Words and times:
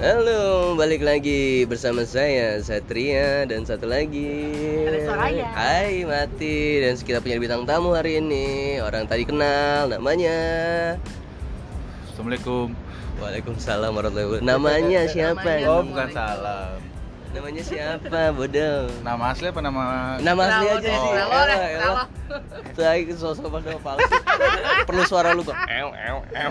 Halo, 0.00 0.80
balik 0.80 1.04
lagi 1.04 1.68
bersama 1.68 2.08
saya 2.08 2.56
Satria 2.64 3.44
dan 3.44 3.68
satu 3.68 3.84
lagi. 3.84 4.32
Hai 5.52 6.08
Mati 6.08 6.80
dan 6.80 6.96
kita 6.96 7.20
punya 7.20 7.36
bintang 7.36 7.68
tamu 7.68 7.92
hari 7.92 8.16
ini. 8.16 8.80
Orang 8.80 9.04
tadi 9.04 9.28
kenal 9.28 9.92
namanya. 9.92 10.40
Assalamualaikum. 12.08 12.72
Waalaikumsalam 13.20 13.92
warahmatullahi 13.92 14.40
wabarakatuh. 14.40 14.48
Namanya 14.48 15.00
siapa? 15.04 15.68
Oh, 15.68 15.84
bukan 15.84 16.08
salam. 16.16 16.80
Namanya 17.36 17.62
siapa, 17.62 18.32
bodoh? 18.32 18.88
Nama 19.04 19.24
asli 19.36 19.52
apa 19.52 19.60
nama? 19.60 20.16
Nama 20.16 20.42
asli 20.48 20.66
aja 20.80 20.90
sih. 20.96 21.10
Kenal. 21.12 21.96
Tuh 22.72 22.84
aja 22.88 23.14
sosok 23.20 23.52
pada 23.52 23.76
palsu. 23.84 24.16
Perlu 24.82 25.02
suara 25.04 25.30
lu 25.30 25.42
kok. 25.42 25.54
Ew, 25.54 25.88
ew, 25.88 26.18
ew. 26.26 26.50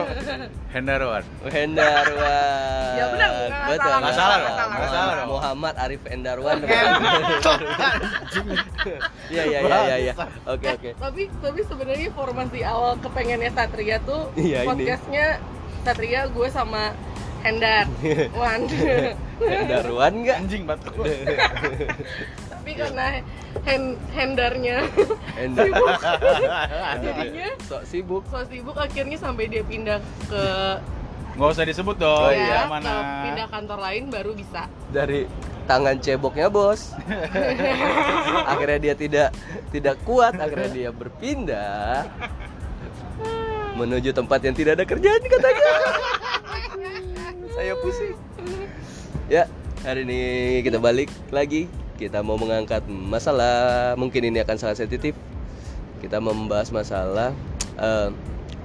Hendarwan. 0.69 1.23
Hendarwan. 1.43 2.93
Ya 2.93 3.05
benar, 3.09 3.29
Betul. 3.65 3.77
salah, 3.79 3.97
nggak 3.99 4.15
salah 4.15 4.37
dong, 4.37 4.49
nggak 4.49 4.67
nggak 4.69 4.89
salah 4.89 5.13
dong. 5.15 5.27
Muhammad 5.29 5.75
Arif 5.77 6.01
Hendarwan. 6.05 6.57
Iya 9.29 9.43
iya 9.45 9.59
iya 9.61 9.77
iya 9.85 9.95
iya. 10.01 10.13
Oke 10.45 10.65
Eh, 10.65 10.73
oke. 10.73 10.89
Tapi 10.95 11.21
tapi 11.39 11.61
sebenarnya 11.63 12.09
formasi 12.11 12.59
awal 12.63 12.97
kepengennya 12.97 13.51
Satria 13.51 13.97
tuh 14.01 14.31
Iya, 14.33 14.63
ini. 14.63 14.67
podcastnya 14.67 15.37
Satria 15.83 16.25
gue 16.27 16.47
sama 16.49 16.93
Hendar. 17.39 17.85
Wan. 18.39 18.65
Hendarwan 19.39 20.13
enggak? 20.15 20.37
Anjing 20.39 20.63
batuk. 20.65 20.93
tapi 22.69 22.85
karena 22.85 23.07
hand, 23.65 23.87
Hendarnya 24.13 24.77
Hendar. 25.33 25.69
jadinya 27.03 27.49
Sok 27.65 27.81
sibuk. 27.89 28.23
so 28.29 28.45
sibuk 28.45 28.77
akhirnya 28.77 29.17
sampai 29.17 29.49
dia 29.49 29.65
pindah 29.65 29.97
ke 30.29 30.45
Nggak 31.39 31.55
usah 31.55 31.65
disebut 31.71 31.95
dong. 31.95 32.19
Oh, 32.19 32.35
iya. 32.35 32.67
ya, 32.67 32.67
Mana? 32.67 32.83
ke 32.83 32.95
pindah 33.23 33.47
kantor 33.47 33.79
lain 33.79 34.03
baru 34.11 34.35
bisa. 34.35 34.67
Dari 34.91 35.23
tangan 35.71 35.95
ceboknya 36.03 36.51
bos. 36.51 36.91
akhirnya 38.51 38.79
dia 38.91 38.93
tidak 38.99 39.29
tidak 39.71 39.95
kuat, 40.03 40.35
akhirnya 40.35 40.67
dia 40.67 40.89
berpindah 40.91 42.11
menuju 43.79 44.11
tempat 44.11 44.43
yang 44.43 44.51
tidak 44.57 44.83
ada 44.83 44.85
kerjaan 44.85 45.21
katanya. 45.23 45.71
Saya 47.55 47.73
pusing. 47.79 48.19
Ya, 49.31 49.47
hari 49.87 50.03
ini 50.03 50.19
kita 50.59 50.75
balik 50.75 51.07
lagi. 51.31 51.71
Kita 51.99 52.23
mau 52.23 52.39
mengangkat 52.39 52.87
masalah, 52.87 53.91
mungkin 53.93 54.23
ini 54.23 54.39
akan 54.39 54.55
sangat 54.55 54.87
sensitif. 54.87 55.11
Kita 55.99 56.23
membahas 56.23 56.71
masalah 56.71 57.35
eh, 57.75 58.07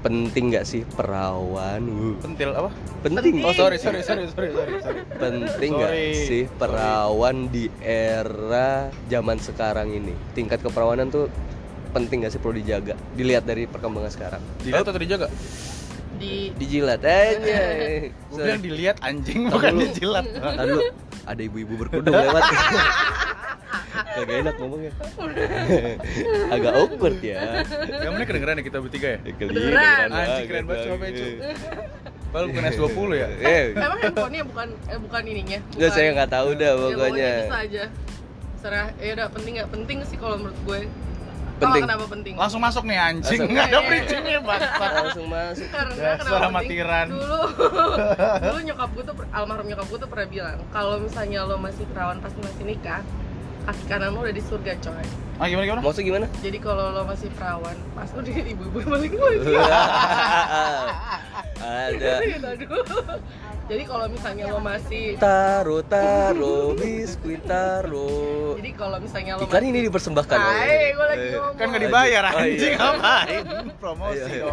penting 0.01 0.55
nggak 0.55 0.63
sih 0.63 0.87
perawan? 0.87 1.83
Uh, 1.83 2.15
Pentil 2.23 2.55
apa? 2.55 2.71
penting. 3.03 3.43
Oh 3.43 3.51
sorry 3.51 3.75
sorry 3.75 4.07
sorry 4.07 4.31
sorry 4.31 4.55
sorry. 4.55 4.79
sorry. 4.79 5.01
Penting 5.19 5.71
nggak 5.75 5.91
Sorry. 5.91 6.15
sih 6.15 6.43
perawan 6.55 7.49
di 7.49 7.67
era 7.83 8.87
zaman 9.09 9.43
sekarang 9.43 9.91
ini? 9.91 10.15
Tingkat 10.33 10.62
keperawanan 10.62 11.11
tuh 11.11 11.27
penting 11.91 12.23
nggak 12.23 12.31
sih 12.31 12.39
perlu 12.39 12.55
dijaga? 12.55 12.95
Dilihat 13.12 13.43
dari 13.45 13.67
perkembangan 13.67 14.12
sekarang. 14.12 14.43
Dilihat 14.62 14.85
atau 14.85 15.01
dijaga? 15.01 15.27
Di 16.15 16.55
Dijilat 16.55 17.03
aja. 17.11 17.61
Gue 18.31 18.39
bilang 18.39 18.62
dilihat 18.62 18.97
anjing 19.03 19.51
bukan 19.51 19.73
dulu. 19.75 19.83
dijilat. 19.89 20.27
Lalu 20.37 20.79
ada 21.25 21.41
ibu-ibu 21.41 21.75
berkerudung 21.77 22.12
lewat. 22.12 22.42
Gak 24.14 24.30
enak 24.30 24.55
ngomongnya. 24.56 24.92
Agak 26.55 26.72
awkward 26.72 27.19
ya. 27.20 27.66
Yang 28.00 28.12
mana 28.12 28.25
kedengeran 28.25 28.55
ya 28.56 28.64
kita 28.64 28.78
bertiga 28.78 29.08
ya? 29.11 29.19
Kedengeran. 29.28 30.06
Anjing, 30.08 30.47
keren 30.47 30.64
banget 30.64 30.83
coba, 30.86 31.05
Cu. 31.08 31.27
Padahal 32.31 32.47
bukan 32.50 32.64
S20 32.69 33.08
ya? 33.22 33.28
Eh, 33.36 33.64
Emang 33.72 34.00
handphonenya 34.00 34.44
bukan 34.44 34.69
eh 34.86 34.99
bukan 34.99 35.22
ininya. 35.25 35.59
Nggak, 35.69 35.78
bukan- 35.81 35.93
saya 35.93 36.09
nggak 36.12 36.31
tahu 36.31 36.49
dah 36.53 36.66
Ya, 36.66 36.75
pokoknya. 36.76 37.31
bisa 37.41 37.59
aja. 37.60 37.84
Serah, 38.56 38.87
ya 38.97 39.10
udah 39.12 39.26
penting 39.28 39.53
nggak 39.54 39.70
penting 39.70 39.99
sih 40.03 40.16
kalau 40.16 40.37
menurut 40.38 40.59
gue. 40.65 40.81
Penting. 41.64 41.82
Kenapa 41.84 42.04
penting? 42.10 42.34
Langsung 42.36 42.60
masuk 42.60 42.82
nih 42.84 42.98
anjing. 42.98 43.41
Langsung. 43.41 43.48
Nggak 43.54 43.66
ada 43.69 43.78
bridging-nya 43.88 44.38
bangsat. 44.44 44.91
Langsung 44.92 45.26
masuk. 45.32 45.69
Karena 45.72 45.92
kenapa 45.94 46.20
penting? 46.20 46.50
amatiran. 46.50 47.06
Dulu, 47.08 47.41
dulu 48.44 48.58
nyokap 48.69 48.88
gue 48.92 49.04
tuh 49.04 49.14
almarhum 49.32 49.66
nyokap 49.69 49.86
gue 49.88 49.98
tuh 49.98 50.08
pernah 50.10 50.26
bilang 50.28 50.58
kalau 50.70 50.94
misalnya 51.00 51.41
lo 51.48 51.56
masih 51.58 51.84
perawan 51.91 52.19
pasti 52.20 52.38
masih 52.44 52.64
nikah, 52.69 53.00
kaki 53.64 53.84
kanan 53.88 54.08
lo 54.12 54.20
udah 54.22 54.34
di 54.34 54.42
surga 54.44 54.72
coy. 54.80 55.06
Ah 55.34 55.47
gimana 55.50 55.64
gimana? 55.66 55.82
Maksud 55.82 56.02
gimana? 56.06 56.26
Jadi 56.38 56.58
kalau 56.62 56.94
lo 56.94 57.02
masih 57.08 57.28
perawan, 57.34 57.76
pas 57.96 58.08
lo 58.14 58.20
di 58.22 58.32
ibu-ibu 58.32 58.78
balik 58.86 59.12
lagi. 59.19 59.54
Ada. 61.64 62.12
Jadi 63.64 63.82
kalau 63.82 64.06
misalnya 64.06 64.44
lo 64.47 64.60
masih 64.60 65.16
Taro 65.16 65.80
taro 65.82 66.76
biskuit 66.76 67.41
taro. 67.42 68.52
jadi 68.54 68.70
kalau 68.76 69.00
misalnya 69.00 69.32
lo 69.34 69.42
Iklan 69.42 69.64
ini 69.64 69.80
dipersembahkan 69.82 70.36
Hai, 70.36 70.92
gue 70.92 71.06
lagi 71.06 71.25
Eh, 71.25 71.32
ngomong. 71.32 71.54
Kan 71.56 71.66
nggak 71.66 71.82
dibayar 71.82 72.22
Oh, 72.22 72.32
iya. 72.34 72.44
anjing 72.44 72.75
ngapain? 72.76 73.44
Promosi 73.75 74.20
Ayo. 74.20 74.47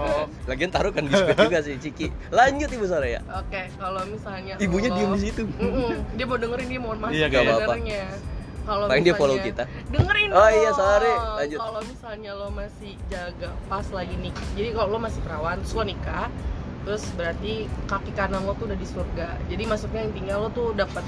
Lagian 0.47 0.72
taruh 0.72 0.91
kan 0.91 1.03
biskuit 1.05 1.35
juga 1.38 1.59
sih 1.59 1.75
Ciki. 1.75 2.07
Lanjut 2.29 2.69
Ibu 2.72 2.85
Soraya. 2.85 3.19
Oke, 3.35 3.67
kalau 3.75 4.01
misalnya 4.05 4.53
Ibunya 4.57 4.88
lo- 4.88 4.95
diem 4.95 5.11
di 5.11 5.22
situ. 5.22 5.41
Mm-mm, 5.51 5.91
dia 6.16 6.25
mau 6.25 6.38
dengerin 6.38 6.67
dia 6.69 6.79
mohon 6.79 6.97
maaf 6.97 7.11
Iya, 7.11 7.25
nggak 7.28 7.41
apa-apa. 7.43 7.73
Kalau 8.61 8.85
Paling 8.85 9.03
dia 9.03 9.11
misalnya- 9.11 9.19
follow 9.19 9.38
kita. 9.41 9.63
Dengerin 9.89 10.29
Oh 10.29 10.39
dong. 10.39 10.55
iya, 10.55 10.72
sorry. 10.72 11.13
Lanjut. 11.35 11.59
Kalau 11.59 11.81
misalnya 11.83 12.31
lo 12.31 12.47
masih 12.49 12.91
jaga 13.05 13.49
pas 13.67 13.85
lagi 13.89 14.16
nikah. 14.16 14.47
Jadi 14.53 14.69
kalau 14.72 14.88
lo 14.88 14.99
masih 14.99 15.19
perawan, 15.19 15.59
terus 15.59 15.73
lo 15.73 15.83
nikah, 15.83 16.31
terus 16.81 17.03
berarti 17.14 17.53
kaki 17.86 18.12
kanan 18.12 18.42
lo 18.42 18.53
tuh 18.53 18.66
udah 18.66 18.75
di 18.75 18.86
surga. 18.86 19.38
Jadi 19.47 19.64
maksudnya 19.64 20.02
intinya 20.02 20.36
lo 20.38 20.47
tuh 20.50 20.74
dapat 20.74 21.06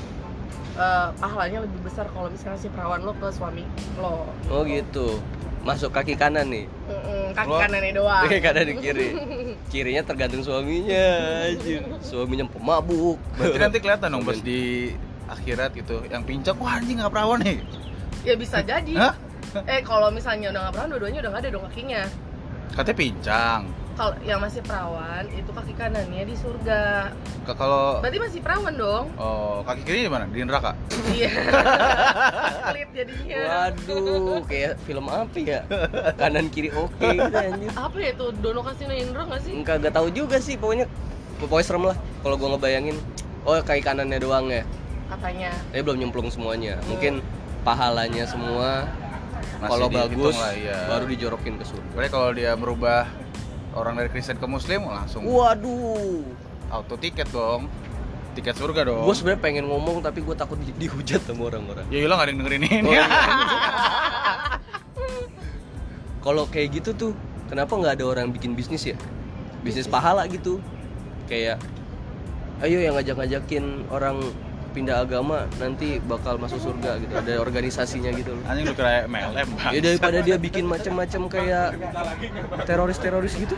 eh, 0.75 1.09
pahalanya 1.15 1.65
lebih 1.65 1.79
besar 1.81 2.05
kalau 2.09 2.29
misalnya 2.29 2.57
si 2.57 2.69
perawan 2.69 3.01
lo 3.01 3.13
ke 3.13 3.27
suami 3.29 3.65
lo. 3.97 4.29
Oh 4.47 4.61
gitu. 4.63 5.17
Masuk 5.63 5.95
kaki 5.95 6.13
kanan 6.13 6.51
nih. 6.51 6.67
Mm-mm, 6.67 7.31
kaki 7.31 7.47
Lo- 7.47 7.61
kanannya 7.61 7.91
doang. 7.95 8.23
Kaki 8.27 8.39
kanan 8.39 8.63
di 8.67 8.75
kiri. 8.77 9.07
Kirinya 9.71 10.03
tergantung 10.03 10.43
suaminya. 10.43 11.07
Anjir. 11.47 11.81
Suaminya 11.99 12.43
pemabuk. 12.45 13.15
Berarti 13.39 13.57
nanti 13.57 13.77
kelihatan 13.83 14.11
dong 14.11 14.27
pas 14.27 14.37
di 14.37 14.91
akhirat 15.23 15.71
gitu 15.71 16.03
yang 16.11 16.19
pincak 16.21 16.59
wah 16.59 16.75
anjing 16.75 16.99
nggak 16.99 17.09
perawan 17.09 17.39
nih 17.39 17.57
ya 18.23 18.35
bisa 18.35 18.59
jadi. 18.59 18.91
Hah? 18.99 19.15
Eh 19.63 19.79
kalau 19.81 20.11
misalnya 20.11 20.51
udah 20.51 20.67
nggak 20.67 20.73
perawan, 20.75 20.89
dua-duanya 20.91 21.19
udah 21.23 21.31
nggak 21.31 21.43
ada 21.43 21.49
dong 21.49 21.63
kakinya. 21.67 22.03
katanya 22.73 22.97
pincang 22.97 23.61
Kalau 23.93 24.13
yang 24.25 24.41
masih 24.41 24.65
perawan 24.65 25.21
itu 25.29 25.49
kaki 25.53 25.73
kanannya 25.77 26.23
di 26.25 26.33
surga. 26.33 27.13
Kalau 27.45 28.01
Berarti 28.01 28.17
masih 28.17 28.39
perawan 28.41 28.73
dong. 28.73 29.05
oh 29.21 29.61
kaki 29.61 29.81
kiri 29.85 29.99
di 30.05 30.11
mana 30.11 30.25
di 30.25 30.41
neraka 30.41 30.73
Iya. 31.13 31.29
Pelit 32.73 32.89
jadinya. 32.97 33.37
Waduh, 33.69 34.41
kayak 34.49 34.81
film 34.89 35.05
apa 35.13 35.37
ya? 35.37 35.61
Kanan 36.17 36.49
kiri 36.49 36.73
oke 36.73 37.05
gitu 37.05 37.37
anjir. 37.37 37.69
Apa 37.77 37.97
ya 38.01 38.09
itu 38.17 38.25
Dono 38.41 38.61
Kasino 38.65 38.93
Indro 38.97 39.29
nggak 39.29 39.41
sih? 39.45 39.53
Enggak 39.53 39.85
gak 39.85 39.93
tahu 39.93 40.07
juga 40.09 40.41
sih 40.41 40.57
pokoknya 40.57 40.89
pokoknya 41.43 41.65
serem 41.65 41.83
lah 41.91 41.97
kalau 42.23 42.35
gua 42.39 42.55
ngebayangin 42.55 42.97
oh 43.43 43.59
kaki 43.59 43.81
kanannya 43.83 44.19
doang 44.21 44.47
ya 44.47 44.63
Katanya. 45.11 45.51
tapi 45.69 45.81
belum 45.83 45.97
nyemplung 45.99 46.29
semuanya 46.31 46.79
mungkin 46.87 47.19
pahalanya 47.67 48.23
semua 48.25 48.87
kalau 49.63 49.87
bagus 49.87 50.35
lah, 50.35 50.51
iya. 50.55 50.75
baru 50.91 51.07
dijorokin 51.07 51.55
ke 51.55 51.63
surga 51.63 51.87
Berarti 51.95 52.11
kalau 52.11 52.29
dia 52.35 52.51
merubah 52.59 53.07
orang 53.73 53.97
dari 53.97 54.09
Kristen 54.09 54.37
ke 54.37 54.45
Muslim 54.45 54.85
langsung 54.85 55.25
waduh. 55.25 56.21
auto 56.69 56.95
tiket 56.97 57.29
dong. 57.29 57.69
Tiket 58.33 58.57
surga 58.57 58.81
dong. 58.89 59.05
Gue 59.05 59.13
sebenarnya 59.13 59.41
pengen 59.41 59.65
ngomong 59.69 60.01
tapi 60.01 60.25
gue 60.25 60.33
takut 60.33 60.57
di- 60.57 60.73
dihujat 60.73 61.21
sama 61.21 61.53
orang-orang. 61.53 61.85
Ya 61.93 62.01
iyalah 62.01 62.25
ada 62.25 62.33
yang 62.33 62.41
dengerin 62.41 62.65
ini. 62.65 62.81
Oh, 62.81 62.93
iya. 62.93 63.05
kalau 66.25 66.49
kayak 66.49 66.81
gitu 66.81 66.97
tuh 66.97 67.11
kenapa 67.45 67.77
nggak 67.77 68.01
ada 68.01 68.05
orang 68.09 68.33
bikin 68.33 68.57
bisnis 68.57 68.89
ya? 68.89 68.97
Bisnis 69.61 69.85
pahala 69.85 70.25
gitu. 70.25 70.57
Kayak 71.29 71.61
ayo 72.65 72.81
yang 72.81 72.97
ngajak-ngajakin 72.97 73.85
orang 73.93 74.17
pindah 74.73 75.05
agama 75.05 75.45
nanti 75.61 76.01
bakal 76.01 76.35
masuk 76.35 76.57
surga 76.59 76.97
gitu 76.97 77.13
ada 77.13 77.33
organisasinya 77.37 78.09
gitu 78.11 78.33
loh 78.33 78.43
anjing 78.49 78.65
lu 78.65 78.73
kira 78.73 79.05
MLM 79.05 79.47
ya 79.69 79.79
daripada 79.79 80.17
dia 80.19 80.35
bikin 80.35 80.65
macam-macam 80.65 81.21
kayak 81.29 81.67
teroris-teroris 82.65 83.33
gitu 83.37 83.55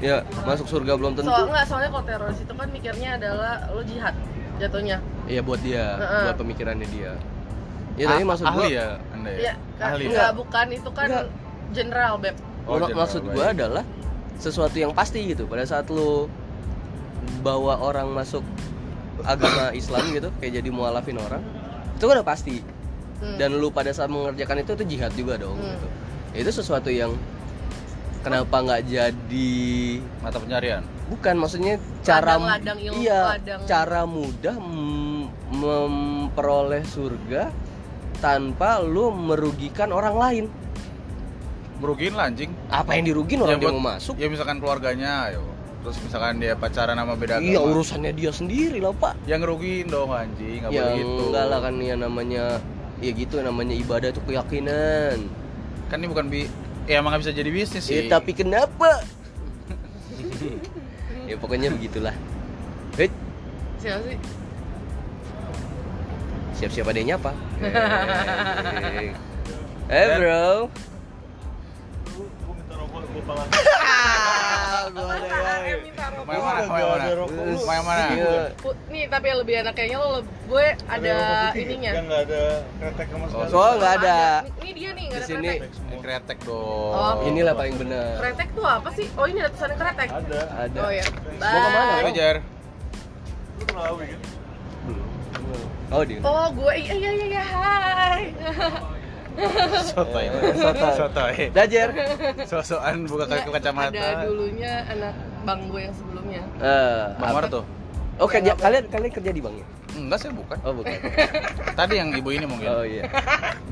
ya 0.00 0.24
masuk 0.42 0.64
surga 0.66 0.96
belum 0.96 1.12
tentu 1.12 1.28
Soal 1.28 1.46
nggak 1.46 1.64
soalnya 1.68 1.90
kalau 1.92 2.04
teroris 2.08 2.38
itu 2.40 2.52
kan 2.52 2.68
mikirnya 2.72 3.08
adalah 3.20 3.68
lo 3.68 3.84
jihad 3.84 4.16
jatuhnya. 4.56 5.00
Iya 5.24 5.40
buat 5.40 5.60
dia, 5.64 5.96
Heeh. 5.96 6.24
buat 6.28 6.36
pemikirannya 6.36 6.88
dia. 6.92 7.12
Ya 7.96 8.04
tapi 8.12 8.22
Ah- 8.24 8.28
maksud 8.28 8.44
ahli 8.44 8.60
gua, 8.60 8.68
ya 8.68 8.86
anda 9.12 9.30
ya 9.32 9.38
Iya, 9.40 9.52
ahli 9.80 10.02
enggak 10.08 10.28
ya 10.28 10.36
bukan 10.36 10.66
itu 10.68 10.90
kan 10.92 11.06
Enggak. 11.08 11.26
general 11.72 12.14
beb. 12.16 12.36
Oh, 12.68 12.76
general, 12.76 12.96
maksud 13.00 13.22
baik. 13.24 13.34
gua 13.36 13.46
adalah 13.52 13.84
sesuatu 14.36 14.76
yang 14.76 14.92
pasti 14.92 15.32
gitu. 15.32 15.48
Pada 15.48 15.64
saat 15.64 15.88
lu 15.88 16.28
bawa 17.40 17.80
orang 17.80 18.12
masuk 18.12 18.44
agama 19.22 19.70
Islam 19.72 20.04
gitu, 20.10 20.28
kayak 20.36 20.52
jadi 20.58 20.68
mualafin 20.68 21.16
orang, 21.16 21.42
itu 21.92 22.02
kan 22.02 22.14
udah 22.14 22.26
pasti. 22.26 22.60
Hmm. 23.20 23.36
Dan 23.36 23.56
lu 23.56 23.68
pada 23.68 23.90
saat 23.90 24.08
mengerjakan 24.08 24.60
itu 24.60 24.72
itu 24.72 24.84
jihad 24.88 25.12
juga 25.12 25.36
dong. 25.36 25.54
Hmm. 25.54 25.70
Gitu. 25.70 25.86
Itu 26.40 26.50
sesuatu 26.54 26.88
yang 26.88 27.12
kenapa 28.20 28.52
nggak 28.54 28.82
jadi 28.84 29.50
mata 30.20 30.36
pencarian 30.36 30.84
bukan 31.08 31.34
maksudnya 31.34 31.74
cara 32.00 32.36
Ladang-ladang 32.36 32.78
ilmu, 32.78 33.00
iya 33.00 33.20
ladang- 33.32 33.64
cara 33.64 34.00
mudah 34.04 34.56
mem- 34.60 35.32
memperoleh 35.50 36.84
surga 36.84 37.48
tanpa 38.20 38.78
lu 38.78 39.08
merugikan 39.10 39.88
orang 39.88 40.14
lain 40.14 40.44
merugiin 41.80 42.12
lah 42.12 42.28
anjing 42.28 42.52
apa 42.68 42.92
yang 42.92 43.08
dirugin 43.08 43.40
orang 43.40 43.56
Ya, 43.56 43.58
dia 43.58 43.66
buat- 43.66 43.80
mau 43.80 43.86
masuk 43.90 44.14
ya 44.14 44.28
misalkan 44.28 44.60
keluarganya 44.60 45.32
ayo 45.32 45.42
terus 45.80 45.96
misalkan 46.04 46.36
dia 46.36 46.52
pacaran 46.52 46.92
sama 46.92 47.16
beda 47.16 47.40
iya 47.40 47.56
agama. 47.56 47.72
urusannya 47.72 48.12
dia 48.12 48.30
sendiri 48.30 48.78
lah 48.78 48.92
pak. 48.92 49.16
Yang 49.24 49.40
ngerugiin 49.48 49.86
dong 49.88 50.12
anjing. 50.12 50.60
Nggak 50.60 50.72
ya 50.72 50.82
boleh 50.82 50.96
gitu 51.00 51.22
enggak 51.24 51.44
lah 51.48 51.58
kan 51.60 51.74
ya 51.80 51.94
namanya 51.96 52.44
ya 53.00 53.10
gitu 53.10 53.34
namanya 53.40 53.74
ibadah 53.74 54.08
itu 54.12 54.20
keyakinan. 54.22 55.16
Kan 55.88 55.96
ini 56.04 56.08
bukan 56.08 56.26
bi 56.28 56.44
ya 56.84 57.00
emang 57.00 57.16
nggak 57.16 57.22
bisa 57.24 57.32
jadi 57.32 57.50
bisnis 57.50 57.84
ya 57.88 58.04
sih. 58.04 58.08
tapi 58.08 58.36
kenapa? 58.36 59.00
Ya 61.24 61.38
pokoknya 61.38 61.70
begitulah. 61.70 62.12
Hei, 62.98 63.08
siapa 63.78 64.02
sih? 64.04 64.18
Siap-siap 66.58 66.90
ada 66.90 66.98
yang 66.98 67.16
nyapa? 67.16 67.32
Eh 69.88 70.06
bro. 70.12 70.28
Ah, 70.28 70.68
gua 72.04 72.26
ada 72.44 72.44
yang- 72.44 72.58
minta 72.58 72.74
rokok. 72.76 73.02
mau 73.24 73.40
yang 77.70 77.84
mana? 77.84 78.00
Yang 78.00 78.16
iya. 78.16 78.42
Nih 78.90 79.04
tapi 79.10 79.24
yang 79.30 79.38
lebih 79.42 79.54
enak 79.64 79.74
kayaknya 79.76 79.98
lo 80.00 80.20
gue 80.24 80.66
ada 80.88 81.16
ininya. 81.54 81.92
Yang 81.94 82.04
nggak 82.08 82.22
ada 82.28 82.42
kretek 82.80 83.06
sama 83.12 83.26
sekali. 83.28 83.50
soal 83.50 83.72
nggak 83.78 83.92
ada. 84.02 84.18
Ini- 84.60 84.74
dia 84.80 84.90
nih 84.96 85.04
nggak 85.10 85.20
Di 85.20 85.34
ada 85.34 85.40
kretek. 85.40 85.70
Kretek 86.00 86.38
dong. 86.48 86.92
Oh. 86.96 87.28
inilah 87.28 87.54
paling 87.54 87.76
benar 87.76 88.16
kretek 88.18 88.48
tuh 88.56 88.64
apa 88.64 88.88
sih? 88.96 89.06
Oh 89.18 89.26
ini 89.28 89.38
ada 89.44 89.50
tulisannya 89.52 89.76
kretek. 89.76 90.08
Ada. 90.08 90.40
ada. 90.68 90.78
Oh 90.80 90.90
ya 90.92 91.04
Mau 91.40 91.58
ke 91.60 91.70
mana? 91.72 92.10
Jar 92.16 92.36
Lu 93.60 93.64
tahu 93.68 93.96
kan? 94.00 94.20
oh 95.90 96.02
dia 96.06 96.18
oh 96.22 96.46
gue 96.54 96.72
iya 96.78 96.94
iya 96.94 97.10
iya 97.18 97.26
iya, 97.34 97.42
hai 97.50 98.22
sotoy. 99.92 100.26
Sotoy. 100.56 100.92
sotoy. 100.96 101.34
Dajer 101.52 101.88
sosokan 102.44 103.06
buka 103.08 103.24
kaki 103.28 103.48
kacamata 103.50 103.96
ada 103.96 104.26
dulunya 104.26 104.84
anak 104.88 105.14
bang 105.44 105.60
gue 105.68 105.80
yang 105.80 105.94
sebelumnya. 105.96 106.42
Eh 106.60 107.02
bang 107.16 107.32
Mar 107.32 107.44
tuh? 107.48 107.64
Oh 108.20 108.28
kerja 108.28 108.52
kalian 108.52 108.84
kalian 108.92 109.12
kerja 109.12 109.30
di 109.32 109.40
bank 109.40 109.56
ya? 109.56 109.66
Enggak 109.96 110.18
sih 110.22 110.30
bukan. 110.30 110.58
Oh 110.62 110.72
bukan. 110.76 110.92
Tadi 111.78 111.94
yang 111.98 112.12
ibu 112.14 112.30
ini 112.30 112.46
mungkin. 112.46 112.68
Oh 112.68 112.84
iya. 112.84 113.08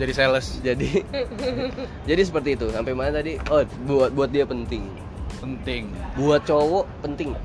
Jadi 0.01 0.13
sales. 0.17 0.59
Jadi 0.65 1.05
jadi 2.09 2.23
seperti 2.25 2.57
itu. 2.59 2.67
Sampai 2.73 2.97
mana 2.97 3.21
tadi? 3.21 3.39
Oh 3.53 3.63
buat 3.87 4.11
buat 4.17 4.31
dia 4.33 4.49
penting. 4.49 4.89
Penting. 5.39 5.93
Buat 6.19 6.43
cowok 6.49 6.85
penting. 7.05 7.37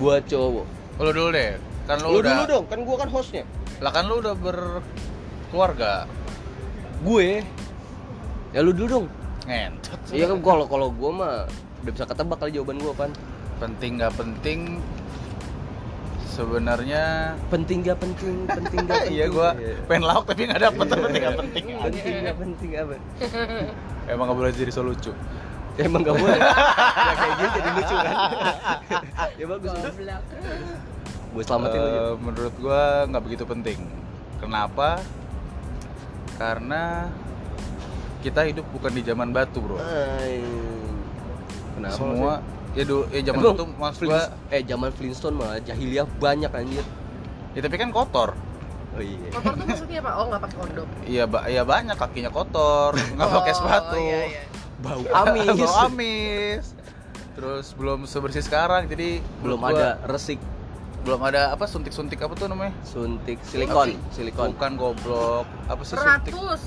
Buat 0.00 0.24
cowok. 0.30 0.66
Lu 1.02 1.10
dulu 1.12 1.28
deh. 1.34 1.58
Kan 1.84 1.98
lu, 2.00 2.08
lu 2.14 2.18
udah 2.22 2.32
dulu 2.40 2.44
dong. 2.48 2.64
Kan 2.70 2.78
gua 2.86 2.96
kan 3.02 3.08
hostnya. 3.10 3.44
Lah 3.82 3.90
kan 3.90 4.06
lu 4.06 4.22
udah 4.22 4.32
berkeluarga 5.52 6.08
gue. 7.04 7.44
Ya 8.56 8.64
lu 8.64 8.72
dulu 8.72 8.88
dong. 8.88 9.06
Ngentot. 9.44 10.00
Iya 10.08 10.32
kan 10.32 10.40
kalau 10.40 10.64
kalau 10.64 10.88
gua 10.88 11.10
mah 11.12 11.34
udah 11.84 11.92
bisa 11.92 12.08
ketebak 12.08 12.40
kali 12.40 12.56
jawaban 12.56 12.80
gua 12.80 12.96
pan 12.96 13.12
penting 13.60 14.00
nggak 14.00 14.16
penting? 14.16 14.80
Sebenarnya 16.24 17.36
penting 17.52 17.84
gak 17.84 18.00
penting? 18.00 18.48
Penting 18.48 18.88
gak 18.88 18.96
penting? 19.04 19.12
iya 19.12 19.28
gua 19.28 19.52
pengen 19.84 20.08
lauk 20.08 20.24
tapi 20.24 20.48
nggak 20.48 20.62
dapet. 20.64 20.86
Penting 20.88 21.20
nggak 21.20 21.36
penting? 21.36 21.64
Penting 21.84 22.14
gak 22.24 22.36
penting 22.40 22.70
apa 22.72 22.94
emang 24.08 24.24
nggak 24.32 24.38
boleh 24.40 24.50
jadi 24.56 24.72
so 24.72 24.80
lucu? 24.80 25.12
Emang 25.76 26.00
gak 26.00 26.16
boleh. 26.16 26.40
Ya 27.12 27.14
kayak 27.20 27.34
gitu 27.36 27.56
jadi 27.60 27.70
lucu 27.76 27.94
kan 28.00 28.16
ya 29.36 29.44
bagus. 29.44 29.72
Gue 31.32 31.42
selamatin 31.44 31.80
Eh, 31.84 32.12
menurut 32.16 32.54
gua 32.56 33.04
nggak 33.04 33.20
begitu 33.20 33.44
penting. 33.44 33.84
Kenapa 34.40 34.96
karena 36.36 37.08
kita 38.22 38.46
hidup 38.46 38.66
bukan 38.70 38.92
di 38.92 39.02
zaman 39.02 39.30
batu 39.30 39.58
bro. 39.58 39.76
Ay, 39.78 40.40
kenapa 41.74 41.96
semua 41.96 42.32
ya 42.72 42.84
dulu 42.86 43.04
ya 43.10 43.20
zaman 43.20 43.40
Emang 43.42 43.54
itu 43.58 43.64
mas 43.76 43.96
gua 43.98 44.22
eh 44.48 44.62
zaman 44.62 44.90
Flintstone 44.94 45.36
mah 45.36 45.58
jahiliyah 45.60 46.06
banyak 46.16 46.48
anjir. 46.48 46.86
Ya 47.52 47.60
tapi 47.60 47.76
kan 47.76 47.90
kotor. 47.90 48.32
Oh 48.92 49.02
iya. 49.02 49.28
Kotor 49.32 49.52
tuh 49.56 49.66
maksudnya 49.66 49.98
apa? 50.00 50.10
Oh 50.20 50.24
nggak 50.30 50.40
pakai 50.44 50.56
kondom. 50.60 50.88
Iya 51.04 51.24
ba 51.26 51.38
iya 51.48 51.62
banyak 51.64 51.96
kakinya 51.96 52.30
kotor 52.30 52.92
nggak 52.94 53.28
Oh, 53.28 53.34
pakai 53.40 53.52
sepatu. 53.56 53.96
iya, 53.98 54.20
iya. 54.28 54.42
bau 54.82 55.02
amis 55.02 55.46
bau 55.62 55.76
amis. 55.86 56.64
terus 57.32 57.72
belum 57.72 58.04
sebersih 58.04 58.44
sekarang 58.44 58.84
jadi 58.86 59.22
belum 59.40 59.56
gua 59.56 59.70
ada 59.72 59.88
resik 60.04 60.36
belum 61.02 61.20
ada 61.20 61.50
apa 61.50 61.64
suntik-suntik 61.64 62.18
apa 62.18 62.32
tuh 62.32 62.46
namanya 62.46 62.70
suntik 62.82 63.42
silikon 63.42 63.90
sih? 63.90 63.98
silikon 64.12 64.52
bukan 64.52 64.72
goblok 64.76 65.46
apa 65.66 65.82
sih 65.82 65.94
suntik 65.96 66.30
Ratus 66.30 66.62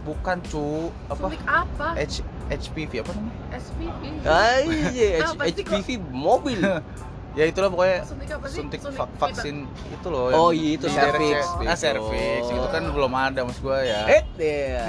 bukan 0.00 0.36
cu 0.42 0.66
apa 1.06 1.20
suntik 1.22 1.42
apa 1.44 1.86
H 1.96 2.14
HPV 2.48 2.92
apa 3.00 3.10
namanya 3.10 3.36
Apa 3.48 5.44
sih 5.46 5.62
kok? 5.62 5.72
HPV 5.74 5.88
mobil. 6.10 6.60
ya 7.38 7.44
itulah 7.44 7.68
pokoknya 7.68 7.96
suntik 8.02 8.28
apa 8.30 8.46
sih 8.46 8.58
suntik 8.58 8.80
Suntik 8.82 8.98
va- 8.98 9.06
kita. 9.06 9.20
vaksin 9.22 9.56
itu 9.68 10.06
loh 10.06 10.26
Oh, 10.32 10.50
iya, 10.50 10.70
itu 10.74 10.84
di 10.84 10.92
cervix. 10.92 11.44
daerah- 11.46 11.70
ah 11.70 11.76
cervix 11.78 12.40
Oh. 12.42 12.54
itu 12.54 12.68
kan 12.68 12.82
belum 12.88 13.12
ada 13.14 13.40
mas 13.42 13.58
gua 13.58 13.78
ya 13.80 14.00
Eh, 14.10 14.22
ya, 14.34 14.84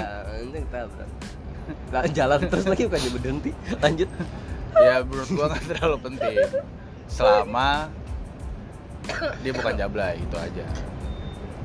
tabrak. 0.66 1.08
Lah 1.90 2.04
jalan 2.06 2.38
terus 2.42 2.66
lagi 2.66 2.82
bukannya 2.84 3.10
berhenti. 3.12 3.50
Lanjut. 3.76 4.08
ya 4.84 4.94
menurut 5.02 5.28
gua 5.30 5.46
nggak 5.48 5.64
terlalu 5.68 5.96
penting 6.02 6.36
selama 7.06 7.68
dia 9.42 9.52
bukan 9.52 9.74
jablay 9.74 10.14
itu 10.16 10.36
aja 10.36 10.66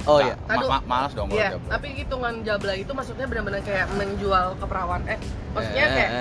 Oh 0.05 0.21
Nah, 0.21 0.27
iya. 0.27 0.35
ma- 0.37 0.53
Aduh. 0.53 0.69
ma- 0.69 0.85
malas 0.85 1.11
dong 1.11 1.25
kalau 1.27 1.41
Iya, 1.41 1.49
jablay 1.51 1.71
tapi 1.71 1.87
hitungan 1.95 2.33
jablay 2.39 2.77
itu 2.79 2.91
maksudnya 2.91 3.25
benar-benar 3.25 3.61
kayak 3.61 3.89
menjual 3.91 4.53
keperawan. 4.55 5.01
Eh, 5.07 5.17
maksudnya 5.49 5.81
Eh, 5.83 5.89
kayak 5.89 6.11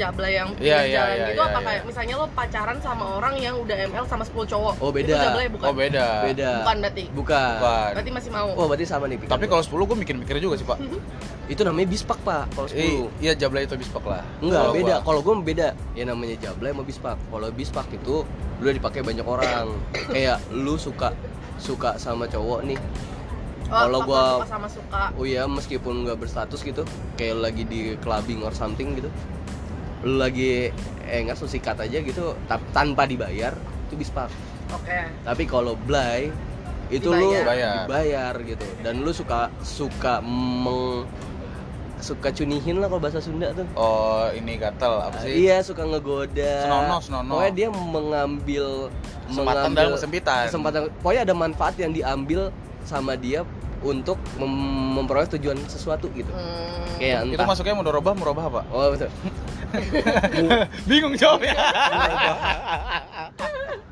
jablay 0.00 0.32
yang 0.34 0.48
Iya, 0.56 0.56
pinggir 0.56 0.88
iya, 0.88 0.96
jalan 0.96 1.12
iya, 1.12 1.26
gitu 1.28 1.36
iya, 1.36 1.44
apa 1.44 1.58
iya. 1.60 1.66
kayak 1.68 1.82
misalnya 1.84 2.14
lo 2.16 2.26
pacaran 2.32 2.78
sama 2.80 3.04
orang 3.20 3.34
yang 3.36 3.54
udah 3.60 3.76
ML 3.84 4.04
sama 4.08 4.24
10 4.24 4.48
cowok. 4.48 4.74
Oh, 4.80 4.90
beda. 4.90 5.12
Itu 5.12 5.24
jablay 5.28 5.46
bukan? 5.52 5.66
oh 5.68 5.74
beda 5.76 6.06
Beda. 6.24 6.50
Bukan 6.64 6.76
berarti. 6.80 7.04
Bukan. 7.12 7.52
Bukan. 7.60 7.90
Berarti 7.92 8.10
masih 8.16 8.30
mau. 8.32 8.48
Oh, 8.56 8.66
berarti 8.66 8.86
sama 8.88 9.04
nih. 9.04 9.18
tapi 9.28 9.44
kalau 9.44 9.60
10 9.60 9.84
gua 9.84 9.96
mikir-mikir 10.00 10.34
juga 10.40 10.56
sih 10.56 10.64
pak 10.64 10.78
itu 11.52 11.66
namanya 11.66 11.88
bispak, 11.90 12.18
Pak. 12.22 12.54
Kalau 12.54 12.68
10. 12.70 12.78
Eh, 12.78 12.94
iya 13.18 13.32
jablay 13.34 13.66
itu 13.66 13.74
bispak 13.74 14.06
lah 14.06 14.22
Enggak, 14.38 14.62
Kalau 14.62 14.72
beda. 14.72 14.94
Kalau 15.02 15.20
gue 15.20 15.34
beda. 15.42 15.68
Ya 15.98 16.04
namanya 16.06 16.38
jablay 16.38 16.70
sama 16.70 16.84
bispak. 16.86 17.16
Kalau 17.18 17.48
bispak 17.50 17.86
itu 17.90 18.22
lu 18.62 18.62
udah 18.62 18.76
dipakai 18.78 19.02
banyak 19.02 19.26
orang. 19.26 19.66
Kayak 20.14 20.38
lu 20.54 20.78
suka 20.78 21.10
suka 21.58 21.98
sama 21.98 22.30
cowok 22.30 22.62
nih. 22.64 22.78
Oh, 23.70 23.86
kalau 23.86 23.98
gua- 24.02 24.42
suka 24.42 24.50
sama 24.50 24.68
suka. 24.70 25.02
Oh 25.14 25.22
iya, 25.22 25.46
meskipun 25.46 26.02
nggak 26.02 26.18
berstatus 26.18 26.62
gitu, 26.62 26.82
kayak 27.14 27.38
lagi 27.38 27.62
di 27.62 27.94
clubbing 27.98 28.42
or 28.42 28.50
something 28.50 28.98
gitu. 28.98 29.06
Lu 30.00 30.16
lagi 30.16 30.72
eh 31.04 31.18
nggak 31.20 31.36
sikat 31.36 31.76
aja 31.76 31.98
gitu 31.98 32.32
tanpa 32.72 33.04
dibayar, 33.04 33.52
itu 33.86 33.94
bispak. 33.94 34.30
Oke. 34.70 34.98
Tapi 35.22 35.42
kalau 35.44 35.74
blay 35.76 36.30
itu 36.88 37.06
Dibayar. 37.06 37.20
lu 37.20 37.28
Dibayar. 37.36 37.74
dibayar 37.84 38.34
gitu. 38.42 38.66
Dan 38.80 38.94
lu 39.02 39.10
suka 39.10 39.50
suka 39.60 40.18
meng 40.22 41.06
suka 42.00 42.32
cunihin 42.32 42.80
lah 42.80 42.88
kalau 42.88 42.96
bahasa 42.98 43.20
Sunda 43.20 43.52
tuh. 43.52 43.68
oh 43.76 44.24
ini 44.32 44.56
gatel 44.56 45.04
apa 45.04 45.20
sih 45.20 45.44
Iya 45.44 45.60
suka 45.60 45.84
ngegoda. 45.84 46.64
Senonoh, 46.64 46.98
senonoh. 46.98 47.32
Pokoknya 47.36 47.52
dia 47.52 47.68
mengambil 47.68 48.64
kesempatan 49.28 49.68
dalam 49.76 49.92
kesempitan 49.94 50.44
kesempatan. 50.48 50.80
Pokoknya 50.98 51.22
ada 51.22 51.34
manfaat 51.36 51.74
yang 51.76 51.92
diambil 51.92 52.48
sama 52.82 53.20
dia 53.20 53.44
untuk 53.80 54.16
mem- 54.36 54.96
memperoleh 54.96 55.28
tujuan 55.30 55.60
sesuatu 55.68 56.08
gitu. 56.10 56.32
Hmm. 56.32 56.88
Kayak 56.96 57.20
itu 57.26 57.36
entah. 57.36 57.44
masuknya 57.44 57.76
mudorobah 57.76 58.12
murabah 58.12 58.44
apa 58.48 58.60
Oh 58.70 58.88
betul. 58.90 59.12
bingung 60.90 61.14
jawabnya 61.16 61.54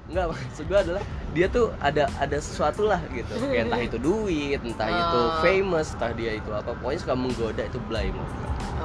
Enggak 0.08 0.26
maksud 0.32 0.64
gua 0.72 0.80
adalah 0.80 1.02
dia 1.36 1.46
tuh 1.52 1.68
ada 1.84 2.08
ada 2.16 2.38
sesuatu 2.40 2.88
lah 2.88 2.96
gitu. 3.12 3.28
Kayak 3.44 3.68
entah 3.68 3.82
itu 3.84 3.98
duit, 4.00 4.60
entah 4.64 4.88
itu 4.88 5.20
Oh. 5.20 5.44
famous, 5.44 5.92
entah 5.92 6.16
dia 6.16 6.40
itu 6.40 6.48
apa. 6.48 6.72
Pokoknya 6.72 6.98
suka 7.04 7.14
menggoda 7.14 7.62
itu 7.68 7.78
gua. 7.84 8.00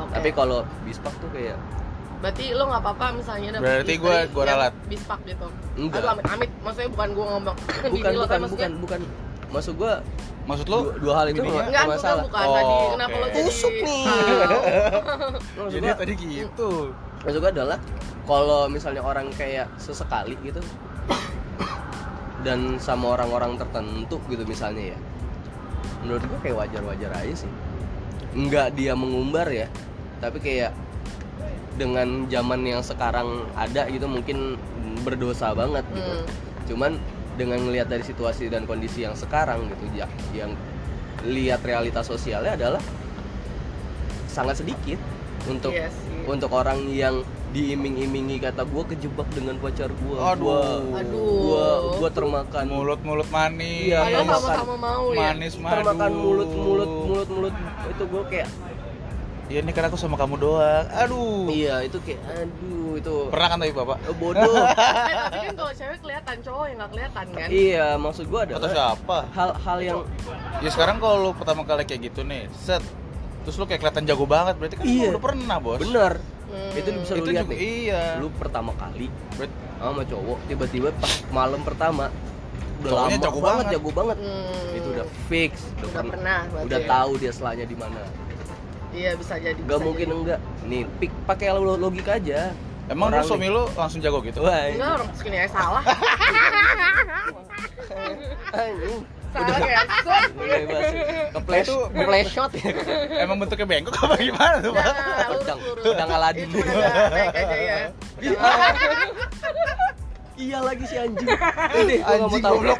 Oke. 0.04 0.12
Tapi 0.20 0.30
kalau 0.36 0.68
bispak 0.84 1.16
tuh 1.24 1.32
kayak 1.32 1.56
Berarti 2.24 2.56
lo 2.56 2.72
nggak 2.72 2.82
apa-apa 2.88 3.20
misalnya 3.20 3.60
dapet 3.60 3.68
Berarti 3.68 3.94
gua 4.00 4.16
yang 4.24 4.48
ralat. 4.48 4.74
Bispak 4.88 5.20
gitu. 5.28 5.48
Enggak. 5.80 6.00
Aduh 6.04 6.12
amit 6.12 6.26
amit. 6.28 6.50
Maksudnya 6.60 6.90
bukan 6.92 7.10
gua 7.16 7.26
ngomong 7.36 7.56
bukan 7.96 8.12
lo, 8.12 8.24
bukan 8.24 8.28
tapi 8.28 8.42
maksudnya 8.44 8.70
bukan 8.72 8.82
bukan 8.84 9.02
maksud 9.54 9.74
gua 9.76 10.02
maksud 10.44 10.66
lu 10.66 10.76
dua, 10.82 10.94
dua 10.98 11.14
hal 11.16 11.28
itu 11.30 11.40
nggak 11.40 11.68
Enggak, 11.68 11.86
masalah. 11.88 12.24
bukan 12.26 12.42
Oh, 12.42 12.52
tadi 12.52 12.74
kenapa 12.92 13.12
oke. 13.12 13.22
lo 13.22 13.28
jadi 13.30 13.48
Tusuk 13.48 13.74
nih. 13.80 14.04
Maksud 15.56 15.72
jadi 15.72 15.86
gua- 15.86 15.98
tadi 15.98 16.14
gitu 16.18 16.70
maksud 17.24 17.40
gua 17.40 17.52
adalah 17.52 17.78
kalau 18.24 18.62
misalnya 18.68 19.02
orang 19.02 19.32
kayak 19.32 19.72
sesekali 19.78 20.36
gitu 20.42 20.60
dan 22.44 22.76
sama 22.76 23.16
orang-orang 23.16 23.56
tertentu 23.56 24.20
gitu 24.28 24.44
misalnya 24.44 24.92
ya 24.92 24.98
menurut 26.02 26.24
gua 26.26 26.40
kayak 26.42 26.58
wajar-wajar 26.60 27.12
aja 27.16 27.36
sih 27.38 27.52
nggak 28.36 28.76
dia 28.76 28.92
mengumbar 28.94 29.48
ya 29.48 29.72
tapi 30.20 30.42
kayak 30.42 30.76
dengan 31.74 32.28
zaman 32.28 32.62
yang 32.62 32.82
sekarang 32.82 33.28
ada 33.54 33.88
gitu 33.88 34.06
mungkin 34.06 34.60
berdosa 35.02 35.54
banget 35.54 35.86
gitu 35.90 36.12
Hmm. 36.12 36.26
cuman 36.66 36.92
dengan 37.34 37.60
ngelihat 37.60 37.88
dari 37.88 38.02
situasi 38.02 38.48
dan 38.48 38.64
kondisi 38.64 39.02
yang 39.02 39.14
sekarang 39.14 39.66
gitu 39.68 39.84
ya 39.94 40.06
yang 40.32 40.54
lihat 41.24 41.62
realitas 41.62 42.06
sosialnya 42.06 42.54
adalah 42.54 42.84
sangat 44.28 44.60
sedikit 44.60 45.00
untuk 45.44 45.72
Iya 45.72 45.90
sih. 45.90 46.24
untuk 46.26 46.50
orang 46.50 46.88
yang 46.90 47.22
diiming-imingi 47.50 48.40
kata 48.40 48.66
gua 48.66 48.82
kejebak 48.84 49.30
dengan 49.30 49.54
pacar 49.58 49.92
gua 50.00 50.34
Aduh. 50.34 50.82
gua 51.14 51.66
gua 51.96 52.10
termakan 52.10 52.66
mulut-mulut 52.66 53.30
manis 53.30 53.88
Iya, 53.88 54.00
Padahal 54.02 54.26
makan- 54.26 54.42
sama-sama 54.58 54.76
mau 54.76 55.06
ya. 55.10 55.20
manis 55.24 55.54
madu 55.56 55.74
termakan 55.76 56.12
mulut 56.12 56.50
mulut 56.50 56.90
mulut 56.90 57.30
mulut 57.30 57.56
itu 57.88 58.04
gua 58.08 58.24
kayak 58.26 58.50
Iya 59.54 59.62
ini 59.62 59.70
kan 59.70 59.86
aku 59.86 59.94
sama 59.96 60.18
kamu 60.18 60.42
doang. 60.42 60.86
Aduh. 60.90 61.46
Iya 61.46 61.86
itu 61.86 62.02
kayak 62.02 62.26
aduh 62.26 62.98
itu. 62.98 63.16
Pernah 63.30 63.48
kan 63.48 63.58
tapi 63.62 63.70
bapak? 63.72 63.98
Eh, 64.02 64.16
bodoh. 64.18 64.50
Eh, 64.50 64.66
tapi 65.30 65.46
kan 65.46 65.54
kalau 65.54 65.72
cewek 65.72 66.00
kelihatan, 66.02 66.36
cowok 66.42 66.66
yang 66.66 66.78
nggak 66.80 66.92
kelihatan 66.92 67.26
kan? 67.30 67.48
iya 67.48 67.88
maksud 67.96 68.26
gua 68.26 68.42
atau 68.44 68.58
adalah 68.58 68.72
siapa 68.74 69.18
hal-hal 69.30 69.78
yang 69.80 69.98
ya 70.58 70.70
sekarang 70.74 70.98
kalau 70.98 71.16
lu 71.20 71.32
pertama 71.32 71.62
kali 71.64 71.86
kayak 71.86 72.02
gitu 72.04 72.26
nih 72.26 72.50
set. 72.58 72.82
Terus 73.44 73.56
lu 73.56 73.70
kayak 73.70 73.80
kelihatan 73.80 74.04
jago 74.08 74.26
banget 74.26 74.56
berarti 74.58 74.76
kan 74.76 74.86
Iya. 74.86 75.06
lu 75.06 75.14
udah 75.14 75.24
pernah 75.24 75.58
bos. 75.60 75.80
Benar 75.80 76.14
Hmm. 76.44 76.70
itu 76.72 76.90
bisa 76.96 77.12
lu 77.12 77.18
itu 77.20 77.30
lihat 77.30 77.46
juga 77.46 77.54
nih. 77.54 77.60
iya. 77.62 78.04
Lu 78.18 78.28
pertama 78.32 78.72
kali 78.74 79.06
Berat- 79.36 79.58
sama 79.76 80.02
cowok 80.02 80.38
tiba-tiba 80.48 80.90
pas 80.96 81.14
malam 81.30 81.62
pertama 81.62 82.10
udah 82.80 82.90
Cowoknya 82.90 83.06
lama 83.12 83.24
jago 83.24 83.40
banget 83.40 83.46
banget. 83.62 83.74
jago 83.76 83.90
banget. 83.92 84.18
Hmm. 84.18 84.74
itu 84.74 84.88
udah 84.90 85.08
fix. 85.28 85.52
Udah, 85.54 85.70
udah 85.70 85.86
pernah- 85.94 86.10
pernah 86.10 86.40
berarti 86.48 86.66
udah 86.66 86.80
ya? 86.80 86.88
tahu 86.90 87.12
dia 87.16 87.32
selanya 87.32 87.66
di 87.68 87.76
mana 87.76 88.02
Iya 88.94 89.12
bisa 89.14 89.34
jadi. 89.36 89.58
Gak 89.58 89.68
bisa 89.74 89.82
mungkin 89.82 90.06
jadi. 90.06 90.16
enggak. 90.16 90.40
Nih 90.64 90.82
pik 90.98 91.12
pakai 91.26 91.48
lo- 91.52 91.76
logika 91.76 92.16
aja. 92.16 92.54
Emang 92.86 93.10
lu 93.10 93.16
Orang 93.16 93.26
suami 93.26 93.48
lu 93.48 93.64
langsung 93.74 94.00
jago 94.00 94.20
gitu? 94.22 94.40
Wah 94.40 94.68
Enggak 94.68 94.92
orang 94.94 95.08
segini 95.14 95.38
aja 95.40 95.52
salah. 95.52 95.84
salah 99.34 99.66
ya. 99.66 99.82
Keplesh 101.34 101.66
Itu- 101.66 101.90
kepleset 101.90 102.52
ya 102.54 102.70
emang 103.20 103.42
bentuknya 103.42 103.66
bengkok 103.66 103.98
apa 103.98 104.16
gimana 104.16 104.56
tuh 104.62 104.72
pak 104.72 104.86
Pedang- 105.34 105.62
pedang 105.82 106.10
Aladin. 106.12 106.48
Itu 106.48 106.62
udah 106.62 106.92
aja 107.34 107.56
ya. 107.58 107.78
iya 110.36 110.58
lagi 110.62 110.86
si 110.86 110.96
anjing. 110.96 111.26
Ini 111.26 111.96
gua 112.00 112.14
nggak 112.14 112.20
mau 112.22 112.30
anjing 112.30 112.44
goblok. 112.46 112.80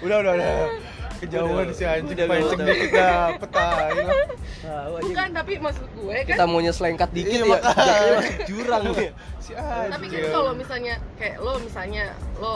Udah 0.00 0.16
udah 0.20 0.32
udah 0.36 0.50
kejauhan 1.20 1.66
si 1.70 1.84
anjing 1.84 2.16
udah, 2.16 2.26
pancing 2.26 2.60
dikit 2.62 2.90
dapet 2.90 3.48
tai 3.50 3.70
lah. 3.70 3.88
Tahu, 3.92 4.92
anjing. 4.96 5.04
Bukan, 5.06 5.28
tapi 5.30 5.52
maksud 5.56 5.84
gue 5.90 6.16
kan 6.18 6.28
kita 6.30 6.44
maunya 6.44 6.72
selengkat 6.72 7.08
dikit 7.10 7.30
Iya, 7.30 7.44
ya. 7.44 7.58
jatuhnya 7.60 8.12
masuk 8.16 8.36
jurang 8.46 8.82
nih 8.90 9.10
si 9.38 9.52
tapi 9.86 10.04
kan 10.06 10.22
kalau 10.30 10.52
misalnya 10.52 10.94
kayak 11.14 11.36
lo 11.38 11.52
misalnya 11.58 12.04
lo 12.36 12.52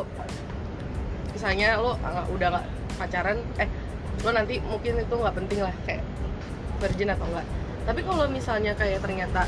misalnya 1.30 1.68
lo 1.76 1.90
nggak- 1.96 2.28
udah 2.30 2.48
nggak 2.50 2.66
pacaran 2.96 3.36
eh 3.56 3.68
lo 4.20 4.30
nanti 4.30 4.54
mungkin 4.62 4.92
itu 4.96 5.14
nggak 5.14 5.34
penting 5.34 5.60
lah 5.60 5.74
kayak 5.82 6.02
virgin 6.78 7.10
atau 7.10 7.26
enggak 7.26 7.46
tapi 7.84 8.00
kalau 8.00 8.24
misalnya 8.26 8.72
kayak 8.72 8.98
ternyata 8.98 9.42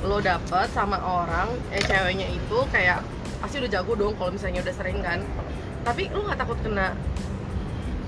lo 0.00 0.16
dapet 0.18 0.68
sama 0.70 0.96
orang 0.96 1.50
eh 1.68 1.82
ceweknya 1.82 2.28
itu 2.28 2.58
kayak 2.70 3.02
pasti 3.36 3.58
udah 3.58 3.70
jago 3.70 3.92
dong 3.94 4.14
kalau 4.14 4.30
misalnya 4.30 4.60
udah 4.60 4.72
sering 4.72 5.00
kan. 5.00 5.20
Tapi 5.82 6.08
lo 6.08 6.24
nggak 6.24 6.36
takut 6.36 6.56
kena 6.58 6.96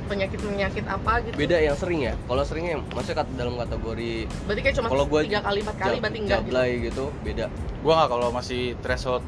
penyakit 0.09 0.39
penyakit 0.39 0.85
apa 0.85 1.13
gitu. 1.23 1.35
Beda 1.37 1.57
yang 1.57 1.77
sering 1.77 2.01
ya. 2.03 2.15
Kalau 2.19 2.43
seringnya 2.43 2.81
maksudnya 2.89 3.25
dalam 3.31 3.55
kategori 3.55 4.13
berarti 4.45 4.61
kayak 4.61 4.77
cuma 4.77 4.89
Kalau 4.89 5.05
gua 5.05 5.21
tiga 5.23 5.41
kali 5.41 5.59
empat 5.61 5.77
kali 5.77 5.97
berarti 5.99 6.19
enggak 6.19 6.41
gitu? 6.41 6.49
jablay 6.51 6.71
gitu 6.83 7.05
beda. 7.23 7.47
Gua 7.79 7.93
nggak 7.95 8.09
kalau 8.09 8.29
masih 8.31 8.63
threshold 8.81 9.23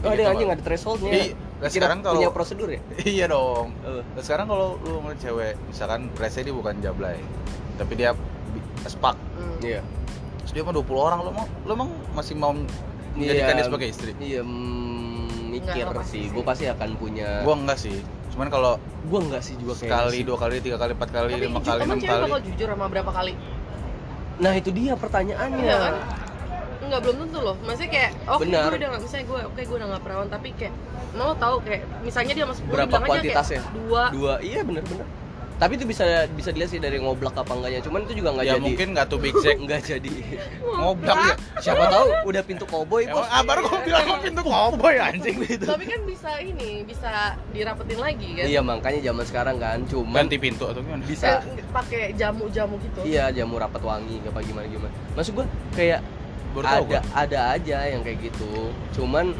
oh 0.00 0.08
Gitu, 0.08 0.16
ada 0.16 0.22
anjing 0.30 0.46
Pak. 0.46 0.54
ada 0.54 0.62
thresholdnya. 0.62 1.12
Iya, 1.12 1.24
nah 1.26 1.36
Kira 1.60 1.68
sekarang 1.74 1.98
kalau- 2.00 2.20
punya 2.20 2.32
prosedur 2.32 2.68
ya? 2.68 2.80
Iya 3.10 3.24
dong. 3.26 3.66
Eh, 3.82 4.00
Nah, 4.00 4.22
sekarang 4.22 4.46
kalau 4.46 4.80
lu 4.80 4.96
ngeliat 4.98 5.18
cewek 5.18 5.52
misalkan 5.66 6.00
say 6.26 6.40
dia 6.40 6.52
bukan 6.52 6.74
jablay 6.78 7.16
tapi 7.76 7.92
dia 7.96 8.12
spak. 8.82 9.16
Hmm. 9.36 9.56
iya. 9.60 9.80
Terus 10.40 10.52
dia 10.52 10.62
mah 10.62 10.72
20 10.72 10.88
orang 10.98 11.18
lu 11.20 11.30
mau 11.30 11.44
lu 11.44 11.70
emang 11.74 11.90
masih 12.12 12.34
mau 12.34 12.52
menjadikan 13.12 13.44
Iya. 13.46 13.56
dia 13.56 13.66
sebagai 13.66 13.88
istri? 13.88 14.10
iya 14.18 14.40
mm, 14.40 14.99
mikir 15.62 15.84
Enggak, 15.84 15.98
pasti 15.98 16.10
sih 16.10 16.22
sih. 16.22 16.32
gue 16.32 16.42
pasti 16.42 16.64
akan 16.66 16.88
punya 16.96 17.28
gua 17.40 17.54
enggak 17.54 17.78
sih 17.78 17.96
cuman 18.30 18.46
kalau 18.48 18.72
gue 19.02 19.20
enggak 19.20 19.42
sih 19.42 19.54
juga 19.54 19.74
kayak 19.74 19.90
sekali 19.90 20.18
dua 20.22 20.36
kali 20.38 20.52
tiga 20.58 20.76
kali 20.76 20.92
empat 20.92 21.10
kali 21.10 21.30
tapi 21.30 21.42
lima 21.42 21.60
kali 21.60 21.80
enam 21.82 21.98
kali 21.98 22.22
bakal 22.24 22.40
jujur 22.42 22.66
sama 22.68 22.86
berapa 22.86 23.10
kali 23.10 23.32
nah 24.38 24.52
itu 24.52 24.70
dia 24.70 24.92
pertanyaannya 24.94 25.60
Iya 25.60 25.76
kan? 25.78 25.94
Enggak 26.80 27.00
belum 27.04 27.16
tentu 27.20 27.38
loh. 27.38 27.56
Maksudnya 27.60 27.90
kayak 27.92 28.10
oke 28.26 28.40
Benar. 28.40 28.62
gue 28.64 28.78
udah 28.80 28.88
nggak 28.88 29.02
misalnya 29.04 29.26
gue 29.28 29.40
oke 29.46 29.60
gue 29.60 29.76
udah 29.76 29.88
nggak 29.90 30.02
perawan 30.02 30.28
tapi 30.28 30.48
kayak 30.56 30.74
mau 31.12 31.32
tahu 31.36 31.56
kayak 31.60 31.82
misalnya 32.00 32.32
dia 32.32 32.46
masuk 32.48 32.62
Berapa 32.66 32.96
kuantitasnya? 33.04 33.60
dua 33.70 34.02
dua 34.10 34.32
iya 34.40 34.60
bener-bener 34.64 35.04
tapi 35.60 35.76
itu 35.76 35.84
bisa 35.84 36.24
bisa 36.32 36.56
dilihat 36.56 36.72
sih 36.72 36.80
dari 36.80 36.96
ngoblak 36.96 37.36
apa 37.36 37.52
enggaknya. 37.52 37.84
Cuman 37.84 38.08
itu 38.08 38.24
juga 38.24 38.32
nggak 38.32 38.46
ya 38.48 38.56
jadi. 38.56 38.64
mungkin 38.64 38.86
nggak 38.96 39.06
tuh 39.12 39.18
big 39.20 39.36
Jack. 39.44 39.60
Nggak 39.68 39.80
jadi. 39.84 40.14
Ngoblak 40.64 41.18
ya? 41.20 41.34
Siapa 41.60 41.84
tahu 41.92 42.06
udah 42.32 42.42
pintu 42.48 42.64
koboi 42.64 43.04
bos. 43.12 43.28
Ah 43.28 43.44
baru 43.44 43.68
gua 43.68 43.84
bilang 43.84 44.08
mau 44.08 44.18
pintu 44.24 44.40
cowboy 44.40 44.96
anjing? 44.96 45.36
Tapi 45.68 45.84
kan 45.84 46.00
bisa 46.08 46.30
ini 46.40 46.80
bisa 46.88 47.36
dirapetin 47.52 48.00
lagi 48.00 48.28
kan? 48.40 48.44
Iya 48.48 48.60
makanya 48.64 49.00
zaman 49.12 49.24
sekarang 49.28 49.56
kan 49.60 49.78
cuman 49.84 50.24
ganti 50.24 50.40
pintu 50.40 50.64
atau 50.64 50.80
gimana? 50.80 51.04
Bisa. 51.04 51.44
Eh, 51.44 51.60
pakai 51.68 52.16
jamu-jamu 52.16 52.80
gitu. 52.80 53.00
Iya 53.04 53.28
jamu 53.28 53.60
rapat 53.60 53.84
wangi 53.84 54.16
apa 54.24 54.40
gimana 54.40 54.64
gimana. 54.64 54.92
Maksud 55.12 55.36
gua 55.36 55.46
kayak 55.76 56.00
Baru 56.56 56.64
tahu 56.64 56.84
ada 56.88 57.00
ada 57.12 57.40
aja 57.52 57.78
yang 57.84 58.00
kayak 58.00 58.32
gitu. 58.32 58.72
Cuman 58.96 59.36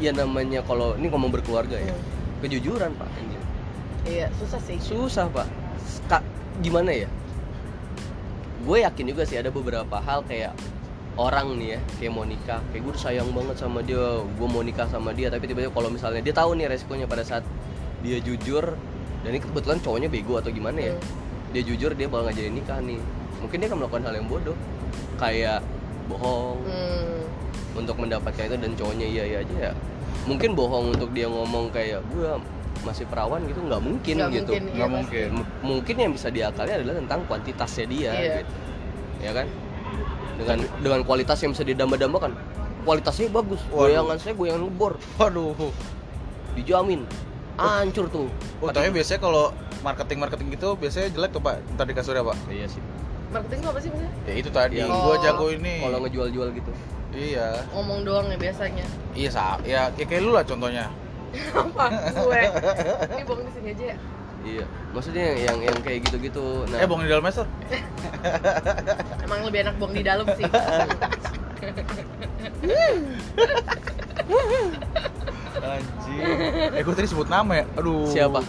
ya 0.00 0.16
namanya 0.16 0.64
kalau 0.64 0.96
ini 0.96 1.12
ngomong 1.12 1.28
berkeluarga 1.28 1.76
ya. 1.76 1.92
Hmm. 1.92 2.48
kejujuran 2.48 2.96
pak 2.96 3.04
ini 3.20 3.39
iya 4.06 4.26
susah 4.38 4.60
sih. 4.62 4.76
Susah 4.80 5.26
pak. 5.28 5.48
Kak, 6.06 6.22
gimana 6.60 6.92
ya? 6.92 7.08
Gue 8.64 8.84
yakin 8.84 9.04
juga 9.08 9.24
sih 9.24 9.40
ada 9.40 9.48
beberapa 9.48 9.98
hal 9.98 10.20
kayak 10.28 10.52
orang 11.16 11.56
nih 11.56 11.76
ya 11.76 11.80
kayak 11.98 12.12
mau 12.12 12.24
nikah. 12.24 12.60
Kayak 12.70 12.82
gue 12.86 12.94
sayang 12.96 13.28
banget 13.32 13.56
sama 13.56 13.80
dia 13.80 14.20
gue 14.20 14.48
mau 14.48 14.60
nikah 14.60 14.86
sama 14.88 15.16
dia. 15.16 15.32
Tapi 15.32 15.48
tiba-tiba 15.48 15.72
kalau 15.72 15.88
misalnya 15.88 16.20
dia 16.20 16.34
tahu 16.36 16.56
nih 16.56 16.68
resikonya 16.68 17.08
pada 17.08 17.24
saat 17.24 17.44
dia 18.00 18.20
jujur 18.20 18.76
dan 19.20 19.28
ini 19.36 19.40
kebetulan 19.40 19.76
cowoknya 19.84 20.08
bego 20.08 20.40
atau 20.40 20.48
gimana 20.48 20.80
ya 20.80 20.94
Hmm. 20.96 21.52
dia 21.52 21.60
jujur 21.66 21.92
dia 21.92 22.08
bakal 22.08 22.30
ngajarin 22.30 22.54
nikah 22.56 22.78
nih. 22.80 23.00
Mungkin 23.42 23.56
dia 23.58 23.68
akan 23.68 23.78
melakukan 23.84 24.02
hal 24.06 24.14
yang 24.16 24.28
bodoh. 24.28 24.56
Kayak 25.16 25.60
bohong. 26.08 26.58
Hmm. 26.64 27.20
untuk 27.70 28.02
mendapatkan 28.02 28.50
itu 28.50 28.58
dan 28.58 28.72
cowoknya 28.74 29.06
iya 29.06 29.24
iya 29.24 29.38
aja 29.46 29.56
ya. 29.70 29.72
Mungkin 30.26 30.58
bohong 30.58 30.90
untuk 30.90 31.14
dia 31.14 31.30
ngomong 31.30 31.70
kayak 31.70 32.02
gue 32.10 32.28
masih 32.82 33.04
perawan 33.04 33.40
gitu 33.44 33.60
nggak 33.60 33.78
mungkin 33.78 34.14
Nggak 34.16 34.30
gitu. 34.32 34.42
mungkin, 34.48 34.62
iya, 34.62 34.74
nggak 34.74 34.86
pasti. 34.86 34.96
mungkin 34.96 35.28
M- 35.34 35.48
mungkin 35.62 35.94
yang 35.96 36.12
bisa 36.12 36.28
diakali 36.28 36.70
adalah 36.72 36.94
tentang 36.96 37.20
kuantitasnya 37.24 37.86
dia 37.86 38.10
Iya. 38.10 38.34
gitu. 38.38 38.54
Ya 39.20 39.30
kan? 39.32 39.46
Dengan 40.34 40.58
dengan 40.78 41.00
kualitas 41.02 41.38
yang 41.38 41.52
bisa 41.52 41.62
didamba-dambakan. 41.62 42.32
Kualitasnya 42.80 43.28
bagus 43.28 43.60
Waduh. 43.66 43.76
goyangan 43.86 44.16
saya 44.16 44.32
goyangan 44.32 44.62
ngebor. 44.64 44.92
Waduh. 45.14 45.52
Dijamin. 46.52 47.04
Hancur 47.54 48.08
tuh. 48.08 48.28
Oh 48.58 48.70
tapi 48.70 48.88
biasanya 48.88 49.20
kalau 49.20 49.52
marketing 49.80 50.18
marketing 50.18 50.48
gitu 50.50 50.72
biasanya 50.74 51.08
jelek 51.10 51.30
tuh 51.30 51.40
pak. 51.40 51.60
Ntar 51.74 51.84
di 51.84 51.92
kasurnya 51.92 52.22
pak. 52.22 52.36
Iya 52.48 52.66
sih. 52.66 52.80
Marketing 53.30 53.58
itu 53.60 53.68
apa 53.68 53.78
sih 53.78 53.88
maksudnya? 53.88 54.12
Ya 54.24 54.34
itu 54.34 54.50
tadi 54.50 54.74
Yang- 54.80 54.90
gua 54.90 55.04
Oh. 55.06 55.16
jago 55.18 55.46
ini. 55.50 55.74
Kalau 55.78 55.98
ngejual-jual 56.00 56.48
gitu. 56.52 56.72
Iya. 57.10 57.46
Ngomong 57.70 58.00
doang 58.02 58.26
ya 58.26 58.38
biasanya. 58.38 58.86
Iya 59.12 59.28
sa 59.28 59.58
ya, 59.60 59.90
ya 59.92 60.04
kayak 60.04 60.22
lu 60.22 60.30
lah 60.30 60.40
contohnya 60.42 60.88
apa 61.54 61.84
gue. 62.10 62.42
Ini 63.14 63.22
bohong 63.26 63.44
di 63.46 63.52
sini 63.54 63.68
aja 63.74 63.84
ya. 63.94 63.96
Iya 64.40 64.64
maksudnya 64.96 65.36
yang 65.36 65.60
yang 65.60 65.76
kayak 65.84 66.00
gitu-gitu 66.08 66.64
nah. 66.72 66.80
Eh 66.80 66.88
bong 66.88 67.04
di 67.04 67.12
dalam 67.12 67.20
master 67.20 67.44
emang 69.28 69.44
lebih 69.44 69.68
enak 69.68 69.76
bohong 69.76 69.92
di 69.92 70.00
dalam 70.00 70.24
sih. 70.32 70.48
Anjing. 75.60 76.20
Eh 76.72 76.80
gua 76.80 76.94
tadi 76.96 77.08
sebut 77.12 77.28
nama 77.28 77.52
ya? 77.60 77.64
Aduh. 77.76 78.08
Siapa? 78.08 78.40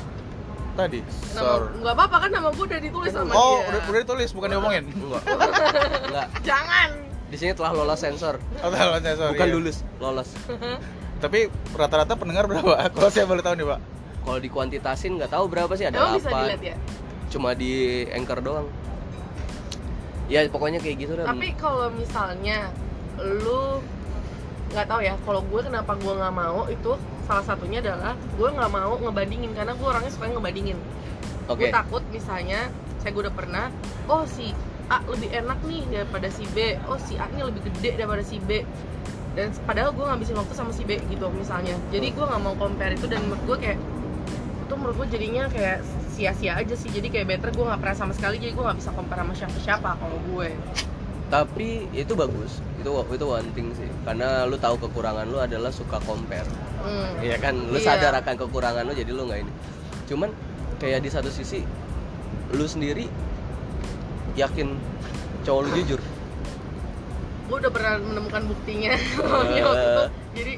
Tadi 0.79 1.03
nama 1.35 1.43
Sor 1.43 1.61
nggak 1.83 1.93
apa-apa 1.99 2.17
kan 2.23 2.29
nama 2.31 2.47
gue 2.55 2.63
udah 2.63 2.79
ditulis 2.79 3.11
sama 3.11 3.35
oh 3.35 3.59
dia. 3.59 3.67
udah, 3.67 3.81
udah 3.91 3.99
ditulis 4.07 4.29
bukan 4.31 4.49
diomongin? 4.55 4.83
Enggak. 4.95 5.23
Enggak. 6.07 6.27
Jangan. 6.47 6.89
Di 7.27 7.35
sini 7.35 7.51
telah 7.51 7.75
lolos 7.75 7.99
sensor. 7.99 8.39
Oh 8.63 8.71
salah 8.71 9.03
saya 9.03 9.15
sorry 9.19 9.35
bukan 9.35 9.47
ya. 9.51 9.55
lulus 9.59 9.83
lolos 9.99 10.31
tapi 11.21 11.47
rata-rata 11.77 12.17
pendengar 12.17 12.49
berapa? 12.49 12.73
Kalau 12.97 13.09
saya 13.13 13.29
boleh 13.29 13.45
tahu 13.45 13.55
nih 13.61 13.67
pak. 13.69 13.79
Kalau 14.21 14.39
dikuantitasin 14.41 15.11
nggak 15.17 15.31
tahu 15.33 15.45
berapa 15.49 15.73
sih 15.77 15.85
ada 15.85 15.97
emang 15.97 16.17
bisa 16.17 16.29
delapan. 16.29 16.41
dilihat 16.45 16.61
ya? 16.65 16.75
Cuma 17.29 17.49
di 17.53 17.71
anchor 18.09 18.39
doang. 18.41 18.67
Ya 20.31 20.47
pokoknya 20.47 20.79
kayak 20.79 20.95
gitu 20.95 21.13
dah 21.19 21.27
tapi 21.27 21.51
kalau 21.59 21.91
misalnya 21.91 22.71
lu 23.19 23.83
nggak 24.71 24.87
tahu 24.87 25.03
ya 25.03 25.19
kalau 25.27 25.43
gue 25.43 25.61
kenapa 25.67 25.91
gue 25.99 26.13
nggak 26.15 26.31
mau 26.31 26.63
itu 26.71 26.95
salah 27.27 27.43
satunya 27.43 27.83
adalah 27.83 28.15
gue 28.15 28.47
nggak 28.47 28.71
mau 28.71 28.95
ngebandingin 28.95 29.51
karena 29.51 29.75
gue 29.75 29.87
orangnya 29.87 30.11
suka 30.15 30.31
ngebandingin. 30.31 30.79
Oke. 31.51 31.67
gue 31.67 31.69
takut 31.75 31.99
misalnya 32.15 32.71
saya 33.03 33.11
gue 33.11 33.27
udah 33.27 33.35
pernah 33.35 33.65
oh 34.07 34.23
si 34.23 34.55
A 34.87 35.03
lebih 35.07 35.35
enak 35.35 35.59
nih 35.67 35.83
daripada 35.91 36.27
si 36.31 36.47
B 36.55 36.79
oh 36.87 36.99
si 37.01 37.19
A 37.19 37.27
nya 37.35 37.43
lebih 37.43 37.67
gede 37.67 37.99
daripada 37.99 38.23
si 38.23 38.39
B 38.39 38.63
dan 39.31 39.47
padahal 39.63 39.95
gue 39.95 40.03
ngabisin 40.03 40.35
waktu 40.35 40.53
sama 40.53 40.71
si 40.75 40.83
B 40.83 40.99
gitu 41.07 41.31
misalnya. 41.31 41.75
Jadi 41.87 42.11
gue 42.11 42.25
nggak 42.25 42.41
mau 42.43 42.55
compare 42.59 42.99
itu 42.99 43.07
dan 43.07 43.23
menurut 43.23 43.43
gue 43.47 43.57
kayak 43.63 43.79
itu 44.67 44.73
menurut 44.75 44.95
gue 45.03 45.07
jadinya 45.15 45.43
kayak 45.47 45.79
sia-sia 46.11 46.59
aja 46.59 46.75
sih. 46.75 46.91
Jadi 46.91 47.07
kayak 47.07 47.27
better 47.31 47.49
gue 47.55 47.63
nggak 47.63 47.79
pernah 47.79 47.95
sama 47.95 48.11
sekali 48.11 48.43
jadi 48.43 48.51
gue 48.51 48.63
nggak 48.63 48.79
bisa 48.83 48.91
compare 48.91 49.23
sama 49.23 49.33
siapa 49.35 49.57
siapa 49.63 49.89
kalau 49.95 50.19
gue. 50.35 50.49
Tapi 51.31 51.87
itu 51.95 52.11
bagus. 52.11 52.59
Itu 52.83 52.91
itu 52.91 53.25
one 53.25 53.49
thing 53.55 53.71
sih. 53.71 53.87
Karena 54.03 54.43
lu 54.43 54.59
tahu 54.59 54.75
kekurangan 54.83 55.23
lu 55.31 55.39
adalah 55.39 55.71
suka 55.71 56.03
compare. 56.03 56.47
Hmm. 56.83 57.23
Iya 57.23 57.39
kan? 57.39 57.55
Lu 57.55 57.79
Iya. 57.79 57.87
sadar 57.95 58.19
akan 58.19 58.35
kekurangan 58.35 58.83
lu 58.83 58.91
jadi 58.91 59.11
lu 59.15 59.31
nggak 59.31 59.47
ini. 59.47 59.53
Cuman 60.11 60.35
kayak 60.75 61.07
di 61.07 61.09
satu 61.13 61.31
sisi 61.31 61.63
lu 62.51 62.67
sendiri 62.67 63.07
yakin 64.35 64.75
cowok 65.47 65.61
lu 65.67 65.69
jujur 65.79 65.99
gue 67.51 67.57
udah 67.59 67.71
pernah 67.71 67.99
menemukan 67.99 68.47
buktinya. 68.47 68.95
Waktu 69.19 69.53
itu. 69.59 69.71
Jadi 70.31 70.53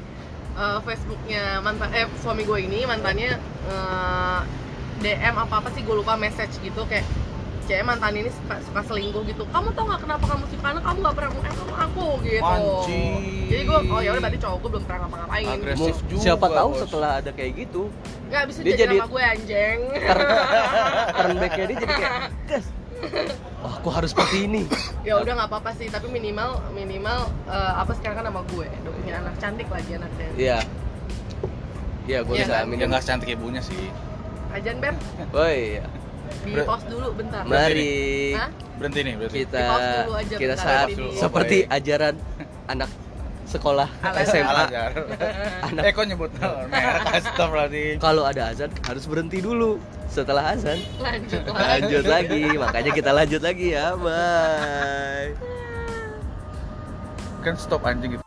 eh, 0.54 0.78
Facebooknya 0.80 1.58
mantan 1.58 1.90
eh 1.90 2.06
suami 2.22 2.46
gue 2.46 2.58
ini 2.62 2.86
mantannya 2.86 3.34
eh, 3.66 4.40
DM 5.02 5.34
apa 5.34 5.58
apa 5.58 5.68
sih 5.74 5.82
gue 5.82 5.90
lupa 5.92 6.14
message 6.14 6.54
gitu 6.62 6.86
kayak 6.86 7.02
cewek 7.64 7.80
mantan 7.82 8.12
ini 8.14 8.30
suka, 8.30 8.62
suka 8.62 8.80
selingkuh 8.86 9.26
gitu. 9.26 9.42
Kamu 9.50 9.74
tau 9.74 9.90
nggak 9.90 10.06
kenapa 10.06 10.24
kamu 10.28 10.44
suka? 10.46 10.62
Karena 10.62 10.80
kamu 10.80 10.98
nggak 11.02 11.16
pernah 11.18 11.30
eh 11.34 11.54
sama 11.56 11.74
aku 11.82 12.06
gitu. 12.22 12.44
Anjing. 12.46 13.22
jadi 13.44 13.62
gue 13.64 13.78
oh 13.88 14.00
ya 14.00 14.10
udah 14.14 14.22
berarti 14.22 14.38
cowok 14.38 14.56
gue 14.56 14.70
belum 14.70 14.84
pernah 14.86 14.98
ngapa-ngapain. 15.02 15.46
Agresif. 15.50 15.96
Mau- 15.96 16.08
juga, 16.08 16.22
siapa 16.22 16.46
tahu 16.46 16.70
bos. 16.70 16.80
setelah 16.86 17.10
ada 17.18 17.30
kayak 17.34 17.52
gitu 17.58 17.82
nggak 18.24 18.44
bisa 18.46 18.58
Dia 18.62 18.70
jadi 18.70 18.78
jadi- 18.78 18.98
sama 19.02 19.10
gue 19.10 19.22
anjing. 19.24 19.78
turn 21.18 21.34
backnya 21.36 21.64
dia 21.64 21.76
jadi 21.76 21.94
kayak 21.98 22.12
gas 22.46 22.66
wah 23.64 23.74
aku 23.80 23.88
harus 23.92 24.10
seperti 24.12 24.48
ini. 24.48 24.62
Ya 25.04 25.20
udah 25.20 25.32
nggak 25.36 25.48
apa-apa 25.50 25.70
sih 25.76 25.88
tapi 25.88 26.08
minimal 26.08 26.60
minimal 26.72 27.28
eh, 27.48 27.72
apa 27.76 27.92
sekarang 27.96 28.22
kan 28.22 28.24
sama 28.32 28.42
gue 28.52 28.66
udah 28.68 28.92
punya 28.96 29.14
anak 29.20 29.34
cantik 29.40 29.68
lagi 29.68 29.90
anaknya. 29.96 30.28
Iya. 30.36 30.58
Iya 32.04 32.18
gue 32.20 32.34
Iya 32.36 32.44
bisa 32.44 32.54
kan? 32.60 32.76
Ya 32.76 32.86
nggak 32.88 33.02
secantik 33.02 33.28
ibunya 33.32 33.62
sih. 33.64 33.88
ajan 34.54 34.78
beb? 34.78 34.94
Oh 35.34 35.50
iya 35.50 35.82
di 36.44 36.52
pause 36.64 36.86
dulu 36.88 37.08
bentar. 37.16 37.42
Mari. 37.44 38.34
Hah? 38.36 38.50
Berhenti 38.76 39.00
nih 39.06 39.14
berarti. 39.16 39.38
kita 39.46 39.60
Di-pause 39.60 39.90
dulu 40.04 40.14
aja 40.18 40.34
kita 40.36 40.54
bentar, 40.56 40.66
saat 40.66 40.88
seperti 41.14 41.56
ajaran 41.68 42.14
anak 42.66 42.90
sekolah. 43.48 43.88
Al-Azhar. 44.02 44.34
SMA 44.34 44.50
Al-Azhar. 44.52 44.90
Anak. 45.70 45.82
Eh 45.84 45.92
kok 45.92 46.04
nyebut 46.08 46.30
merek 46.40 47.14
Astagfirullahaladzim. 47.22 47.96
Kalau 48.00 48.22
ada 48.26 48.42
azan 48.50 48.70
harus 48.84 49.04
berhenti 49.06 49.38
dulu. 49.40 49.78
Setelah 50.10 50.54
azan. 50.54 50.78
Lanjut 51.00 51.42
lagi. 51.48 51.64
Lanjut 51.68 52.04
lagi. 52.06 52.42
Makanya 52.56 52.90
kita 52.94 53.10
lanjut 53.10 53.42
lagi 53.42 53.66
ya. 53.74 53.94
Bye. 53.98 55.32
Kan 57.44 57.54
stop 57.60 57.84
anjing 57.84 58.16
gitu 58.16 58.24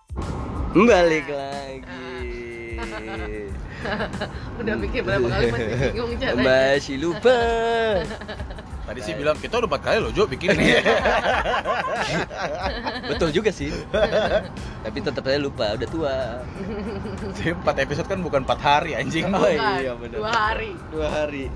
balik 0.77 1.25
lagi. 1.25 2.77
Udah 4.61 4.75
pikir 4.77 5.01
berapa 5.01 5.25
kali 5.25 5.45
masih 5.49 5.67
bingung 5.89 6.11
caranya 6.21 6.45
masih 6.45 6.95
lupa 7.01 7.39
Tadi 8.87 8.99
sih 9.03 9.13
bilang 9.13 9.35
kita 9.35 9.59
udah 9.59 9.67
empat 9.67 9.81
kali 9.83 9.97
loh 9.99 10.11
Jo 10.15 10.23
bikin 10.23 10.55
ini 10.55 10.79
betul 13.11 13.35
juga 13.35 13.51
sih. 13.51 13.67
Tapi 14.79 14.97
tetap 15.03 15.27
aja 15.27 15.35
lupa 15.35 15.75
udah 15.75 15.89
tua. 15.91 16.15
Jadi 17.35 17.51
empat 17.51 17.75
episode 17.83 18.07
kan 18.07 18.23
bukan 18.23 18.47
empat 18.47 18.59
hari 18.63 18.95
anjing. 18.95 19.27
Oh, 19.27 19.43
Bukan, 19.43 19.59
iya, 19.83 19.91
bener. 19.91 20.17
dua 20.23 20.31
hari. 20.31 20.71
Dua 20.87 21.07
hari. 21.11 21.51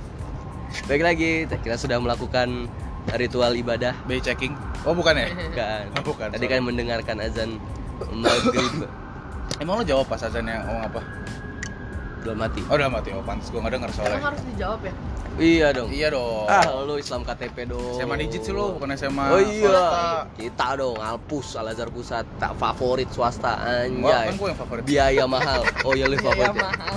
Baik 0.88 1.04
lagi 1.04 1.32
kita 1.48 1.80
sudah 1.80 1.98
melakukan 1.98 2.68
ritual 3.16 3.56
ibadah. 3.56 3.96
Bay 4.04 4.20
checking. 4.20 4.52
Oh 4.84 4.92
bukan 4.92 5.16
ya? 5.16 5.32
kan 5.56 5.88
Oh, 5.96 6.04
bukan, 6.04 6.36
tadi 6.36 6.46
sorry. 6.46 6.54
kan 6.54 6.68
mendengarkan 6.68 7.16
azan 7.24 7.50
maghrib. 8.12 8.92
Emang 9.58 9.80
lo 9.80 9.84
jawab 9.86 10.04
pas 10.04 10.20
azannya 10.20 10.68
ngomong 10.68 10.84
apa? 10.84 11.02
Belum 12.22 12.38
mati. 12.38 12.62
Oh 12.70 12.76
udah 12.78 12.90
mati, 12.90 13.10
oh 13.12 13.24
pantas 13.26 13.50
gue 13.50 13.58
gak 13.58 13.74
denger 13.74 13.90
emang 13.90 13.98
soalnya 13.98 14.22
harus 14.24 14.42
dijawab 14.54 14.80
ya? 14.86 14.94
Iya 15.40 15.68
dong. 15.72 15.90
Iya 15.90 16.08
dong. 16.12 16.46
Ah 16.46 16.66
lu 16.84 16.96
Islam 17.00 17.22
KTP 17.24 17.58
dong. 17.66 17.96
SMA 17.98 18.16
digit 18.20 18.42
sih 18.44 18.54
lo, 18.54 18.76
bukan 18.76 18.94
SMA 18.94 19.26
oh 19.32 19.40
iya. 19.40 19.64
swasta. 19.64 20.04
kita 20.36 20.68
dong 20.76 20.98
Alpus 21.00 21.48
Al 21.56 21.72
Azhar 21.72 21.90
Pusat. 21.90 22.26
Tak 22.38 22.52
favorit 22.60 23.10
swasta 23.10 23.56
Wah, 23.58 23.88
anjay 23.88 24.28
kan 24.30 24.36
gue 24.38 24.48
yang 24.52 24.60
favorit. 24.60 24.82
Biaya 24.84 25.24
mahal. 25.26 25.62
Oh 25.88 25.94
iya 25.96 26.06
lu 26.06 26.14
biaya 26.14 26.28
favorit 26.30 26.52
ya? 26.52 26.62
mahal. 26.62 26.96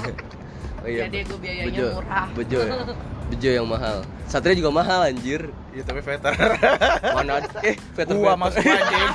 Oh 0.82 0.88
iya. 0.90 1.00
Ya 1.00 1.06
deh 1.08 1.22
gue 1.24 1.38
biayanya 1.40 1.66
bejo. 1.70 1.86
murah. 1.94 2.26
Bejo 2.36 2.58
ya? 2.60 2.72
Bejo 3.32 3.48
yang 3.48 3.64
mahal. 3.64 3.96
Satria 4.28 4.52
juga 4.52 4.68
mahal 4.68 5.00
anjir. 5.08 5.48
Iya 5.72 5.82
tapi 5.86 6.04
veter. 6.04 6.32
Mana 7.16 7.40
ada- 7.40 7.62
eh 7.64 7.76
veter 7.96 8.14
Gua 8.18 8.36
masuk 8.36 8.60
anjing 8.60 9.10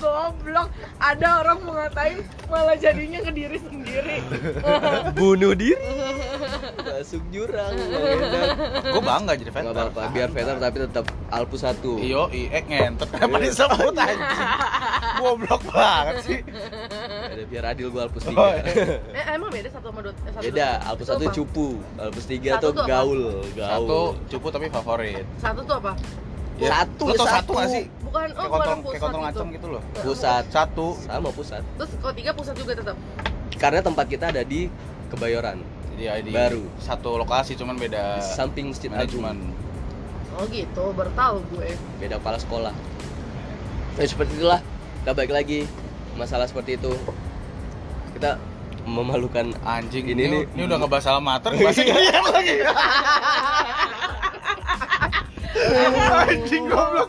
goblok. 0.00 0.68
Ada 0.96 1.28
orang 1.40 1.58
mau 1.62 1.74
ngatain 1.76 2.18
malah 2.48 2.76
jadinya 2.76 3.20
ke 3.20 3.30
diri 3.30 3.58
sendiri. 3.60 4.16
Bunuh 5.18 5.52
diri. 5.54 5.78
Masuk 6.80 7.22
jurang. 7.30 7.76
Gue 8.82 9.02
bangga 9.02 9.32
jadi 9.36 9.52
veter 9.52 9.70
apa-apa 9.70 10.10
biar 10.10 10.28
veter 10.32 10.56
tapi 10.56 10.76
tetap 10.82 11.04
Alpus 11.30 11.62
satu. 11.62 12.00
Iyo, 12.00 12.26
i, 12.32 12.48
eh 12.48 12.64
ngentot. 12.64 13.08
Kenapa 13.12 13.36
Iya. 13.38 13.44
disebut 13.46 13.94
anjing? 13.94 14.48
Goblok 15.20 15.62
banget 15.68 16.16
sih. 16.24 16.38
Ada 17.30 17.44
biar 17.46 17.64
adil 17.70 17.88
gua 17.88 18.08
Alpus 18.08 18.24
Oh, 18.24 18.32
tiga 18.32 18.58
eh 19.18 19.24
emang 19.36 19.50
beda 19.52 19.68
satu 19.68 19.86
sama 19.90 20.00
dua 20.00 20.12
eh, 20.12 20.32
satu 20.32 20.44
beda 20.44 20.68
Alpus 20.82 21.06
itu 21.06 21.12
satu 21.12 21.24
cupu. 21.36 21.66
Alpus 21.94 22.24
tiga 22.24 22.50
tuh 22.58 22.72
apa? 22.72 22.82
gaul 22.88 23.20
Satu 23.44 23.54
gaul 23.54 24.08
cupu 24.26 24.46
tapi 24.48 24.66
favorit. 24.68 25.24
Satu 25.38 25.60
tuh 25.62 25.76
apa 25.76 25.92
Satu, 26.62 27.04
Lo 27.04 27.14
tau 27.14 27.24
satu. 27.24 27.32
satu. 27.32 27.52
gak 27.54 27.68
sih? 27.70 27.84
bukan 28.00 28.26
oh 28.26 28.34
Kayak 28.34 28.50
bukan 28.50 28.76
pusat 28.76 28.90
kayak 28.90 29.02
kontol 29.06 29.22
gitu. 29.22 29.44
gitu 29.50 29.66
loh. 29.68 29.82
Pusat. 29.96 30.44
Satu. 30.50 30.86
Sama 31.00 31.28
pusat. 31.30 31.62
Terus 31.76 31.90
kalau 31.96 32.12
tiga 32.12 32.30
pusat 32.32 32.54
juga 32.54 32.72
tetap 32.74 32.96
karena 33.54 33.80
tempat 33.80 34.06
kita 34.06 34.24
ada 34.28 34.42
di 34.42 34.66
Kebayoran. 35.08 35.58
Iya 35.94 36.16
di 36.18 36.30
Baru. 36.30 36.64
satu 36.78 37.16
lokasi 37.16 37.54
cuman 37.54 37.76
beda 37.76 38.16
di 38.16 38.22
samping 38.24 38.72
Masjid 38.72 38.88
Agung. 38.88 39.20
manajemen. 39.20 39.36
Oh 40.32 40.44
gitu. 40.46 40.84
Baru 40.90 41.10
tahu 41.12 41.36
gue. 41.50 41.68
Beda 41.96 42.16
kepala 42.16 42.36
sekolah. 42.36 42.74
Ya 43.94 44.04
seperti 44.04 44.32
itulah. 44.34 44.60
Kita 45.00 45.12
balik 45.12 45.30
lagi. 45.30 45.60
Masalah 46.14 46.44
seperti 46.44 46.76
itu. 46.76 46.92
Kita 48.12 48.40
memalukan. 48.82 49.52
Anjing 49.60 50.08
Ini 50.08 50.16
ini, 50.16 50.24
nih. 50.26 50.42
ini 50.50 50.62
udah 50.64 50.78
ngebahas 50.78 51.06
alamater 51.10 51.52
bahasa 51.54 51.82
kalian 51.84 52.24
lagi. 52.24 52.56
Anjing 56.20 56.64
goblok. 56.66 57.08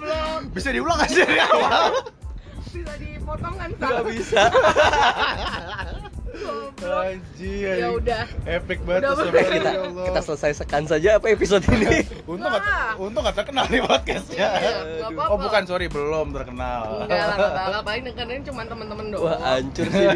Bisa 0.51 0.69
diulang 0.69 0.97
aja 0.97 1.13
dari 1.13 1.39
awal. 1.39 1.91
bisa 2.71 2.93
dipotong 2.95 3.53
kan 3.53 3.69
nggak 3.69 3.91
Sam? 3.91 4.05
bisa 4.07 4.43
Goblok. 6.31 7.03
Anjing. 7.05 7.61
ya 7.61 7.87
udah 7.91 8.23
Epic 8.47 8.79
banget 8.81 9.03
tuh 9.05 9.27
Oke, 9.27 9.43
kita 9.43 9.71
kita 10.07 10.19
selesaikan 10.23 10.83
saja 10.85 11.19
apa 11.19 11.27
episode 11.29 11.61
ini 11.69 12.01
Untung 12.31 12.47
gak, 12.47 12.63
untung 12.97 13.21
gak 13.21 13.35
terkenal 13.35 13.67
nih 13.67 13.83
podcastnya. 13.83 14.47
Iya, 14.55 14.71
nggak 15.03 15.09
apa-apa. 15.11 15.29
Oh 15.29 15.37
bukan, 15.37 15.61
sorry 15.67 15.85
belum 15.85 16.31
terkenal. 16.31 16.81
enggak 17.03 17.23
lah 17.27 17.35
enggak 17.67 17.83
paling 17.83 18.03
dengerin 18.07 18.41
cuma 18.47 18.61
temen-temen 18.63 19.05
doang 19.11 19.25
wah 19.27 19.37
hancur 19.43 19.85
sih 19.85 20.07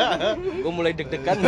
gue 0.62 0.72
mulai 0.72 0.92
deg-degan 0.92 1.38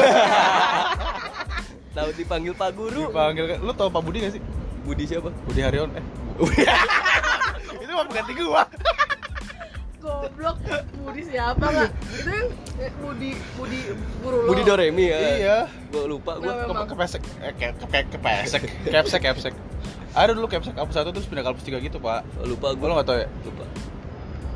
tahu 1.97 2.11
dipanggil 2.13 2.53
Pak 2.53 2.71
Guru 2.73 3.09
Dipanggil, 3.09 3.45
lu 3.61 3.73
tau 3.73 3.89
Pak 3.89 4.03
Budi 4.03 4.19
gak 4.21 4.35
sih? 4.37 4.43
Budi 4.87 5.05
siapa 5.05 5.29
Budi 5.43 5.61
Haryon. 5.61 5.91
Eh, 5.93 6.05
itu 7.83 7.91
mah 7.91 8.07
ganti 8.07 8.33
gua. 8.33 8.63
goblok 9.99 10.57
Budi 11.03 11.23
siapa 11.27 11.59
nggak 11.59 11.91
itu 12.15 12.31
yang 12.31 12.49
eh, 12.79 12.93
Budi 12.97 13.31
Budi 13.59 13.79
guru 14.23 14.37
lo 14.39 14.49
Budi 14.49 14.63
Doremi 14.63 15.11
ya 15.11 15.19
Iya. 15.19 15.59
gue 15.91 16.05
lupa 16.07 16.39
Nggak, 16.39 16.55
Ke, 16.63 16.85
kepesek, 16.87 17.23
eh, 17.43 17.53
ke, 17.53 17.67
ke, 17.75 17.99
kepesek, 18.15 18.63
kepsek, 18.87 19.21
kepsek. 19.21 19.55
Ada 20.15 20.31
dulu 20.31 20.47
kepsek 20.47 20.79
apa 20.79 20.87
satu 20.89 21.11
terus 21.11 21.27
pindah 21.27 21.43
ke 21.43 21.51
Alpus 21.51 21.67
tiga 21.67 21.83
gitu 21.83 21.99
pak. 21.99 22.23
lupa 22.41 22.71
Gue 22.73 22.87
lo 22.87 22.95
nggak 22.95 23.05
tau 23.05 23.19
ya? 23.19 23.27
lupa 23.43 23.65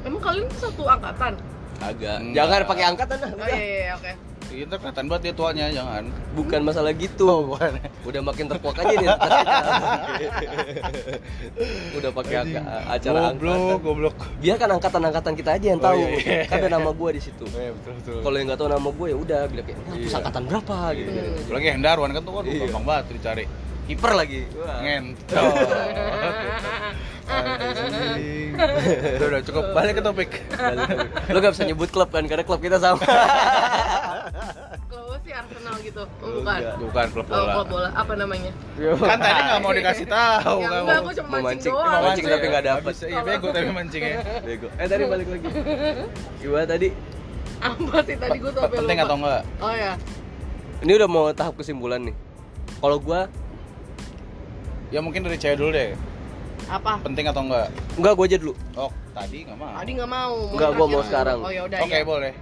emang 0.00 0.22
kalian 0.22 0.46
tuh 0.48 0.60
satu 0.64 0.82
angkatan 0.86 1.32
agak 1.80 2.16
Enggak. 2.20 2.36
jangan 2.36 2.60
pakai 2.64 2.84
angkatan 2.86 3.16
lah 3.18 3.30
oh 3.30 3.36
udah. 3.36 3.48
iya 3.50 3.64
iya 3.84 3.92
oke 3.96 4.12
Itu 4.52 4.72
kelihatan 4.72 5.04
banget 5.06 5.22
dia 5.22 5.32
tuanya, 5.32 5.64
jangan. 5.70 6.04
bukan 6.30 6.60
masalah 6.60 6.92
gitu 6.92 7.24
Oh, 7.24 7.40
bukan. 7.48 7.72
udah 8.02 8.20
makin 8.20 8.44
terkuak 8.46 8.76
aja 8.76 8.92
nih 8.92 9.04
kita. 9.04 9.28
udah 11.96 12.10
pakai 12.12 12.34
acara 12.88 13.18
goblok, 13.30 13.54
angkatan 13.54 13.80
goblok. 13.80 14.16
biarkan 14.38 14.68
angkatan-angkatan 14.72 15.32
kita 15.34 15.50
aja 15.52 15.66
yang 15.68 15.78
Oh, 15.78 15.86
tahu 15.86 16.00
iya, 16.00 16.16
iya. 16.16 16.44
kan 16.44 16.56
ada 16.58 16.68
nama 16.72 16.90
gue 16.90 17.08
di 17.12 17.20
situ 17.20 17.44
Oh, 17.44 17.52
iya, 17.52 17.70
betul 17.72 17.92
betul. 17.96 18.18
kalau 18.20 18.34
yang 18.34 18.46
nggak 18.48 18.58
tahu 18.58 18.68
nama 18.68 18.88
gue 18.90 19.06
ya 19.06 19.16
udah 19.16 19.40
bilang 19.46 19.64
kayak 19.64 19.78
"Nah, 19.80 19.94
Iya. 19.96 20.16
angkatan 20.16 20.42
berapa 20.44 20.76
gitu 20.94 21.10
Hmm. 21.10 21.50
Lagi 21.50 21.66
Hendarwan 21.70 22.10
kan 22.10 22.20
tuh 22.20 22.32
waduh, 22.32 22.48
Iya. 22.48 22.64
gampang 22.66 22.84
banget 22.84 23.04
dicari. 23.12 23.44
kiper 23.82 24.12
lagi 24.14 24.46
Wah. 24.54 24.78
Ngentot. 24.80 25.50
Anjing. 27.30 28.50
Udah, 29.16 29.26
udah 29.28 29.42
cukup. 29.42 29.64
Balik 29.72 29.94
ke 29.94 30.02
topik. 30.02 30.30
lo 31.26 31.38
gak 31.38 31.52
bisa 31.54 31.64
nyebut 31.64 31.88
klub 31.88 32.08
kan 32.08 32.24
karena 32.24 32.42
klub 32.42 32.58
kita 32.58 32.76
sama 32.76 33.00
gue 34.90 35.18
sih 35.20 35.32
Arsenal 35.32 35.74
gitu 35.80 36.02
Oh, 36.16 36.30
bukan 36.34 36.58
Enggak. 36.58 36.74
Bukan 36.78 37.06
klub 37.10 37.26
Oh, 37.26 37.32
bola. 37.32 37.52
klub 37.52 37.68
bola 37.68 37.88
apa 37.92 38.12
namanya? 38.14 38.52
Kan 38.76 39.18
tadi 39.18 39.40
nggak 39.42 39.60
mau 39.60 39.72
dikasih 39.72 40.06
tahu. 40.06 40.58
ya 40.58 40.68
enggak, 40.68 40.82
mau. 40.82 41.02
gue 41.02 41.14
cuma 41.14 41.28
mancing, 41.28 41.44
mancing. 41.44 41.72
doang. 41.72 41.90
Mau 41.90 42.02
mancing 42.04 42.26
tapi 42.26 42.46
nggak 42.46 42.64
dapet. 42.64 42.92
Habis, 42.92 43.00
Iya 43.04 43.20
bego 43.22 43.46
tapi 43.50 43.68
mancingnya. 43.70 44.16
Bego. 44.40 44.68
Eh 44.72 44.86
tadi 44.86 45.02
balik 45.04 45.26
lagi. 45.28 45.46
Gimana 46.38 46.66
tadi? 46.66 46.88
Apa 47.60 47.96
sih 48.02 48.16
tadi 48.16 48.36
gue 48.38 48.50
sampai 48.50 48.76
Penting 48.76 48.96
lupa. 48.96 49.06
atau 49.06 49.16
enggak? 49.16 49.42
Oh 49.58 49.74
ya. 49.74 49.92
Ini 50.80 50.92
udah 50.96 51.08
mau 51.08 51.24
tahap 51.30 51.54
kesimpulan 51.54 52.00
nih. 52.02 52.16
Kalau 52.76 52.96
gua 52.98 53.28
Ya 54.88 54.98
mungkin 54.98 55.22
dari 55.22 55.36
cewek 55.36 55.54
dulu 55.56 55.70
deh. 55.70 55.94
Apa? 56.68 57.00
Penting 57.00 57.26
atau 57.30 57.42
enggak? 57.46 57.68
enggak 57.96 58.12
gua 58.18 58.26
aja 58.28 58.36
dulu. 58.36 58.52
Oh, 58.76 58.90
tadi 59.16 59.38
nggak 59.46 59.58
mau. 59.58 59.72
Tadi 59.78 59.90
nggak 59.96 60.10
mau. 60.10 60.34
Enggak, 60.52 60.70
gua 60.76 60.86
mau 60.86 61.02
sekarang. 61.06 61.38
Oh 61.40 61.52
ya 61.52 61.62
udah 61.64 61.78
Oke, 61.80 61.96
ya. 61.96 62.04
boleh. 62.04 62.32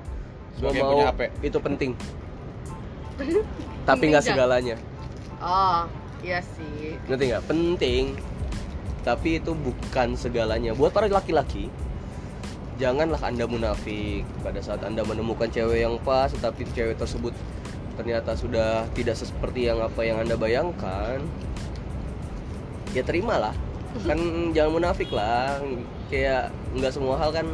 Gua 0.59 0.71
Sebagai 0.75 0.81
mau 0.83 0.91
punya 0.91 1.07
HP. 1.13 1.21
itu 1.47 1.59
penting. 1.63 1.91
Tapi 3.89 4.03
nggak 4.11 4.25
segalanya. 4.25 4.77
Oh, 5.39 5.87
iya 6.21 6.43
sih. 6.43 6.99
Ngerti 7.07 7.25
nggak? 7.31 7.45
Penting. 7.47 8.05
Tapi 9.07 9.29
itu 9.39 9.53
bukan 9.55 10.19
segalanya. 10.19 10.75
Buat 10.75 10.91
para 10.91 11.07
laki-laki, 11.07 11.71
janganlah 12.77 13.23
anda 13.23 13.47
munafik 13.47 14.27
pada 14.43 14.59
saat 14.61 14.83
anda 14.83 15.07
menemukan 15.07 15.49
cewek 15.49 15.87
yang 15.87 15.97
pas, 16.03 16.31
tetapi 16.35 16.67
cewek 16.75 16.99
tersebut 16.99 17.35
ternyata 17.99 18.39
sudah 18.39 18.87
tidak 18.95 19.19
seperti 19.19 19.67
yang 19.67 19.83
apa 19.83 20.01
yang 20.07 20.23
anda 20.23 20.39
bayangkan. 20.39 21.19
Ya 22.95 23.03
terimalah. 23.03 23.53
Kan 24.01 24.19
jangan 24.51 24.71
munafik 24.73 25.11
lah. 25.11 25.59
Kayak 26.07 26.49
nggak 26.73 26.91
semua 26.91 27.17
hal 27.17 27.31
kan 27.31 27.47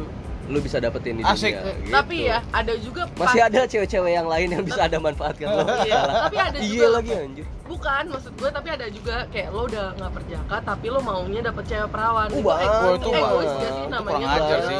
lu 0.45 0.61
bisa 0.61 0.77
dapetin 0.77 1.17
di 1.17 1.23
Asik. 1.23 1.51
dunia. 1.51 1.73
gitu. 1.73 1.89
Tapi 1.89 2.15
ya 2.23 2.37
ada 2.51 2.73
juga 2.77 3.01
masih 3.15 3.41
ada 3.41 3.65
cewek-cewek 3.65 4.13
yang 4.13 4.27
lain 4.27 4.47
yang 4.47 4.61
bisa 4.61 4.81
ada 4.83 4.97
manfaatkan 4.99 5.47
lo. 5.49 5.65
Iya, 5.81 6.01
tapi 6.21 6.37
ada 6.37 6.57
Iya 6.57 6.69
juga 6.69 6.87
lagi 6.93 7.11
anjir. 7.13 7.45
bukan 7.65 8.03
maksud 8.07 8.33
gue 8.35 8.49
tapi 8.53 8.69
ada 8.69 8.85
juga 8.87 9.25
kayak 9.27 9.49
lo 9.49 9.65
udah 9.65 9.97
nggak 9.97 10.11
perjaka 10.13 10.55
tapi 10.63 10.85
lo 10.85 11.01
maunya 11.01 11.41
dapet 11.41 11.65
cewek 11.65 11.89
perawan 11.89 12.29
Oh, 12.29 12.37
Itu 12.37 12.45
ego- 12.45 12.93
itu 12.93 13.09
egois 13.11 13.49
gak 13.49 13.57
sih 13.65 13.81
Itu 13.81 13.89
namanya 13.89 14.17
kurang 14.21 14.37
ajar 14.37 14.59
sih. 14.61 14.79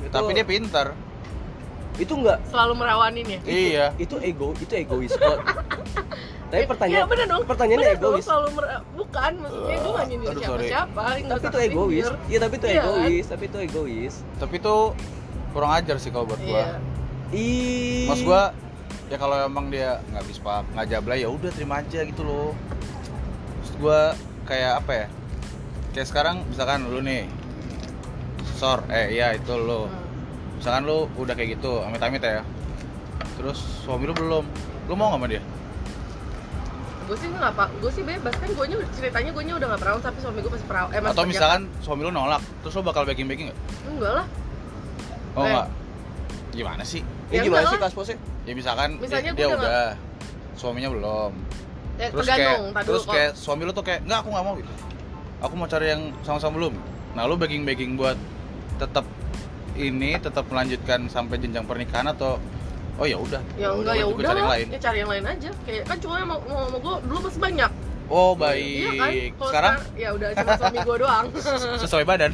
Itu- 0.00 0.08
Tapi 0.08 0.30
dia 0.32 0.46
pintar. 0.46 0.86
Itu 1.98 2.12
enggak 2.14 2.38
selalu 2.46 2.72
merawanin 2.76 3.26
ya 3.26 3.38
Iya. 3.42 3.86
itu 3.96 4.14
ego 4.20 4.54
itu 4.56 4.72
egois 4.72 5.12
kok 5.12 5.38
tapi 6.48 6.64
pertanyaan 6.64 6.98
ya, 6.98 7.04
bener 7.04 7.26
dong 7.26 7.42
pertanyaannya 7.44 7.84
Bener 7.84 7.98
dong, 7.98 8.12
egois 8.14 8.24
selalu 8.24 8.48
mer- 8.54 8.70
bukan 8.94 9.32
maksudnya 9.36 9.76
gue 9.76 9.92
gak 9.92 10.06
nyindir 10.08 10.28
siapa 10.30 10.46
sorry. 10.48 10.68
siapa 10.68 11.02
tapi 11.20 11.44
itu 11.44 11.58
egois 11.66 12.06
iya 12.24 12.38
tapi 12.38 12.54
itu 12.54 12.66
Iya 12.66 12.72
kan? 12.72 12.86
egois 12.88 13.26
tapi 13.26 13.44
itu 13.44 13.58
egois 13.60 14.14
Tapi 14.38 14.54
itu 14.56 14.76
kurang 15.48 15.72
ajar 15.74 15.96
sih 15.98 16.08
kalau 16.08 16.24
buat 16.24 16.40
gua. 16.40 16.48
iya 16.54 16.66
ih 17.30 18.06
Mas 18.06 18.22
gua 18.22 18.42
ya 19.06 19.16
kalau 19.16 19.36
emang 19.38 19.68
dia 19.68 20.00
nggak 20.06 20.24
bispak 20.24 20.64
nggak 20.70 20.86
jablay 20.86 21.18
ya 21.18 21.28
udah 21.28 21.50
terima 21.50 21.74
aja 21.78 22.00
gitu 22.02 22.22
loh. 22.22 22.52
Maksud 23.58 23.76
gua 23.78 24.12
kayak 24.44 24.72
apa 24.78 24.92
ya? 24.94 25.06
Kayak 25.90 26.06
sekarang 26.06 26.36
misalkan 26.44 26.84
lu 26.86 27.00
nih 27.00 27.24
sor 28.54 28.84
eh 28.88 29.08
iya 29.10 29.32
itu 29.32 29.52
lo 29.54 29.86
Hmm. 29.86 30.07
Misalkan 30.58 30.82
lu 30.84 31.06
udah 31.14 31.34
kayak 31.34 31.56
gitu 31.56 31.80
amit-amit 31.82 32.20
ya. 32.20 32.42
Terus 33.38 33.58
suami 33.86 34.10
lu 34.10 34.14
belum. 34.14 34.44
Lu 34.90 34.94
mau 34.98 35.14
nggak 35.14 35.20
sama 35.22 35.26
dia? 35.30 35.42
Gue 37.08 37.16
sih 37.16 37.28
nggak 37.30 37.50
apa 37.56 37.64
gue 37.80 37.90
sih 37.94 38.02
bebas. 38.04 38.34
Kan 38.36 38.50
gue 38.52 38.66
ceritanya 38.98 39.30
gue 39.32 39.42
udah 39.48 39.68
nggak 39.72 39.80
perawan 39.80 40.00
tapi 40.02 40.18
suami 40.20 40.38
gue 40.42 40.52
masih 40.52 40.66
perawan 40.68 40.90
eh 40.92 41.00
masih 41.00 41.14
atau 41.16 41.24
misalkan 41.24 41.60
suami 41.80 42.00
lu 42.04 42.12
nolak 42.12 42.42
terus 42.60 42.74
lu 42.76 42.82
bakal 42.84 43.02
baking 43.06 43.30
baking 43.30 43.46
nggak? 43.48 43.58
Enggak 43.88 44.12
lah. 44.20 44.26
Oh 45.32 45.42
Eh. 45.42 45.52
nggak. 45.54 45.68
Gimana 46.52 46.82
sih? 46.82 47.00
Ini 47.28 47.34
Ya 47.34 47.40
gimana 47.44 47.60
enggak 47.62 47.72
sih 47.72 47.80
kasposnya 47.86 48.16
ya 48.48 48.52
misalkan 48.56 48.88
Misalnya 48.96 49.32
dia, 49.32 49.38
dia 49.38 49.46
udah 49.52 49.60
udah. 49.60 49.90
suaminya 50.56 50.90
belum. 50.90 51.32
Ya, 51.98 52.08
terus 52.08 52.26
tergantung 52.26 52.40
kayak 52.40 52.74
tadi 52.74 52.86
terus 52.86 53.02
dulu, 53.02 53.12
kayak 53.14 53.30
suami 53.36 53.62
lu 53.68 53.72
tuh 53.72 53.84
kayak 53.84 54.00
nggak 54.04 54.18
aku 54.20 54.28
nggak 54.32 54.44
mau 54.44 54.54
gitu. 54.56 54.72
Aku 55.38 55.54
mau 55.54 55.68
cari 55.68 55.86
yang 55.88 56.02
sama-sama 56.26 56.52
belum. 56.58 56.74
Nah 57.14 57.22
lu 57.24 57.34
baking 57.36 57.62
baking 57.62 57.94
buat 57.94 58.18
tetap 58.76 59.04
ini 59.78 60.18
tetap 60.18 60.44
melanjutkan 60.50 61.06
sampai 61.06 61.38
jenjang 61.38 61.64
pernikahan 61.64 62.10
atau 62.10 62.42
oh 62.98 63.06
ya 63.06 63.14
udah? 63.14 63.42
Ya 63.54 63.70
enggak 63.70 63.94
ya 63.94 64.06
udah 64.10 64.26
cari 64.26 64.40
yang 64.42 64.50
lain. 64.50 64.66
ya 64.74 64.78
cari 64.82 64.98
yang 64.98 65.10
lain 65.10 65.24
aja. 65.24 65.50
Kayak 65.62 65.82
kan 65.86 65.96
cuma 66.02 66.14
mau 66.26 66.38
mau 66.50 66.60
sama 66.66 66.78
gue 66.82 66.94
dulu 67.06 67.18
masih 67.30 67.40
banyak. 67.40 67.72
Oh 68.08 68.32
iya 68.56 68.88
kan? 68.88 68.98
baik. 68.98 69.30
Kalau 69.36 69.50
sekarang? 69.52 69.74
ya 69.94 70.08
udah 70.16 70.28
cuma 70.34 70.50
suami 70.58 70.78
gue 70.82 70.96
doang. 70.98 71.26
Sesuai 71.86 72.04
badan. 72.04 72.30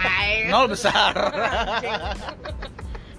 Nol 0.52 0.66
besar. 0.70 1.12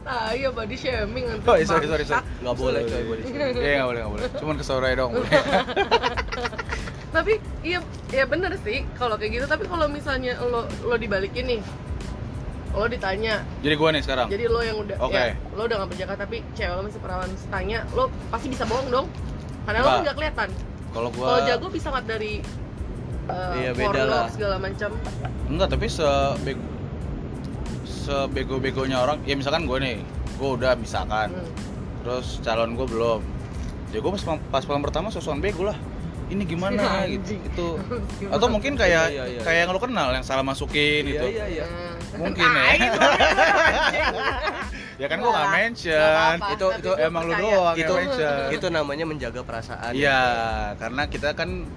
Ah 0.06 0.30
iya 0.38 0.54
body 0.54 0.78
shaming 0.78 1.26
nanti 1.26 1.50
oh 1.50 1.58
sorry 1.66 1.90
sorry 1.90 2.06
sorry. 2.06 2.22
Nggak 2.46 2.56
boleh 2.62 2.86
coy 2.86 3.04
boleh 3.10 3.24
Iya 3.26 3.74
nggak 3.82 3.90
boleh 3.90 4.00
nggak 4.06 4.14
boleh. 4.14 4.28
Cuman 4.38 4.56
kesorai 4.62 4.94
dong 4.94 5.18
tapi 7.16 7.40
iya 7.64 7.80
iya 8.12 8.28
bener 8.28 8.52
sih 8.60 8.84
kalau 9.00 9.16
kayak 9.16 9.40
gitu. 9.40 9.46
Tapi 9.48 9.64
kalau 9.72 9.88
misalnya 9.88 10.36
lo 10.44 10.68
lo 10.84 10.96
dibalikin 11.00 11.48
nih 11.48 11.62
lo 12.76 12.86
ditanya 12.86 13.36
jadi 13.60 13.76
gua 13.76 13.90
nih 13.90 14.02
sekarang 14.02 14.28
jadi 14.28 14.46
lo 14.46 14.60
yang 14.60 14.78
udah 14.78 14.98
Oke. 15.00 15.16
ya, 15.16 15.32
lo 15.50 15.62
udah 15.64 15.76
gak 15.78 15.90
berjaka 15.90 16.14
tapi 16.18 16.38
cewek 16.54 16.74
lo 16.74 16.82
masih 16.84 17.00
perawan 17.00 17.30
tanya 17.48 17.80
lo 17.92 18.04
pasti 18.28 18.48
bisa 18.48 18.64
bohong 18.64 18.88
dong 18.90 19.08
karena 19.64 19.80
lo 19.80 19.86
Enggak. 19.86 20.02
nggak 20.04 20.16
kelihatan 20.16 20.50
kalau 20.92 21.10
gua 21.10 21.26
kalau 21.26 21.40
jago 21.46 21.68
bisa 21.70 21.88
nggak 21.90 22.06
dari 22.06 22.34
uh, 23.26 23.54
Iya, 23.54 23.72
beda 23.74 24.02
lah. 24.04 24.26
segala 24.30 24.56
macam 24.58 24.90
Enggak, 25.46 25.68
tapi 25.70 25.86
sebego 25.88 26.62
sebego-begonya 28.06 28.98
orang, 29.00 29.18
ya 29.24 29.34
misalkan 29.34 29.66
gue 29.66 29.78
nih, 29.78 29.98
gue 30.36 30.50
udah 30.52 30.74
misalkan, 30.76 31.30
Hmm. 31.32 31.50
terus 32.02 32.38
calon 32.40 32.74
gue 32.74 32.86
belum, 32.86 33.22
ya 33.90 33.98
gue 33.98 34.12
pas 34.12 34.22
pas 34.52 34.64
malam 34.64 34.84
pertama 34.84 35.08
sosokan 35.10 35.40
bego 35.40 35.66
lah. 35.66 35.78
Ini 36.26 36.42
gimana 36.44 36.82
gitu, 37.10 37.34
itu 37.36 37.68
atau 38.34 38.48
mungkin 38.48 38.74
kayak 38.74 39.10
Iya, 39.10 39.24
iya, 39.24 39.24
iya. 39.32 39.42
kayak 39.42 39.60
yang 39.60 39.70
lo 39.70 39.80
kenal 39.80 40.10
yang 40.12 40.22
salah 40.22 40.42
masukin 40.42 41.02
iya 41.04 41.10
gitu. 41.12 41.26
iya 41.32 41.46
iya 41.48 41.66
Hmm. 41.66 41.95
Mungkin 42.18 42.48
ya. 42.48 42.64
Ya 44.96 45.08
kan 45.08 45.20
gue 45.20 45.28
nggak 45.28 45.52
mention. 45.54 46.00
apa-apa, 46.00 46.48
Itu- 46.50 46.70
tapi 46.70 46.80
itu 46.80 46.88
gua 46.88 46.96
emang 47.04 47.24
lu 47.26 47.34
doang 47.36 47.76
itu 47.76 47.94
mention. 47.94 48.48
itu 48.50 48.68
namanya 48.70 49.04
menjaga 49.06 49.42
perasaan 49.42 49.92
Iya, 49.92 50.22
karena 50.78 51.04
kita 51.06 51.36
kan 51.36 51.68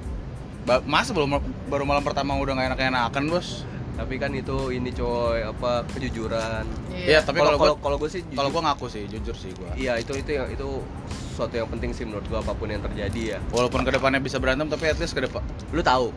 masa 0.84 1.10
belum 1.10 1.34
baru 1.66 1.82
malam 1.82 2.00
pertama 2.00 2.36
udah 2.36 2.54
nggak 2.54 2.68
enak-enakan 2.74 3.24
bos. 3.26 3.66
tapi 3.96 4.14
kan 4.14 4.30
itu 4.30 4.54
ini 4.70 4.94
coy 4.94 5.42
apa 5.42 5.82
kejujuran 5.90 6.62
Iya, 6.94 7.18
tapi 7.18 7.42
kalau 7.42 7.58
kalau 7.58 7.74
gua- 7.74 7.82
kalau 7.82 7.96
gue 7.98 8.06
sih 8.08 8.22
Kalau 8.22 8.46
jujur- 8.46 8.54
gue 8.54 8.62
ngaku 8.62 8.86
sih, 8.86 9.02
jujur 9.08 9.34
sih 9.34 9.50
gue. 9.50 9.70
iya 9.74 9.98
itu 9.98 10.14
itu 10.14 10.30
yang 10.32 10.46
itu 10.46 10.86
sesuatu 11.28 11.50
yang 11.52 11.66
penting 11.68 11.90
sih 11.90 12.06
menurut 12.06 12.22
gue 12.24 12.38
apa 12.38 12.54
pun 12.54 12.66
yang 12.66 12.78
terjadi 12.80 13.22
ya 13.28 13.38
Walaupun 13.50 13.82
ke 13.82 13.90
depannya 13.90 14.20
bisa 14.20 14.38
berantem, 14.38 14.66
tapi 14.68 14.86
at 14.86 14.94
least 14.96 15.10
ke 15.10 15.20
depan 15.20 15.42
lu 15.68 15.82
tahu 15.82 16.14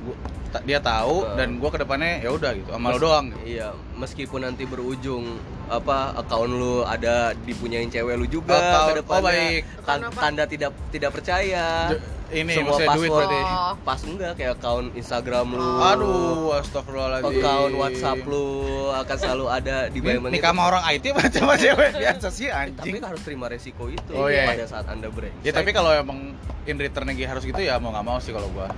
gua- 0.00 0.18
ta- 0.22 0.33
dia 0.60 0.78
tahu 0.78 1.24
Betul. 1.24 1.36
dan 1.36 1.48
gue 1.56 1.66
ke 1.68 1.78
depannya 1.80 2.12
ya 2.18 2.30
udah 2.30 2.50
gitu 2.52 2.70
sama 2.70 2.88
lo 2.88 2.98
doang 2.98 3.26
gitu. 3.28 3.38
Iya, 3.50 3.68
meskipun 3.94 4.40
nanti 4.42 4.62
berujung 4.64 5.24
apa 5.64 5.96
account 6.14 6.52
lu 6.52 6.74
ada 6.80 7.14
dipunyain 7.40 7.88
cewek 7.88 8.14
lu 8.14 8.26
juga 8.26 8.54
Account- 8.54 8.86
ke 8.86 8.94
depannya. 9.00 9.18
oh, 9.18 9.22
baik. 9.24 9.62
Tan- 9.82 10.00
Kenapa? 10.04 10.20
tanda 10.20 10.44
tidak 10.44 10.70
tidak 10.88 11.10
percaya. 11.10 11.66
J- 11.90 12.02
ini 12.26 12.50
Semua 12.52 12.72
maksudnya 12.72 12.88
duit 12.90 13.04
password. 13.06 13.20
berarti 13.20 13.40
Oh. 13.44 13.74
Pas 13.80 14.00
enggak 14.02 14.32
kayak 14.34 14.52
account 14.54 14.86
Instagram 14.94 15.46
lu. 15.50 15.68
Aduh 15.78 16.48
astagfirullahaladzim 16.56 17.36
Account 17.36 17.72
WhatsApp 17.76 18.20
lu 18.24 18.46
akan 18.90 19.16
selalu 19.16 19.44
ada 19.46 19.76
di 19.86 19.98
ini 19.98 20.06
bayang 20.08 20.32
nikah 20.32 20.50
sama 20.50 20.62
orang 20.66 20.82
IT 20.88 21.04
apa 21.06 21.20
sama 21.30 21.54
cewek 21.54 21.90
biasa 21.94 22.28
sih 22.28 22.48
Tapi 22.48 22.58
anjing 22.72 22.94
harus 23.00 23.22
terima 23.22 23.46
resiko 23.46 23.84
itu 23.86 24.12
Oh, 24.12 24.26
iya. 24.26 24.46
pada 24.46 24.64
saat 24.64 24.86
anda 24.86 25.08
break. 25.08 25.32
ya 25.40 25.52
tapi 25.52 25.70
kalau 25.70 25.92
emang 25.92 26.32
in 26.64 26.76
return 26.76 27.06
lagi 27.06 27.22
harus 27.22 27.42
gitu 27.42 27.60
ya 27.60 27.76
mau 27.76 27.90
nggak 27.90 28.02
mau 28.02 28.18
sih 28.18 28.30
kalau 28.30 28.48
gua 28.50 28.72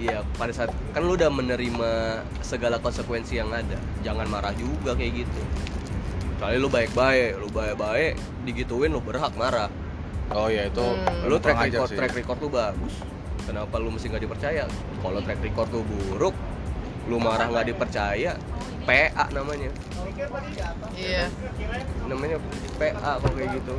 Iya, 0.00 0.24
pada 0.34 0.48
saat 0.48 0.72
kan 0.96 1.04
lu 1.04 1.12
udah 1.12 1.28
menerima 1.28 1.90
segala 2.40 2.80
konsekuensi 2.80 3.36
yang 3.36 3.52
ada. 3.52 3.76
Jangan 4.00 4.24
marah 4.26 4.56
juga 4.56 4.96
kayak 4.96 5.12
gitu. 5.22 5.42
Kali 6.40 6.56
lu 6.56 6.72
baik-baik, 6.72 7.36
lu 7.36 7.52
baik-baik, 7.52 8.16
digituin 8.42 8.88
lu 8.88 8.98
berhak 8.98 9.36
marah. 9.36 9.68
oh 10.30 10.46
ya 10.46 10.62
itu 10.62 10.78
Hmm. 10.78 11.26
lu 11.26 11.42
track 11.42 11.58
record 11.58 11.90
sih. 11.90 11.98
track 11.98 12.14
record 12.14 12.38
tuh 12.38 12.46
bagus 12.46 12.94
kenapa 13.42 13.82
lu 13.82 13.90
mesti 13.90 14.06
nggak 14.06 14.22
dipercaya 14.22 14.62
kalau 15.02 15.18
track 15.26 15.42
record 15.42 15.66
tuh 15.74 15.82
buruk 15.82 16.38
lu 17.10 17.18
marah 17.18 17.50
nggak 17.50 17.74
dipercaya 17.74 18.38
PA 18.86 19.26
namanya 19.34 19.74
iya 20.94 21.26
namanya 22.06 22.38
PA 22.78 23.18
kok 23.18 23.32
kayak 23.34 23.58
gitu 23.58 23.74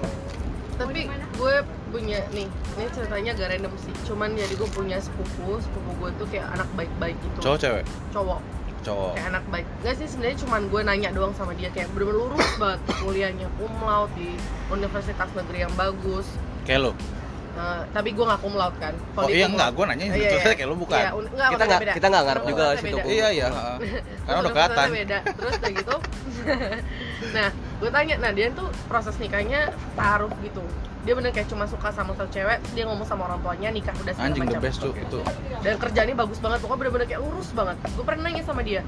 tapi 0.76 1.08
gue 1.08 1.56
punya 1.92 2.18
nih 2.32 2.48
ini 2.48 2.86
ceritanya 2.90 3.32
gak 3.36 3.50
random 3.52 3.74
sih. 3.78 3.94
Cuman 4.08 4.30
jadi 4.34 4.54
gue 4.56 4.70
punya 4.72 4.98
sepupu 4.98 5.60
sepupu 5.60 5.92
gue 6.00 6.10
tuh 6.18 6.28
kayak 6.32 6.48
anak 6.56 6.70
baik-baik 6.74 7.18
gitu. 7.20 7.38
Cowok 7.44 7.58
cewek? 7.60 7.84
Cowok. 8.10 8.40
Cowok. 8.82 9.12
Kayak 9.14 9.28
anak 9.38 9.44
baik. 9.52 9.68
Nggak 9.84 9.96
sih 10.00 10.08
sebenarnya 10.10 10.38
cuman 10.42 10.62
gue 10.66 10.82
nanya 10.82 11.10
doang 11.12 11.34
sama 11.36 11.52
dia. 11.54 11.70
Kayak 11.70 11.92
bener 11.94 12.16
lurus 12.16 12.50
banget 12.62 12.80
kuliahnya. 12.98 13.48
Cum 13.60 13.74
laude 13.84 14.10
di 14.16 14.34
universitas 14.72 15.30
negeri 15.36 15.58
yang 15.62 15.74
bagus. 15.76 16.26
Kayak 16.66 16.90
lo 16.90 16.94
Eh, 17.52 17.84
tapi 17.92 18.16
gue 18.16 18.24
nggak 18.24 18.40
cum 18.40 18.56
laude 18.56 18.80
kan. 18.80 18.96
Oh 19.20 19.28
dia 19.28 19.44
iya 19.44 19.46
enggak 19.52 19.76
gua 19.76 19.92
nanya 19.92 20.08
Iya, 20.08 20.40
itu 20.40 20.40
iya. 20.40 20.56
kayak 20.56 20.70
lo 20.72 20.76
bukan. 20.80 20.96
Iya, 21.04 21.12
enggak, 21.12 21.50
kita 21.52 21.64
nggak 21.68 21.82
kita 22.00 22.08
nggak 22.08 22.24
ngarep 22.24 22.44
juga 22.48 22.66
situ 22.80 22.96
beda. 22.96 23.12
iya 23.12 23.28
iya. 23.28 23.48
Heeh. 23.52 23.78
karena 24.24 24.38
udah 24.40 24.52
kelihatan. 24.56 24.88
beda. 24.96 25.18
Terus 25.36 25.54
udah 25.60 25.72
gitu 25.76 25.96
nah 27.38 27.48
gue 27.52 27.90
tanya 27.92 28.16
nah 28.18 28.32
dia 28.34 28.48
tuh 28.50 28.68
proses 28.88 29.14
nikahnya 29.20 29.70
taruh 29.94 30.32
gitu 30.42 30.64
dia 31.02 31.14
bener 31.18 31.34
kayak 31.34 31.50
cuma 31.50 31.66
suka 31.66 31.90
sama 31.90 32.14
satu 32.14 32.30
cewek 32.30 32.62
terus 32.62 32.74
dia 32.78 32.86
ngomong 32.86 33.08
sama 33.10 33.26
orang 33.26 33.42
tuanya 33.42 33.70
nikah 33.74 33.96
udah 33.98 34.14
segala 34.14 34.30
Anjing 34.30 34.46
the 34.46 34.54
macam. 34.54 34.62
best 34.62 34.78
tuh 34.78 34.94
itu. 34.94 35.20
dan 35.66 35.74
kerjanya 35.82 36.14
bagus 36.14 36.38
banget 36.38 36.60
pokoknya 36.62 36.80
bener-bener 36.86 37.08
kayak 37.10 37.22
lurus 37.26 37.50
banget. 37.58 37.76
Gue 37.98 38.06
pernah 38.06 38.22
nanya 38.30 38.44
sama 38.46 38.62
dia 38.62 38.82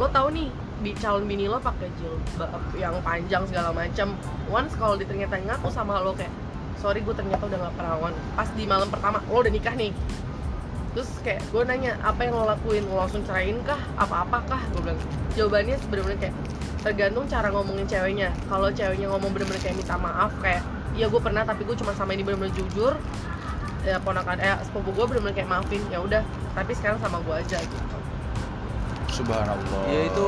lo 0.00 0.08
tahu 0.08 0.32
nih 0.32 0.48
di 0.80 0.96
calon 0.96 1.28
bini 1.28 1.44
lo 1.44 1.60
pakai 1.60 1.92
jilbab 2.00 2.62
yang 2.78 2.96
panjang 3.04 3.44
segala 3.44 3.68
macam. 3.74 4.16
Once 4.48 4.72
kalau 4.78 4.96
dia 4.96 5.04
ternyata 5.04 5.36
ngaku 5.36 5.68
sama 5.68 6.00
lo 6.00 6.16
kayak 6.16 6.32
sorry 6.80 7.04
gue 7.04 7.12
ternyata 7.12 7.44
udah 7.44 7.58
gak 7.68 7.74
perawan. 7.76 8.14
Pas 8.32 8.48
di 8.56 8.64
malam 8.64 8.88
pertama 8.88 9.20
lo 9.28 9.44
udah 9.44 9.52
nikah 9.52 9.74
nih? 9.76 9.92
Terus 10.96 11.10
kayak 11.20 11.44
gue 11.52 11.62
nanya 11.68 12.00
apa 12.00 12.24
yang 12.24 12.32
lo 12.32 12.48
lakuin? 12.48 12.86
Lo 12.88 12.96
langsung 12.96 13.20
ceraiin 13.28 13.60
kah? 13.68 13.76
Apa 14.00 14.24
apa 14.24 14.38
kah? 14.48 14.62
Gue 14.72 14.88
bilang 14.88 15.00
jawabannya 15.36 15.76
bener-bener 15.92 16.18
kayak 16.30 16.34
tergantung 16.80 17.26
cara 17.28 17.52
ngomongin 17.52 17.84
ceweknya. 17.84 18.32
Kalau 18.48 18.72
ceweknya 18.72 19.06
ngomong 19.12 19.30
bener-bener 19.36 19.60
kayak 19.60 19.76
minta 19.76 20.00
maaf 20.00 20.32
kayak 20.40 20.64
iya 20.96 21.06
gue 21.06 21.20
pernah 21.22 21.42
tapi 21.46 21.62
gue 21.66 21.76
cuma 21.78 21.92
sama 21.94 22.14
ini 22.14 22.22
bener-bener 22.24 22.54
jujur. 22.54 22.94
Ya 23.80 23.96
ponakan 23.96 24.36
eh 24.44 24.56
sepupu 24.60 24.92
gue 24.92 25.04
bener-bener 25.08 25.34
kayak 25.36 25.48
maafin 25.48 25.82
ya 25.88 26.02
udah. 26.04 26.22
Tapi 26.52 26.72
sekarang 26.76 26.98
sama 27.00 27.18
gue 27.24 27.34
aja 27.34 27.58
gitu. 27.60 27.96
Subhanallah. 29.10 29.82
Ya, 29.90 30.06
itu 30.06 30.26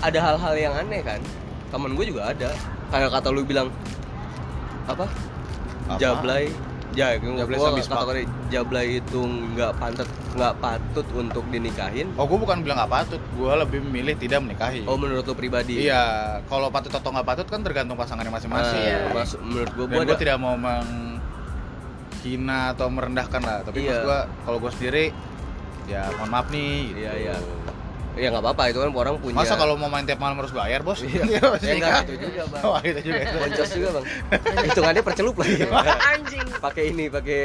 ada 0.00 0.18
hal-hal 0.18 0.54
yang 0.56 0.74
aneh 0.74 1.04
kan? 1.04 1.20
Temen 1.68 1.92
gue 1.98 2.04
juga 2.08 2.32
ada. 2.32 2.50
Kayak 2.88 3.12
kata 3.12 3.28
lu 3.28 3.44
bilang 3.44 3.68
apa? 4.88 5.04
Apa? 5.88 5.96
jablay 6.00 6.52
ya 6.90 7.14
gue 7.16 7.36
sama 7.52 7.76
kata 7.76 7.94
kata 8.00 8.22
jablay 8.48 8.98
itu 8.98 9.20
nggak 9.20 9.76
pantat 9.76 10.08
nggak 10.32 10.54
patut 10.56 11.06
untuk 11.12 11.44
dinikahin 11.48 12.08
Oh, 12.14 12.24
gue 12.24 12.36
bukan 12.36 12.64
bilang 12.64 12.78
nggak 12.78 12.90
patut, 12.90 13.20
gue 13.20 13.52
lebih 13.54 13.80
memilih 13.82 14.14
tidak 14.14 14.40
menikahi. 14.40 14.82
oh 14.84 14.96
menurut 14.96 15.22
lu 15.22 15.34
pribadi 15.34 15.84
Iya, 15.84 16.04
kalau 16.48 16.68
patut 16.68 16.90
atau 16.90 17.10
nggak 17.10 17.26
patut 17.26 17.46
kan 17.46 17.60
tergantung 17.60 17.94
pasangannya 17.94 18.30
masing-masing. 18.30 18.80
Iya. 18.80 19.12
masuk 19.12 19.38
menurut 19.42 19.70
gue 19.70 19.84
gue 19.86 20.00
ada 20.00 20.16
tidak 20.16 20.36
mau 20.36 20.56
menghina 20.56 21.18
atau 22.72 22.88
merendahkan 22.88 23.40
lah. 23.40 23.58
Tapi 23.62 23.78
Iya. 23.84 24.00
gue, 24.00 24.18
kalau 24.42 24.58
gue 24.58 24.70
sendiri, 24.70 25.04
ya 25.86 26.08
mohon 26.14 26.30
maaf 26.30 26.48
nih. 26.48 26.74
Gitu. 26.88 26.98
Iya, 26.98 27.12
iya. 27.14 27.36
Ya 28.18 28.28
nggak 28.28 28.42
apa-apa 28.42 28.62
itu 28.68 28.78
kan 28.78 28.90
orang 28.90 29.14
punya 29.16 29.38
Masa 29.38 29.54
kalau 29.54 29.74
mau 29.74 29.86
main 29.86 30.02
tiap 30.02 30.18
malam 30.18 30.36
harus 30.36 30.50
bayar 30.50 30.82
bos? 30.82 30.98
Iya. 31.00 31.22
Pasti 31.38 31.66
Ya, 31.70 31.74
enggak, 31.78 32.02
itu 32.04 32.14
juga, 32.20 32.42
Bang. 32.50 32.62
Oh 32.66 32.76
itu 32.80 33.00
juga. 33.00 33.20
boncos 33.30 33.70
juga 33.70 33.88
bang 33.94 34.04
hitungannya 34.60 35.02
percelup 35.02 35.36
lagi 35.38 35.54
anjing 36.12 36.46
pakai 36.58 36.82
ini 36.90 37.04
pakai 37.06 37.42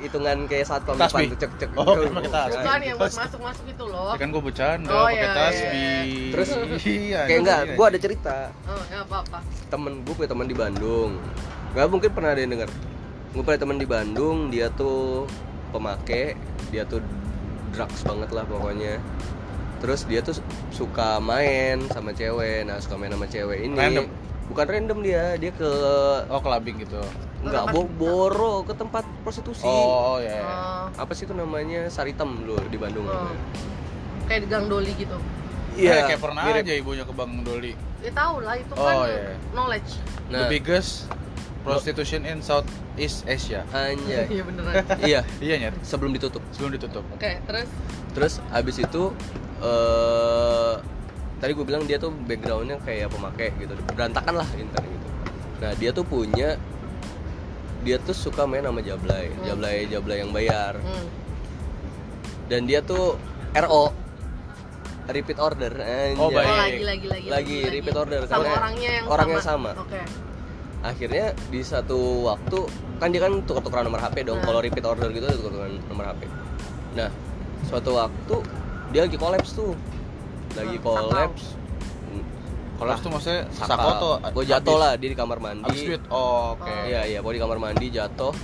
hitungan 0.00 0.36
kayak 0.44 0.64
Tasbih. 0.68 0.94
depan 0.94 1.22
tuh 1.26 1.38
cek 1.40 1.52
cek 1.56 1.70
Oh, 1.74 1.96
pakai 1.96 2.30
tasbih. 2.30 2.60
bukan 2.60 2.80
yang 2.80 2.96
buat 3.00 3.12
masuk-masuk 3.16 3.64
itu 3.66 3.84
loh 3.86 4.12
Ya 4.12 4.18
kan 4.20 4.28
gue 4.28 4.42
bercanda, 4.44 4.90
Oh, 4.90 5.06
pakai 5.06 5.16
iya, 5.16 5.28
tasbih. 5.32 6.06
Terus, 6.30 6.48
iya, 6.86 7.20
kayak 7.24 7.40
enggak 7.40 7.60
iya. 7.62 7.74
gue 7.74 7.86
ada 7.86 7.98
cerita 7.98 8.36
oh 8.64 8.82
ya 8.86 8.98
apa-apa 9.00 9.38
temen 9.66 9.92
gue 10.04 10.14
punya 10.14 10.28
teman 10.28 10.46
di 10.46 10.54
Bandung 10.54 11.10
nggak 11.72 11.86
mungkin 11.88 12.10
pernah 12.12 12.30
ada 12.30 12.40
yang 12.40 12.52
denger 12.52 12.68
gue 13.32 13.42
punya 13.42 13.58
teman 13.58 13.76
di 13.80 13.86
Bandung 13.88 14.36
dia 14.46 14.68
tuh 14.70 15.24
pemakai 15.70 16.36
dia 16.68 16.84
tuh 16.84 17.02
drugs 17.70 18.04
banget 18.04 18.30
lah 18.30 18.44
pokoknya 18.44 19.02
terus 19.84 20.08
dia 20.08 20.24
tuh 20.24 20.32
suka 20.70 21.20
main 21.20 21.76
sama 21.92 22.10
cewek 22.10 22.64
nah 22.64 22.80
suka 22.80 22.96
main 22.96 23.12
sama 23.12 23.28
cewek 23.28 23.68
ini 23.68 23.76
Random? 23.76 24.08
bukan 24.44 24.64
random 24.66 24.98
dia 25.00 25.36
dia 25.36 25.52
ke 25.52 25.70
Oh 26.26 26.40
clubbing 26.40 26.80
gitu. 26.80 26.96
nggak 27.40 27.64
bo 27.68 27.84
boro 27.86 28.64
ke 28.64 28.72
tempat 28.72 29.04
prostitusi 29.20 29.60
Oh 29.62 30.16
ya. 30.16 30.40
Oh, 30.40 30.88
apa 30.96 31.12
sih 31.12 31.24
itu 31.24 31.32
namanya 31.32 31.84
Saritem 31.86 32.40
dulu 32.40 32.64
di 32.64 32.76
Bandung 32.76 33.04
oh. 33.04 33.28
kayak 34.24 34.40
di 34.40 34.48
gang 34.48 34.64
doli 34.66 34.92
gitu 34.94 35.20
Iya, 35.74 36.06
kayak 36.06 36.22
pernah 36.22 36.46
mirip. 36.46 36.62
aja 36.62 36.72
ibunya 36.72 37.02
ke 37.02 37.10
Bang 37.10 37.42
Doli. 37.42 37.74
ya 37.98 38.08
tahu 38.08 38.40
lah 38.40 38.54
itu 38.54 38.72
Oh, 38.72 38.86
kan 38.86 38.96
iya. 39.04 39.34
knowledge 39.52 39.90
nah 40.30 40.40
The 40.40 40.48
biggest 40.48 41.10
prostitution 41.64 42.22
in 42.22 42.38
Southeast 42.38 43.24
Asia. 43.24 43.64
anjay 43.72 44.28
iya 44.28 44.42
beneran 44.42 44.74
iya 45.10 45.20
Iya 45.40 45.54
nyet, 45.58 45.74
Oh. 45.74 45.82
sebelum 45.82 46.12
ditutup 46.12 46.44
sebelum 46.50 46.72
ditutup. 46.72 47.04
oke 47.10 47.30
terus 47.42 47.68
terus 48.12 48.34
abis 48.50 48.76
itu 48.78 49.10
eh 49.58 50.74
tadi 51.36 51.50
gue 51.50 51.64
bilang 51.64 51.82
dia 51.82 51.96
tuh 51.96 52.12
backgroundnya 52.12 52.78
kayak 52.80 53.08
pemakai 53.08 53.52
gitu 53.56 53.72
berantakan 53.90 54.34
lah 54.38 54.48
intinya 54.54 54.84
gitu 54.84 55.08
nah 55.56 55.72
dia 55.74 55.90
tuh 55.90 56.04
punya 56.04 56.56
dia 57.80 57.96
tuh 57.98 58.12
suka 58.12 58.44
main 58.44 58.62
sama 58.62 58.80
jablay 58.80 59.28
Hmm. 59.30 59.44
jablay 59.46 59.84
jablay 59.86 60.16
yang 60.20 60.30
bayar 60.30 60.76
hmm. 60.76 61.06
dan 62.46 62.64
dia 62.64 62.80
tuh 62.80 63.16
RO 63.54 63.92
repeat 65.06 65.36
order 65.36 65.68
anjay. 65.76 66.16
Oh, 66.16 66.26
oh 66.26 66.30
baik. 66.30 66.48
lagi 66.48 66.82
lagi 66.82 67.06
lagi 67.06 67.26
Lagi, 67.28 67.58
repeat 67.68 67.92
order, 67.94 68.24
sama 68.24 68.40
karena 68.40 68.56
orangnya 68.56 68.90
yang 68.90 69.04
orang 69.06 69.28
sama, 69.28 69.34
yang 69.34 69.44
sama. 69.44 69.70
oke 69.76 70.00
akhirnya 70.84 71.32
di 71.48 71.60
satu 71.60 71.96
waktu 72.26 72.58
kan 72.94 73.08
dia 73.08 73.18
kan 73.18 73.40
tuker-tukeran 73.40 73.84
nomor 73.84 73.98
HP 73.98 74.22
dong 74.22 74.38
Hmm. 74.38 74.46
kalau 74.46 74.60
repeat 74.60 74.84
order 74.84 75.08
gitu 75.08 75.24
dia 75.24 75.34
tuker-tukeran 75.34 75.80
nomor 75.88 76.04
HP 76.06 76.22
nah 76.94 77.08
suatu 77.64 77.90
waktu 77.94 78.36
dia 78.90 79.00
lagi 79.02 79.16
kolaps 79.16 79.50
tuh 79.52 79.72
lagi 80.54 80.76
kolaps 80.78 81.56
Kalau 82.74 82.98
tuh 82.98 83.06
maksudnya. 83.08 83.46
Sako 83.54 83.90
tuh 83.96 84.14
gue 84.34 84.44
jatuh 84.44 84.76
lah 84.76 84.92
dia 84.94 85.06
di 85.06 85.14
kamar 85.14 85.38
mandi 85.38 85.62
duit. 85.86 86.02
Oh, 86.10 86.58
oke. 86.58 86.66
Oh. 86.66 86.82
iya 86.84 87.06
iya 87.06 87.18
pokoknya 87.18 87.38
di 87.38 87.42
kamar 87.46 87.58
mandi 87.60 87.86
jatuh 87.88 88.34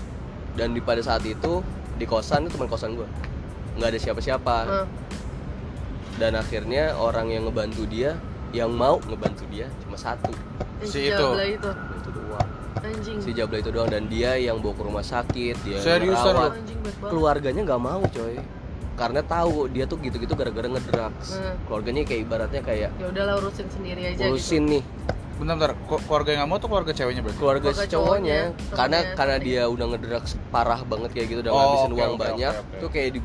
dan 0.54 0.70
di 0.70 0.78
pada 0.78 1.02
saat 1.02 1.26
itu 1.26 1.58
di 1.98 2.06
kosan 2.06 2.46
itu 2.46 2.54
teman 2.54 2.70
kosan 2.70 2.94
gue 2.94 3.10
nggak 3.74 3.90
ada 3.90 3.98
siapa-siapa 3.98 4.56
Hmm. 4.62 4.86
dan 6.16 6.32
akhirnya 6.34 6.94
orang 6.94 7.26
yang 7.28 7.42
ngebantu 7.44 7.84
dia 7.84 8.14
yang 8.52 8.70
mau 8.70 8.98
ngebantu 9.00 9.44
dia 9.48 9.66
cuma 9.80 9.94
satu 9.94 10.32
Si 10.80 11.06
itu. 11.06 11.12
Jabla 11.12 11.44
itu 11.44 11.68
itu 11.70 12.10
doang 12.10 12.48
anjing 12.80 13.16
si 13.18 13.30
Jabla 13.30 13.56
itu 13.58 13.70
doang 13.70 13.88
dan 13.88 14.04
dia 14.06 14.32
yang 14.34 14.58
bawa 14.58 14.72
ke 14.72 14.82
rumah 14.82 15.04
sakit 15.04 15.56
dia 15.60 15.72
yang 15.72 15.82
Seriusan, 15.82 16.32
ngerawat. 16.32 16.52
anjing 16.56 16.78
keluarganya 17.02 17.62
nggak 17.64 17.80
mau 17.80 18.00
coy 18.02 18.36
karena 18.92 19.20
tahu 19.22 19.52
dia 19.66 19.84
tuh 19.84 19.96
gitu-gitu 19.96 20.32
gara-gara 20.32 20.68
ngedrugs 20.68 21.28
Hmm. 21.32 21.56
keluarganya 21.64 22.02
kayak 22.02 22.20
ibaratnya 22.22 22.60
kayak 22.60 22.90
ya 22.92 23.06
udahlah 23.06 23.34
urusin 23.38 23.68
sendiri 23.68 24.02
aja 24.06 24.18
gitu 24.18 24.30
urusin 24.30 24.64
nih 24.68 24.84
Bentar, 25.40 25.72
bentar. 25.72 25.96
Keluarga 26.04 26.28
yang 26.28 26.38
nggak 26.38 26.50
mau 26.50 26.58
tuh 26.58 26.68
keluarga 26.68 26.92
ceweknya 26.92 27.22
berarti? 27.22 27.38
keluarga 27.38 27.66
si 27.66 27.72
Keluarga 27.72 27.88
cowoknya 27.90 28.38
cowoknya, 28.44 28.76
karena 28.76 28.98
karena 29.16 29.36
dia 29.38 29.62
udah 29.66 29.86
ngedrugs 29.88 30.32
parah 30.48 30.80
banget 30.82 31.10
kayak 31.12 31.26
gitu 31.28 31.40
udah 31.40 31.48
Oh, 31.50 31.56
ngabisin 31.56 31.88
oke, 31.88 31.96
uang 31.96 32.12
oke, 32.12 32.20
banyak 32.20 32.52
oke, 32.52 32.60
oke. 32.62 32.76
tuh 32.76 32.88
kayak 32.90 33.08
di 33.10 33.20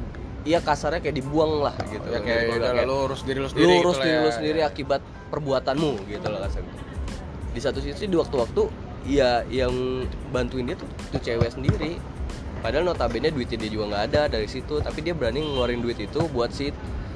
iya 0.45 0.62
kasarnya 0.62 1.01
kayak 1.01 1.17
dibuang 1.17 1.65
lah 1.65 1.73
gitu. 1.89 2.05
Ya 2.05 2.19
kayak 2.21 2.41
udah 2.55 2.71
bilang 2.71 2.88
lu 2.88 2.95
urus 3.10 3.21
diri 3.25 3.39
lu 3.41 3.49
kayak, 3.49 3.53
sendiri 3.58 3.65
lu 3.65 3.73
gitu 3.73 3.84
urus 3.89 3.97
diri 3.99 4.13
ya. 4.15 4.21
lu 4.21 4.29
sendiri 4.31 4.60
akibat 4.62 5.01
perbuatanmu 5.34 5.91
gitu 6.05 6.27
lah 6.29 6.39
kasarnya 6.45 6.73
di 7.55 7.60
satu 7.63 7.79
sisi 7.79 8.03
di 8.12 8.19
waktu-waktu 8.19 8.67
ya 9.08 9.47
yang 9.47 9.71
bantuin 10.29 10.67
dia 10.67 10.77
tuh 10.77 10.88
tuh 11.10 11.21
cewek 11.23 11.49
sendiri. 11.49 11.97
Padahal 12.60 12.81
notabene 12.84 13.29
duitnya 13.29 13.62
dia 13.62 13.69
juga 13.69 13.93
nggak 13.93 14.03
ada 14.13 14.21
dari 14.27 14.47
situ 14.49 14.81
tapi 14.81 15.05
dia 15.05 15.13
berani 15.13 15.41
ngeluarin 15.41 15.79
duit 15.81 15.97
itu 16.01 16.19
buat 16.29 16.51
si 16.51 16.69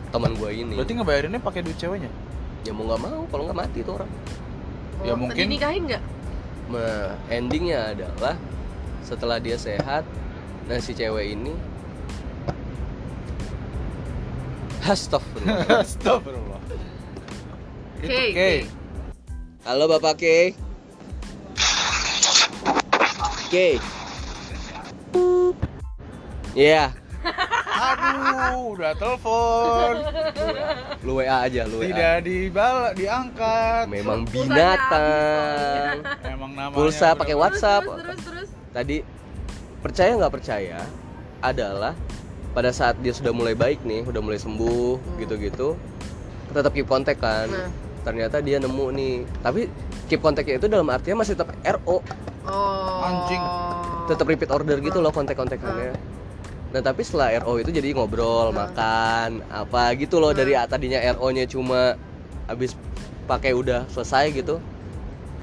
teman 0.10 0.34
gue 0.38 0.50
ini. 0.54 0.74
Berarti 0.78 0.94
ngebayarinnya 0.98 1.42
pakai 1.42 1.62
duit 1.62 1.78
ceweknya? 1.78 2.10
ya 2.68 2.76
mau 2.76 2.84
nggak 2.92 3.02
mau 3.02 3.24
kalau 3.32 3.44
nggak 3.48 3.58
mati 3.58 3.80
tuh 3.88 3.94
orang. 3.96 4.12
Oh, 5.00 5.06
Ya, 5.08 5.14
mungkin- 5.16 5.48
tadi 5.48 5.48
nikahin 5.48 5.84
nggak? 5.88 6.04
Nah, 6.70 7.16
endingnya 7.32 7.80
adalah 7.96 8.36
setelah 9.02 9.40
dia 9.40 9.56
sehat, 9.58 10.04
nah 10.68 10.78
si 10.78 10.92
cewek 10.94 11.34
ini 11.40 11.56
Astagfirullah. 14.80 15.68
Astagfirullah. 15.84 16.62
Itu 18.00 18.08
Oke, 18.08 18.26
K. 18.32 18.32
oke. 18.32 18.52
Halo 19.68 19.84
Bapak 19.88 20.14
K. 20.16 20.26
K. 23.50 23.56
Iya, 26.56 26.92
Aduh, 27.80 28.76
udah 28.76 28.92
telepon. 28.98 29.94
lu 31.06 31.14
WA 31.16 31.46
aja, 31.46 31.64
lu 31.64 31.80
WA. 31.80 31.88
Tidak 31.88 32.16
dibal 32.26 32.76
diangkat. 32.92 33.86
Memang 33.88 34.28
binatang. 34.28 36.04
Emang 36.26 36.52
namanya. 36.52 36.76
Pulsa 36.76 37.14
pakai 37.14 37.36
WhatsApp. 37.38 37.86
terus 37.86 38.02
terus 38.04 38.20
terus 38.26 38.50
Tadi 38.70 38.98
percaya 39.80 40.12
nggak 40.16 40.34
percaya 40.34 40.80
adalah 41.40 41.94
pada 42.50 42.74
saat 42.74 42.98
dia 43.00 43.14
sudah 43.14 43.30
mulai 43.30 43.54
baik 43.54 43.86
nih, 43.86 44.04
udah 44.06 44.22
mulai 44.22 44.42
sembuh 44.42 44.98
Hmm. 44.98 45.18
gitu-gitu, 45.22 45.78
tetap 46.50 46.72
keep 46.74 46.90
kontak 46.90 47.22
kan. 47.22 47.48
Nah. 47.48 47.70
Ternyata 48.00 48.40
dia 48.40 48.58
nemu 48.58 48.86
nih, 48.96 49.16
tapi 49.44 49.68
keep 50.08 50.24
kontaknya 50.24 50.58
itu 50.58 50.66
dalam 50.72 50.88
artian 50.90 51.20
masih 51.20 51.36
tetap 51.38 51.52
RO, 51.62 52.00
oh 52.48 53.06
Anjing. 53.06 53.44
tetap 54.10 54.26
repeat 54.26 54.50
order 54.50 54.82
gitu 54.82 54.98
loh 54.98 55.14
kontak-kontakannya. 55.14 55.94
Nah 56.70 56.82
tapi 56.82 57.02
setelah 57.06 57.34
RO 57.44 57.62
itu 57.62 57.70
jadi 57.70 57.94
ngobrol, 57.94 58.50
Hmm. 58.50 58.66
makan, 58.66 59.30
apa 59.52 59.94
gitu 60.00 60.18
loh 60.18 60.34
dari 60.34 60.58
tadinya 60.66 60.98
RO-nya 61.02 61.46
cuma 61.46 61.94
habis 62.50 62.74
pakai 63.30 63.54
udah 63.54 63.86
selesai 63.94 64.34
gitu, 64.34 64.58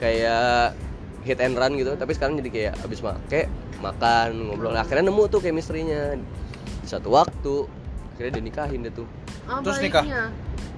kayak 0.03 0.75
hit 1.23 1.39
and 1.39 1.55
run 1.55 1.79
gitu, 1.79 1.95
tapi 1.95 2.15
sekarang 2.15 2.39
jadi 2.43 2.51
kayak 2.51 2.75
habis 2.83 2.99
pakai 2.99 3.47
makan 3.79 4.51
ngobrol. 4.51 4.73
Nah, 4.75 4.83
akhirnya 4.83 5.11
nemu 5.11 5.23
tuh 5.31 5.39
chemistry-nya 5.39 6.19
satu 6.87 7.09
waktu, 7.11 7.55
akhirnya 8.13 8.33
dia 8.33 8.45
nikahin 8.45 8.81
deh 8.81 8.93
tuh, 8.93 9.07
Ah, 9.45 9.59
Terus 9.61 9.79
nikah? 9.79 10.05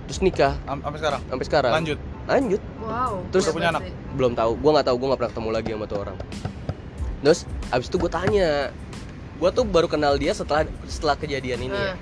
terus 0.04 0.20
nikah. 0.20 0.52
Am- 0.64 0.80
Sampai 0.80 0.98
sekarang. 0.98 1.20
sampai 1.24 1.44
sekarang. 1.46 1.72
Lanjut. 1.74 1.98
Lanjut, 2.24 2.62
wow. 2.78 3.12
Terus 3.30 3.44
Udah 3.44 3.54
punya 3.54 3.68
anak? 3.70 3.82
belum 4.12 4.32
tahu, 4.34 4.52
gua 4.56 4.70
nggak 4.74 4.86
tahu, 4.86 4.96
gua 4.96 5.06
nggak 5.08 5.18
pernah 5.18 5.32
ketemu 5.32 5.50
lagi 5.50 5.70
sama 5.70 5.84
tuh 5.86 5.98
orang. 5.98 6.16
terus 7.18 7.40
abis 7.68 7.86
itu 7.86 7.96
gue 7.98 8.06
tanya. 8.08 8.50
Gue 9.36 9.50
tuh 9.50 9.62
baru 9.62 9.86
kenal 9.86 10.14
dia 10.14 10.30
setelah 10.30 10.62
setelah 10.84 11.14
kejadian 11.14 11.58
ini 11.60 11.74
ya. 11.74 11.92
Nah, 11.92 11.96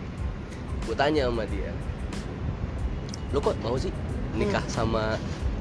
gue 0.82 0.92
tanya 0.94 1.22
sama 1.24 1.44
dia. 1.46 1.72
Lo 3.28 3.40
kok 3.40 3.56
mau 3.60 3.76
sih 3.76 3.88
nikah 4.34 4.60
sama 4.66 5.16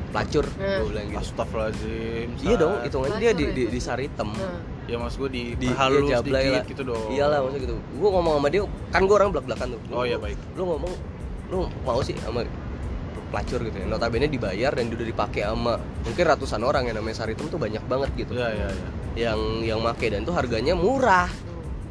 pelacur? 0.10 0.44
Hmm. 0.54 0.84
gue 0.84 0.90
bilang 0.92 1.08
gitu. 1.08 1.20
Astagfirullahaladzim 1.22 2.28
iya 2.42 2.56
dong 2.56 2.76
hitungannya 2.84 3.18
dia 3.18 3.32
di, 3.32 3.46
di, 3.50 3.64
di 3.68 3.80
Saritem 3.80 4.30
nah. 4.30 4.60
Ya 4.86 5.02
mas 5.02 5.18
gue 5.18 5.30
di, 5.30 5.44
di 5.58 5.66
halus 5.74 6.06
ya, 6.06 6.22
dikit 6.22 6.34
lah. 6.54 6.66
gitu 6.66 6.82
dong. 6.86 7.10
Iyalah 7.10 7.42
maksudnya 7.42 7.62
gitu. 7.66 7.76
Gue 7.98 8.10
ngomong 8.12 8.34
sama 8.38 8.48
dia 8.50 8.62
kan 8.94 9.02
gue 9.04 9.16
orang 9.18 9.30
belak 9.34 9.46
belakan 9.50 9.68
tuh. 9.74 9.82
Oh 9.90 10.04
iya 10.06 10.18
baik. 10.18 10.38
Lu 10.54 10.64
ngomong 10.66 10.94
lu 11.50 11.58
mau 11.82 12.00
sih 12.02 12.14
sama 12.22 12.46
pelacur 13.34 13.60
gitu 13.66 13.78
ya. 13.82 13.86
Notabene 13.90 14.30
dibayar 14.30 14.72
dan 14.72 14.86
udah 14.88 15.08
dipakai 15.08 15.42
sama 15.42 15.74
mungkin 16.06 16.24
ratusan 16.24 16.62
orang 16.62 16.84
yang 16.86 17.02
namanya 17.02 17.18
Saritem 17.18 17.50
tuh 17.50 17.58
banyak 17.58 17.82
banget 17.86 18.10
gitu. 18.16 18.38
Iya 18.38 18.50
iya 18.54 18.68
iya. 18.70 18.88
Yang 19.16 19.40
yang 19.66 19.80
make 19.82 20.06
dan 20.06 20.22
tuh 20.22 20.34
harganya 20.34 20.78
murah. 20.78 21.30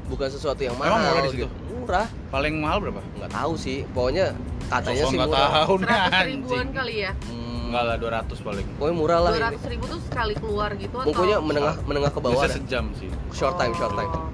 Bukan 0.07 0.29
sesuatu 0.29 0.61
yang 0.61 0.77
Emang 0.77 0.95
mahal 0.95 1.19
murah 1.19 1.23
di 1.25 1.31
situ? 1.35 1.41
gitu. 1.45 1.55
Murah. 1.75 2.07
Paling 2.31 2.55
mahal 2.63 2.79
berapa? 2.79 3.03
nggak 3.19 3.33
tahu 3.33 3.53
sih. 3.59 3.83
Pokoknya 3.91 4.27
katanya 4.71 5.03
Sosok 5.03 5.11
sih 5.11 5.19
nggak 5.19 5.31
murah. 5.31 5.51
tahu 5.51 5.73
nih 5.83 5.99
ribuan 6.31 6.67
kali 6.71 6.95
ya? 7.03 7.13
Hmm, 7.27 7.44
Enggak 7.75 7.91
lah 7.91 7.97
200 8.23 8.39
paling. 8.41 8.67
Pokoknya 8.79 8.95
murah 8.95 9.19
lah 9.19 9.31
dua 9.31 9.39
ini 9.41 9.47
ratus 9.51 9.65
ribu 9.67 9.85
tuh 9.91 10.01
sekali 10.01 10.35
keluar 10.35 10.71
gitu 10.75 10.95
atau 10.95 11.11
pokoknya 11.11 11.39
menengah 11.43 11.75
menengah 11.83 12.11
ke 12.15 12.21
bawah 12.23 12.47
dah. 12.47 12.55
sejam 12.55 12.95
sih. 12.95 13.11
Short 13.35 13.59
time 13.59 13.75
short 13.75 13.99
time. 13.99 14.07
Oh. 14.09 14.31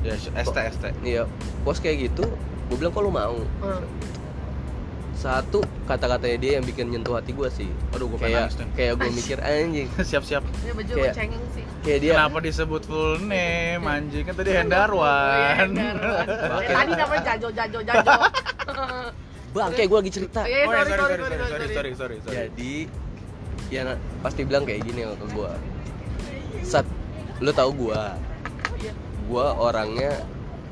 Ya 0.00 0.16
ST 0.16 0.56
ST 0.56 0.84
iya. 1.04 1.28
Bos 1.60 1.76
kayak 1.76 2.08
gitu 2.08 2.24
gue 2.70 2.76
bilang 2.78 2.88
kok 2.88 3.02
lu 3.02 3.12
mau? 3.12 3.36
Hmm. 3.60 3.84
satu 5.12 5.60
kata-katanya 5.84 6.38
dia 6.40 6.52
yang 6.56 6.64
bikin 6.64 6.88
nyentuh 6.88 7.12
hati 7.12 7.36
gue 7.36 7.44
sih. 7.52 7.68
Aduh 7.92 8.08
gue 8.08 8.16
pengen 8.16 8.48
kayak 8.48 8.72
kayak 8.72 8.92
gue 8.96 9.10
mikir 9.12 9.38
anjing. 9.44 9.88
Siap-siap. 10.08 10.40
Ya 10.64 10.72
baju 10.72 10.88
Kayak- 10.88 10.96
gue 10.96 11.10
cengeng 11.12 11.44
sih. 11.52 11.64
kayak 11.82 11.98
dia 12.00 12.12
Kenapa 12.16 12.38
disebut 12.40 12.82
full 12.88 13.20
name 13.20 13.84
anjing? 13.84 14.24
Kan 14.24 14.32
tadi 14.32 14.48
Oh 14.48 14.56
Hendarwan. 14.56 15.68
Hendarwan. 15.68 16.24
Eh, 16.64 16.72
tadi 16.72 16.92
namanya 16.96 17.22
Jajo 17.28 17.48
Jajo 17.52 17.78
Jajo. 17.84 18.12
Bang 19.50 19.70
kayak 19.74 19.88
gue 19.90 19.98
lagi 19.98 20.12
cerita. 20.12 20.40
Iya, 20.46 20.62
Oh 20.62 20.72
ya 20.72 20.78
sorry, 20.78 20.90
sorry 20.90 21.02
sorry, 21.02 21.18
sorry 21.18 21.26
sorry 21.26 21.40
sorry, 21.40 21.50
sorry 21.50 21.70
sorry 21.74 21.94
sorry. 21.94 22.16
sorry. 22.22 22.34
Jadi 22.46 22.74
ya 23.70 23.82
pasti 24.22 24.40
bilang 24.42 24.62
kayak 24.62 24.82
gini 24.82 25.06
ke 25.06 25.26
gue 25.30 25.50
saat 26.62 26.86
lu 27.38 27.50
tahu 27.50 27.70
gue 27.76 28.02
Iya. 28.80 28.92
gue 29.28 29.46
orangnya 29.60 30.12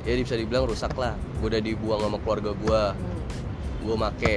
ya 0.03 0.13
bisa 0.15 0.35
dibilang 0.35 0.65
rusak 0.65 0.95
lah. 0.95 1.13
Gue 1.39 1.51
udah 1.51 1.63
dibuang 1.63 2.01
sama 2.01 2.19
keluarga 2.23 2.51
gue 2.55 2.83
gue 3.83 3.97
make. 3.97 4.35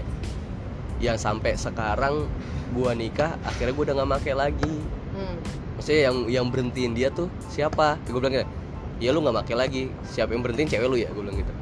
Yang 1.01 1.17
sampai 1.17 1.53
sekarang 1.53 2.25
gue 2.71 2.91
nikah 2.93 3.37
akhirnya 3.41 3.73
gue 3.73 3.83
udah 3.85 3.95
nggak 3.97 4.09
make 4.09 4.33
lagi. 4.33 4.75
Hmm. 5.11 5.35
maksudnya 5.75 6.01
yang 6.07 6.17
yang 6.31 6.45
berhentiin 6.47 6.93
dia 6.95 7.11
tuh 7.11 7.27
siapa? 7.51 7.99
Gue 8.07 8.21
bilang 8.21 8.31
gitu 8.37 8.47
ya 9.01 9.09
lu 9.13 9.21
nggak 9.21 9.35
make 9.37 9.53
lagi. 9.53 9.83
Siapa 10.05 10.33
yang 10.33 10.41
berhentiin? 10.41 10.69
Cewek 10.69 10.87
lu 10.87 10.97
ya 10.97 11.09
gue 11.09 11.21
bilang 11.21 11.37
gitu. 11.37 11.53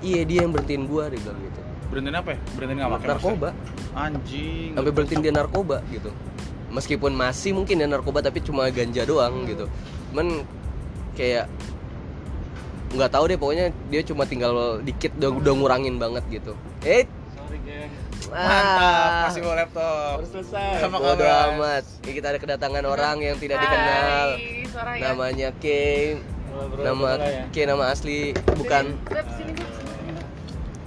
Iya 0.00 0.20
dia 0.24 0.38
yang 0.46 0.52
berhentiin 0.54 0.84
gue 0.86 1.04
dia 1.10 1.20
bilang 1.22 1.40
gitu 1.42 1.60
Berhentiin 1.90 2.16
apa 2.16 2.30
ya? 2.32 2.38
Berhentiin 2.54 2.78
nggak 2.78 2.92
pakai 2.94 3.08
narkoba. 3.10 3.48
Anjing 3.90 4.70
sampai 4.78 4.92
berhentiin 4.94 5.20
dia 5.26 5.34
narkoba 5.34 5.76
gitu. 5.90 6.10
Meskipun 6.70 7.12
masih 7.18 7.50
mungkin 7.50 7.82
dia 7.82 7.90
narkoba 7.90 8.22
tapi 8.22 8.38
cuma 8.40 8.70
ganja 8.70 9.02
doang 9.02 9.42
Hmm. 9.42 9.50
gitu. 9.50 9.64
Cuman 10.14 10.46
kayak 11.18 11.50
nggak 12.90 13.10
tahu 13.10 13.24
deh 13.30 13.38
pokoknya 13.38 13.66
dia 13.90 14.02
cuma 14.06 14.22
tinggal 14.26 14.78
dikit 14.82 15.14
udah, 15.18 15.30
udah 15.42 15.52
ngurangin 15.58 15.98
banget 15.98 16.22
gitu. 16.30 16.54
Eh. 16.86 17.06
Sorry 17.34 17.58
geng. 17.66 17.90
Mantap, 18.30 19.26
kasih 19.26 19.40
bawa 19.42 19.54
laptop. 19.58 20.14
Baru 20.22 20.28
selesai. 20.30 20.86
Bodo 20.86 21.18
kabar? 21.18 21.50
amat. 21.58 21.84
Ini 22.06 22.12
kita 22.14 22.26
ada 22.30 22.38
kedatangan 22.38 22.84
orang 22.86 23.16
yang 23.18 23.36
tidak 23.42 23.58
dikenal. 23.58 24.28
Hai, 24.38 24.62
suara 24.70 24.92
ya. 24.94 25.02
namanya 25.10 25.48
K. 25.58 25.66
Nama 26.78 27.08
ya? 27.18 27.44
K 27.50 27.56
nama 27.66 27.84
asli 27.90 28.30
bukan. 28.54 28.94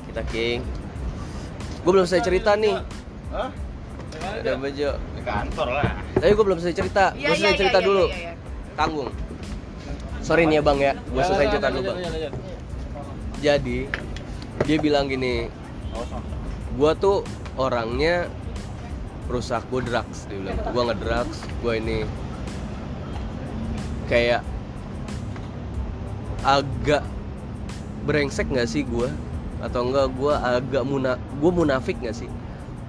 Kita 0.08 0.24
King 0.32 0.64
gue 1.84 1.92
belum 1.92 2.06
selesai 2.08 2.24
cerita 2.24 2.52
nih. 2.56 2.76
Hah? 3.34 3.52
ada 4.24 4.56
bejo 4.56 4.92
Di 5.20 5.22
kantor 5.26 5.68
lah. 5.74 5.90
Tapi 6.16 6.32
gue 6.32 6.46
belum 6.48 6.60
selesai 6.64 6.78
cerita. 6.80 7.04
Iya, 7.12 7.28
gue 7.28 7.28
iya, 7.28 7.36
selesai 7.36 7.52
iya, 7.52 7.60
cerita 7.60 7.80
iya, 7.80 7.88
dulu. 7.88 8.06
iya, 8.08 8.16
iya. 8.16 8.34
tanggung. 8.80 9.10
Sorry 10.24 10.44
nih 10.48 10.56
ya 10.60 10.64
bang 10.64 10.80
ya. 10.80 10.94
Gue 11.12 11.20
Ya, 11.20 11.26
selesai 11.28 11.48
cerita 11.52 11.68
dulu 11.70 11.84
bang. 11.92 11.98
jadi 13.44 13.80
dia 14.64 14.78
bilang 14.80 15.12
gini 15.12 15.52
gue 16.80 16.92
tuh 16.96 17.28
orangnya 17.60 18.32
rusak 19.28 19.68
gue 19.68 19.84
drugs. 19.84 20.24
Dia 20.32 20.38
bilang 20.40 20.58
gue 20.64 20.84
ngedrugs 20.88 21.38
gue 21.60 21.74
ini 21.76 21.98
kayak 24.08 24.42
agak 26.44 27.04
brengsek 28.04 28.48
nggak 28.48 28.68
sih 28.68 28.84
gue 28.84 29.08
atau 29.64 29.88
enggak 29.88 30.12
gue 30.20 30.34
agak 30.36 30.84
muna 30.84 31.16
gue 31.16 31.52
munafik 31.56 31.96
nggak 32.04 32.16
sih 32.16 32.28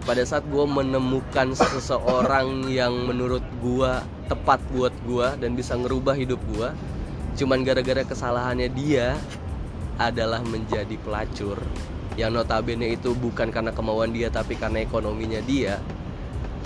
pada 0.04 0.20
saat 0.26 0.44
gue 0.50 0.64
menemukan 0.66 1.54
seseorang 1.56 2.68
yang 2.68 2.92
menurut 3.08 3.46
gue 3.62 3.92
tepat 4.28 4.60
buat 4.74 4.92
gue 5.06 5.26
dan 5.38 5.54
bisa 5.54 5.78
ngerubah 5.78 6.18
hidup 6.18 6.42
gue 6.52 6.68
cuman 7.38 7.62
gara-gara 7.62 8.02
kesalahannya 8.02 8.68
dia 8.74 9.14
adalah 9.96 10.42
menjadi 10.42 10.98
pelacur 11.00 11.56
yang 12.18 12.34
notabene 12.34 12.94
itu 12.94 13.14
bukan 13.14 13.54
karena 13.54 13.70
kemauan 13.70 14.10
dia 14.10 14.28
tapi 14.28 14.58
karena 14.58 14.82
ekonominya 14.82 15.38
dia 15.46 15.78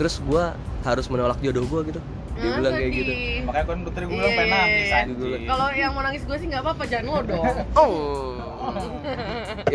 terus 0.00 0.24
gue 0.24 0.44
harus 0.82 1.06
menolak 1.12 1.38
jodoh 1.44 1.68
gue 1.68 1.92
gitu 1.94 2.00
dia 2.38 2.54
Ah, 2.54 2.56
bilang 2.62 2.74
kayak 2.78 2.92
gitu. 2.94 3.12
Makanya 3.50 3.64
kan 3.66 3.78
tadi 3.82 4.04
gue 4.06 4.14
bilang 4.14 4.30
Iya, 4.30 4.38
pengen 4.38 4.46
iya, 4.46 4.62
nangis 4.62 4.86
iya. 4.86 5.38
Kalau 5.50 5.66
yang 5.74 5.90
mau 5.90 6.02
nangis 6.06 6.22
gue 6.22 6.36
sih 6.38 6.46
nggak 6.46 6.62
apa-apa, 6.62 6.82
jangan 6.86 7.06
lo 7.10 7.20
dong. 7.26 7.44
oh 7.82 8.37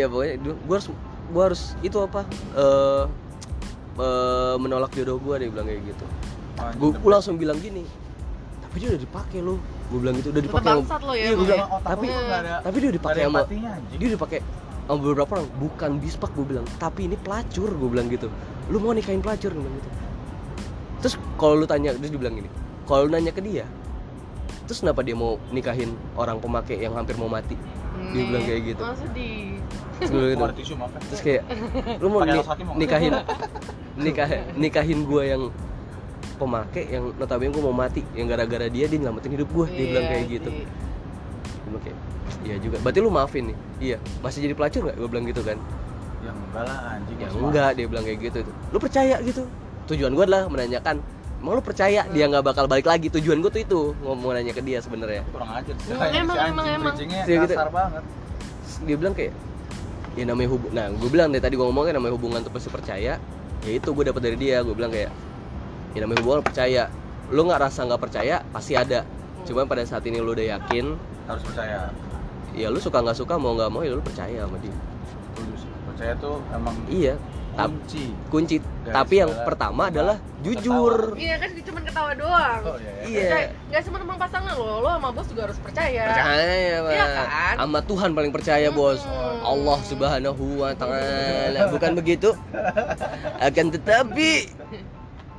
ya 0.00 0.06
pokoknya 0.06 0.34
gue 0.42 0.74
harus 0.74 0.88
gue 1.24 1.42
harus 1.42 1.62
itu 1.80 1.98
apa 1.98 2.22
eh 2.54 3.04
eh, 4.00 4.54
menolak 4.58 4.90
jodoh 4.94 5.18
gue 5.22 5.34
dia 5.40 5.48
bilang 5.50 5.66
kayak 5.66 5.82
gitu. 5.86 6.06
Anjing, 6.54 6.78
gue 6.78 6.90
the 6.94 7.08
langsung 7.10 7.34
bilang 7.34 7.58
gini 7.58 7.82
tapi 8.62 8.74
dia 8.82 8.88
udah 8.94 9.02
dipakai 9.02 9.38
lo 9.42 9.54
gue 9.62 9.98
bilang 9.98 10.14
gitu 10.18 10.28
udah 10.34 10.42
dipakai 10.42 10.70
lo 10.78 11.14
ya. 11.14 11.30
iya 11.30 11.32
gue 11.34 11.46
bilang 11.46 11.70
tapi 11.82 12.06
ada 12.10 12.52
tapi 12.62 12.76
dia 12.78 12.88
udah 12.90 12.98
dipakai 12.98 13.22
sama 13.26 13.40
dia 13.98 14.06
udah 14.14 14.22
pakai 14.22 14.40
sama 14.84 14.98
beberapa 15.00 15.30
orang 15.40 15.48
bukan 15.56 15.90
bispak 15.96 16.30
gue 16.36 16.44
bilang. 16.44 16.66
Tapi 16.76 17.08
ini 17.08 17.16
pelacur 17.16 17.72
gue 17.72 17.88
bilang 17.88 18.04
gitu. 18.12 18.28
Lu 18.68 18.76
mau 18.84 18.92
nikahin 18.92 19.24
pelacur? 19.24 19.48
Gue 19.48 19.64
bilang 19.64 19.76
gitu. 19.80 19.90
Terus 21.00 21.14
kalau 21.40 21.56
lu 21.56 21.64
tanya 21.64 21.96
dia 21.96 22.12
bilang 22.12 22.36
gini 22.36 22.52
kalau 22.84 23.08
lu 23.08 23.10
nanya 23.16 23.32
ke 23.32 23.40
dia 23.40 23.64
terus 24.64 24.80
kenapa 24.80 25.00
dia 25.00 25.12
mau 25.12 25.36
nikahin 25.48 25.88
orang 26.14 26.36
pemakai 26.38 26.76
yang 26.78 26.92
hampir 26.92 27.14
mau 27.14 27.28
mati? 27.28 27.54
Dia 27.54 28.12
Nih. 28.14 28.24
bilang 28.26 28.44
kayak 28.44 28.62
gitu. 28.64 28.82
Oh, 28.82 28.94
sedih. 28.96 29.60
terus 29.94 30.10
gue 30.10 30.20
bilang 30.34 30.50
gitu. 30.52 30.74
Ya. 30.74 30.88
terus 31.06 31.22
kayak 31.22 31.42
lu 31.98 32.06
mau 32.08 32.20
ni- 32.22 32.42
nikahin 32.76 33.12
nikah 34.04 34.28
nikahin 34.54 35.00
gue 35.06 35.22
yang 35.24 35.42
pemakai 36.34 36.90
yang 36.90 37.14
notabene 37.14 37.54
gue 37.54 37.62
mau 37.62 37.72
mati. 37.72 38.02
Yang 38.12 38.26
gara-gara 38.30 38.66
dia 38.66 38.84
dia 38.86 38.98
nyelamatin 38.98 39.30
hidup 39.32 39.48
gue 39.48 39.66
dia 39.70 39.86
bilang 39.86 40.04
Iya 40.04 40.10
kayak 40.10 40.24
gitu. 40.28 40.50
sih. 40.50 40.64
gue 40.64 41.68
bilang 41.70 41.84
kayak 41.84 41.98
iya 42.44 42.56
juga. 42.58 42.76
Berarti 42.82 42.98
lu 43.00 43.10
maafin 43.10 43.44
nih? 43.48 43.56
Iya. 43.80 43.96
Masih 44.20 44.38
jadi 44.42 44.54
pelacur 44.54 44.80
nggak? 44.84 44.96
Gue 44.98 45.08
bilang 45.08 45.24
gitu 45.24 45.42
kan? 45.42 45.58
Ya 46.20 46.30
enggak 46.32 46.64
lah 46.64 46.78
anjing 46.90 47.18
ya 47.20 47.28
enggak 47.30 47.70
dia 47.76 47.86
bilang 47.86 48.04
kayak 48.04 48.18
gitu. 48.20 48.38
Lu 48.72 48.78
percaya 48.80 49.16
gitu? 49.20 49.42
Tujuan 49.86 50.12
gue 50.12 50.24
adalah 50.24 50.48
menanyakan 50.48 50.96
emang 51.44 51.60
lu 51.60 51.62
percaya 51.62 52.08
dia 52.08 52.24
nggak 52.24 52.40
bakal 52.40 52.64
balik 52.64 52.88
lagi 52.88 53.12
tujuan 53.12 53.44
gue 53.44 53.52
tuh 53.52 53.60
itu 53.60 53.80
ngomong 54.00 54.32
nanya 54.32 54.56
ke 54.56 54.64
dia 54.64 54.80
sebenarnya 54.80 55.20
kurang 55.28 55.52
ajar 55.52 55.76
sih. 55.76 55.92
Emang, 55.92 56.08
Si 56.08 56.16
emang, 56.16 56.36
anjing 56.40 56.68
emang, 56.72 56.94
Iya, 56.96 57.22
gitu. 57.44 57.52
kasar 57.52 57.68
banget. 57.68 58.02
Dia 58.88 58.96
bilang 58.96 59.12
kayak 59.12 59.32
ya 60.14 60.24
namanya 60.24 60.48
hubung 60.48 60.72
nah 60.72 60.86
gue 60.88 61.10
bilang 61.12 61.28
dari 61.28 61.42
tadi 61.42 61.54
gue 61.58 61.66
ngomong 61.66 61.84
kan 61.84 61.94
namanya 61.98 62.14
hubungan 62.16 62.40
tuh 62.40 62.48
pasti 62.48 62.70
percaya 62.70 63.18
ya 63.60 63.70
itu 63.70 63.88
gue 63.90 64.04
dapat 64.06 64.22
dari 64.22 64.36
dia 64.38 64.62
gue 64.62 64.70
bilang 64.70 64.88
kayak 64.88 65.10
ya 65.92 65.98
namanya 66.00 66.22
hubungan 66.22 66.40
percaya 66.40 66.82
lu 67.28 67.40
nggak 67.44 67.60
rasa 67.60 67.82
nggak 67.82 67.98
percaya 68.00 68.36
pasti 68.48 68.72
ada 68.78 69.02
cuman 69.42 69.66
pada 69.66 69.82
saat 69.84 70.06
ini 70.06 70.22
lu 70.22 70.32
udah 70.32 70.54
yakin 70.56 70.94
Harus 71.26 71.42
percaya. 71.44 71.90
ya 72.54 72.70
lu 72.70 72.78
suka 72.78 73.02
nggak 73.02 73.18
suka 73.18 73.34
mau 73.36 73.52
nggak 73.52 73.68
mau 73.68 73.82
ya 73.82 73.92
lu 73.92 74.00
percaya 74.00 74.46
sama 74.46 74.56
dia. 74.62 74.76
Percaya 75.90 76.12
tuh 76.16 76.38
emang 76.54 76.74
iya 76.86 77.18
tap- 77.54 77.70
kunci. 77.70 78.04
kunci 78.28 78.56
Dari 78.58 78.92
tapi 78.92 79.14
yang 79.16 79.32
pertama 79.42 79.82
adalah 79.86 80.16
jujur 80.40 81.14
Iya 81.14 81.34
kan 81.38 81.48
cuma 81.56 81.80
ketawa 81.80 82.10
doang. 82.12 82.60
Oh 82.62 82.76
iya. 82.76 82.90
iya. 83.00 83.04
iya 83.04 83.20
Percaya- 83.24 83.50
Nggak 83.66 83.82
cuma 83.82 84.16
pasangan 84.16 84.52
lo, 84.54 84.66
lo 84.78 84.88
sama 84.88 85.08
bos 85.10 85.26
juga 85.26 85.42
harus 85.44 85.58
percaya. 85.58 86.02
percaya 86.06 86.74
Pak. 86.78 86.90
Iya 86.90 87.06
kan? 87.06 87.54
sama 87.56 87.78
Tuhan 87.80 88.10
paling 88.12 88.30
percaya 88.30 88.68
bos 88.70 89.00
Hmm. 89.00 89.40
Allah 89.42 89.78
subhanahu 89.82 90.44
wa 90.58 90.72
ta'ala 90.72 91.60
bukan 91.68 91.92
begitu 91.94 92.30
akan 93.38 93.66
tetapi 93.70 94.30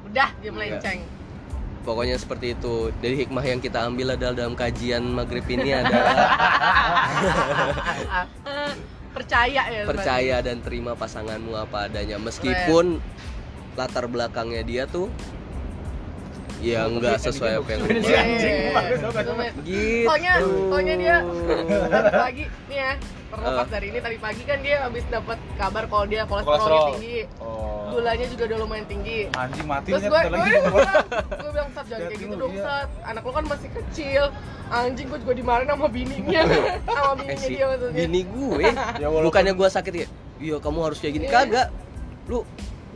Udah, 0.05 0.29
dia 0.37 0.49
melenceng. 0.49 0.99
pokoknya 1.81 2.15
seperti 2.15 2.53
itu 2.53 2.73
dari 2.97 3.15
hikmah 3.15 3.41
yang 3.41 3.59
kita 3.59 3.83
ambil 3.83 4.13
adalah 4.13 4.33
dalam 4.35 4.53
kajian 4.53 5.05
maghrib 5.07 5.45
ini 5.45 5.69
adalah 5.79 6.17
percaya 9.15 9.61
ya. 9.65 9.81
Percaya 9.87 10.35
dan 10.43 10.59
terima 10.59 10.91
pasanganmu 10.93 11.55
apa 11.55 11.87
adanya. 11.87 12.19
Meskipun 12.19 12.99
latar 13.73 14.05
belakangnya 14.05 14.61
dia 14.61 14.83
tuh 14.85 15.07
ya 16.59 16.87
nggak 16.87 17.19
sesuai 17.19 17.61
apa 17.61 17.69
yang 17.69 17.81
anjing, 17.83 18.01
Iya. 18.01 18.21
Lumayan. 19.27 19.53
gitu. 19.61 20.07
Soalnya, 20.07 20.33
soalnya 20.41 20.95
dia 20.97 21.15
pagi 22.25 22.45
nih 22.67 22.77
ya 22.79 22.91
terlepas 23.31 23.67
dari 23.67 23.85
ini 23.89 23.99
tadi 23.99 24.17
pagi 24.21 24.43
kan 24.45 24.59
dia 24.61 24.75
habis 24.85 25.03
dapat 25.09 25.37
kabar 25.57 25.83
kalau 25.89 26.05
dia 26.05 26.21
kolesterolnya 26.25 26.61
Kolesterol. 26.61 26.87
tinggi. 26.95 27.17
Oh. 27.41 27.63
gulanya 27.85 28.25
juga 28.27 28.43
udah 28.49 28.57
lumayan 28.65 28.85
tinggi. 28.91 29.19
Anjing 29.31 29.67
mati 29.69 29.89
terus 29.93 30.03
gue 30.03 30.19
gue 30.19 30.39
bilang 30.41 31.05
gue 31.15 31.51
bilang 31.53 31.69
sat 31.71 31.85
jangan 31.87 32.07
kayak 32.11 32.19
gitu 32.19 32.35
dong 32.35 32.53
iya. 32.53 32.63
sat. 32.65 32.89
Anak 33.07 33.21
lo 33.23 33.31
kan 33.31 33.45
masih 33.47 33.69
kecil. 33.71 34.23
Anjing 34.67 35.07
gue 35.07 35.19
juga 35.21 35.33
dimarahin 35.37 35.69
sama 35.69 35.87
bininya. 35.87 36.41
Sama 36.89 37.11
eh 37.13 37.15
bininya 37.23 37.45
si 37.45 37.53
dia 37.55 37.65
maksudnya. 37.69 37.95
bini 37.95 38.21
gue 38.25 38.65
Ya, 39.01 39.07
walaupun- 39.07 39.25
bukannya 39.31 39.53
gua 39.55 39.69
sakit 39.69 39.93
ya? 39.93 40.07
Iya 40.41 40.55
kamu 40.59 40.79
harus 40.91 40.97
kayak 40.99 41.13
gini. 41.15 41.25
Iya. 41.29 41.33
kagak. 41.33 41.67
Lu 42.27 42.43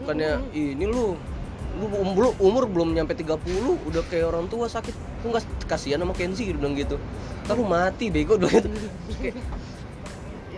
bukannya 0.03 0.31
ini 0.51 0.85
lu. 0.89 1.15
Lu 1.79 1.85
umur, 1.95 2.35
umur 2.41 2.63
belum 2.67 2.91
nyampe 2.91 3.13
30 3.15 3.39
udah 3.87 4.03
kayak 4.09 4.25
orang 4.35 4.51
tua 4.51 4.67
sakit. 4.67 4.91
Lu 5.23 5.31
nggak 5.31 5.69
kasihan 5.69 6.01
sama 6.01 6.11
Kenzi 6.11 6.49
dia 6.49 6.57
bilang 6.57 6.75
gitu. 6.75 6.99
Ntar 7.47 7.55
lu 7.55 7.63
mati 7.63 8.11
bego. 8.11 8.35
Dulu 8.41 8.51
gitu. 8.51 8.67
Ya, 9.23 9.31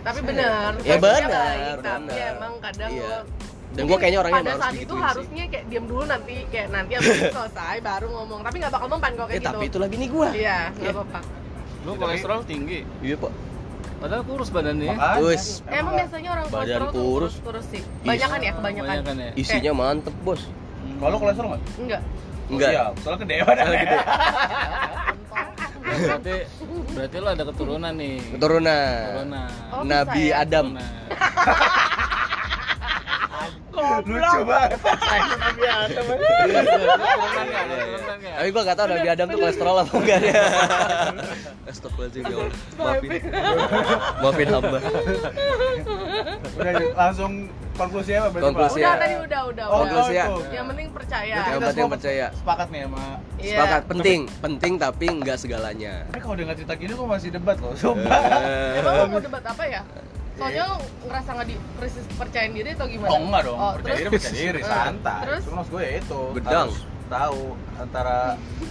tapi 0.02 0.18
benar 0.20 0.70
Ya, 0.80 0.96
benar, 0.96 1.76
tapi 1.78 2.14
emang 2.14 2.52
kadang 2.60 2.90
Iya. 2.90 3.02
lo 3.04 3.18
dan 3.72 3.82
gua 3.82 3.96
kayaknya 3.96 4.18
orangnya 4.20 4.42
pada 4.42 4.52
saat 4.52 4.64
harus 4.68 4.84
itu 4.84 4.94
harusnya 4.94 5.44
kayak 5.48 5.64
diam 5.66 5.84
dulu 5.86 6.02
nanti 6.04 6.34
kayak 6.46 6.68
nanti 6.68 6.92
abis 6.92 7.08
itu 7.14 7.30
selesai 7.30 7.76
baru 7.80 8.06
ngomong 8.10 8.40
tapi 8.42 8.56
nggak 8.58 8.68
bakal 8.70 8.88
mempan 8.90 9.12
kok 9.14 9.24
eh 9.24 9.28
kayak 9.30 9.42
tapi 9.42 9.56
gitu 9.56 9.68
itulah 9.70 9.88
bini 9.88 10.06
gua 10.06 10.28
iya 10.30 10.58
nggak 10.70 10.84
Iya. 10.84 10.92
apa-apa 10.92 11.20
Lu 11.82 11.92
kolesterol 11.94 12.40
tinggi. 12.44 12.80
iya 13.00 13.16
pak 13.16 13.32
Padahal 13.98 14.22
kurus 14.24 14.50
badannya. 14.50 14.82
ya. 14.84 14.92
Makanya, 14.92 15.22
Wis. 15.24 15.44
emang 15.64 15.94
biasanya 15.94 16.30
orang 16.32 16.44
Badan 16.44 16.58
kolesterol 16.58 16.90
tuh 16.90 17.02
kurus. 17.06 17.34
kurus 17.38 17.66
sih 17.68 17.82
kebanyakan 18.02 18.38
ya 18.40 18.52
kebanyakan 18.52 18.88
Kebanyakan 18.92 19.14
ya. 19.16 19.30
isinya 19.36 19.72
mantep 19.72 20.14
bos 20.20 20.42
Hmm. 20.82 20.98
Kalau 20.98 21.16
kolesterol 21.16 21.48
nggak? 21.48 21.62
enggak 21.78 22.00
enggak 22.50 22.70
soalnya 22.98 23.18
gede 23.20 23.34
badannya. 23.40 23.78
gede. 23.80 23.96
Berarti 25.82 26.34
berarti 26.94 27.16
lu 27.18 27.28
ada 27.28 27.44
keturunan 27.44 27.92
nih. 27.98 28.16
keturunan 28.38 28.70
Keturunan. 29.18 29.26
Oh, 29.74 29.82
Nabi 29.82 30.30
ya? 30.30 30.46
Adam 30.46 30.66
Keturunan. 30.78 32.31
Lucu 33.72 34.40
banget. 34.44 34.70
Nggak? 35.52 35.76
Nggak? 38.12 38.34
tapi 38.34 38.48
gua 38.50 38.62
gak 38.64 38.76
tau 38.76 38.86
Nabi 38.86 39.08
Adam 39.08 39.26
tuh 39.26 39.38
kolesterol 39.38 39.76
apa 39.78 39.92
enggak 39.94 40.20
ya 40.20 40.42
Astagfirullahaladzim 41.70 42.22
ya 42.22 42.34
Allah 42.34 42.50
maafin 42.76 43.10
maafin 44.18 44.48
hamba 44.48 44.78
Udah 46.52 46.72
langsung 46.92 47.32
konklusi 47.72 48.12
apa 48.12 48.28
berarti? 48.28 48.44
Konklusi 48.44 48.78
udah 48.78 48.88
ya. 48.88 48.98
tadi 48.98 49.14
udah 49.16 49.40
udah 49.46 49.64
Oh, 49.64 49.72
udah 49.72 49.78
Konklusi 49.80 50.12
ya. 50.12 50.26
itu. 50.26 50.42
yang 50.50 50.66
penting 50.66 50.88
percaya 50.90 51.34
Yang 51.48 51.60
penting 51.64 51.86
percaya. 51.88 52.26
Sepakat 52.34 52.68
nih 52.68 52.80
sama 52.82 53.04
Iya. 53.34 53.50
sepakat 53.52 53.82
penting 53.88 54.20
penting 54.38 54.72
tapi 54.76 55.06
enggak 55.08 55.36
segalanya 55.36 55.92
Tapi 56.06 56.20
kalau 56.20 56.34
dia 56.34 56.44
nggak 56.44 56.58
cerita 56.58 56.74
gini 56.76 56.92
kok 56.92 57.08
masih 57.08 57.28
debat 57.30 57.56
loh, 57.58 57.72
sumpah. 57.74 58.20
Eh, 58.38 58.78
emang 58.78 59.08
mau 59.08 59.20
debat 59.20 59.42
apa 59.42 59.64
ya 59.64 59.80
soalnya 60.34 60.64
lo 60.66 60.76
ngerasa 61.02 61.28
nggak 61.30 61.46
di 61.46 61.56
krisis 61.76 62.04
kepercayaan 62.08 62.52
diri 62.52 62.70
atau 62.72 62.86
gimana 62.86 63.10
Oh 63.10 63.18
enggak 63.20 63.42
dong, 63.42 63.58
Oh, 63.58 63.72
percaya 63.74 63.96
diri 63.96 64.08
percaya 64.10 64.32
diri, 64.34 64.58
Eh, 64.58 64.64
santai. 64.64 65.20
terus 65.22 65.42
Cuma 65.44 65.54
maksud 65.58 65.70
gue 65.70 65.82
ya 65.82 65.92
itu, 65.98 66.20
Gedang. 66.34 66.66
harus 66.66 66.78
tahu 67.06 67.40
antara 67.76 68.16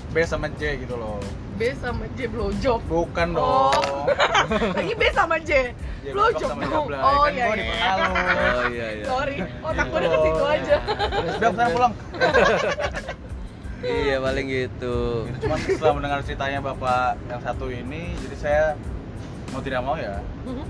B 0.08 0.16
sama 0.24 0.48
J 0.52 0.62
gitu 0.80 0.96
loh. 0.96 1.22
B 1.54 1.62
sama 1.76 2.06
J 2.12 2.20
blowjob 2.28 2.80
Bukan 2.84 3.28
Oh. 3.32 3.70
dong. 3.70 4.06
lagi 4.78 4.94
B 4.96 5.04
sama 5.12 5.36
J 5.38 5.52
J 6.02 6.06
blowjob 6.10 6.50
dong 6.50 6.86
jablay. 6.90 6.98
oh 7.00 7.22
kan 7.22 7.32
iya 7.32 7.46
iya 7.46 7.94
oh 7.94 8.66
iya 8.68 8.88
iya 8.92 9.06
sorry 9.06 9.38
otak 9.62 9.86
gue 9.86 10.00
udah 10.00 10.10
ke 10.10 10.20
situ 10.20 10.44
aja 10.44 10.76
Sudah 11.32 11.50
sana 11.52 11.70
pulang. 11.70 11.94
iya 13.84 14.18
paling 14.18 14.46
gitu 14.48 14.98
Gitu, 15.28 15.38
Cuman 15.40 15.58
setelah 15.60 15.94
mendengar 15.94 16.20
ceritanya 16.22 16.60
bapak 16.64 17.18
yang 17.28 17.42
satu 17.42 17.66
ini, 17.68 18.14
jadi 18.20 18.36
saya 18.36 18.66
mau 19.52 19.60
tidak 19.60 19.82
mau 19.82 19.96
ya 19.96 20.16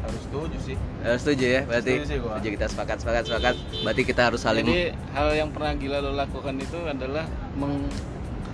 harus 0.02 0.22
setuju 0.24 0.58
sih. 0.60 0.76
Eh, 1.02 1.16
setuju 1.16 1.46
ya 1.48 1.62
berarti 1.64 1.92
Setuju 1.92 2.06
sih 2.08 2.18
gua. 2.18 2.34
setuju 2.34 2.50
kita 2.52 2.66
sepakat 2.68 2.98
sepakat 2.98 3.24
sepakat 3.24 3.56
berarti 3.80 4.02
kita 4.04 4.22
harus 4.24 4.40
saling 4.40 4.64
Jadi 4.64 4.82
hal 5.12 5.28
yang 5.32 5.50
pernah 5.50 5.72
gila 5.74 5.98
lo 6.00 6.12
lakukan 6.14 6.56
itu 6.56 6.78
adalah 6.84 7.26
meng 7.54 7.86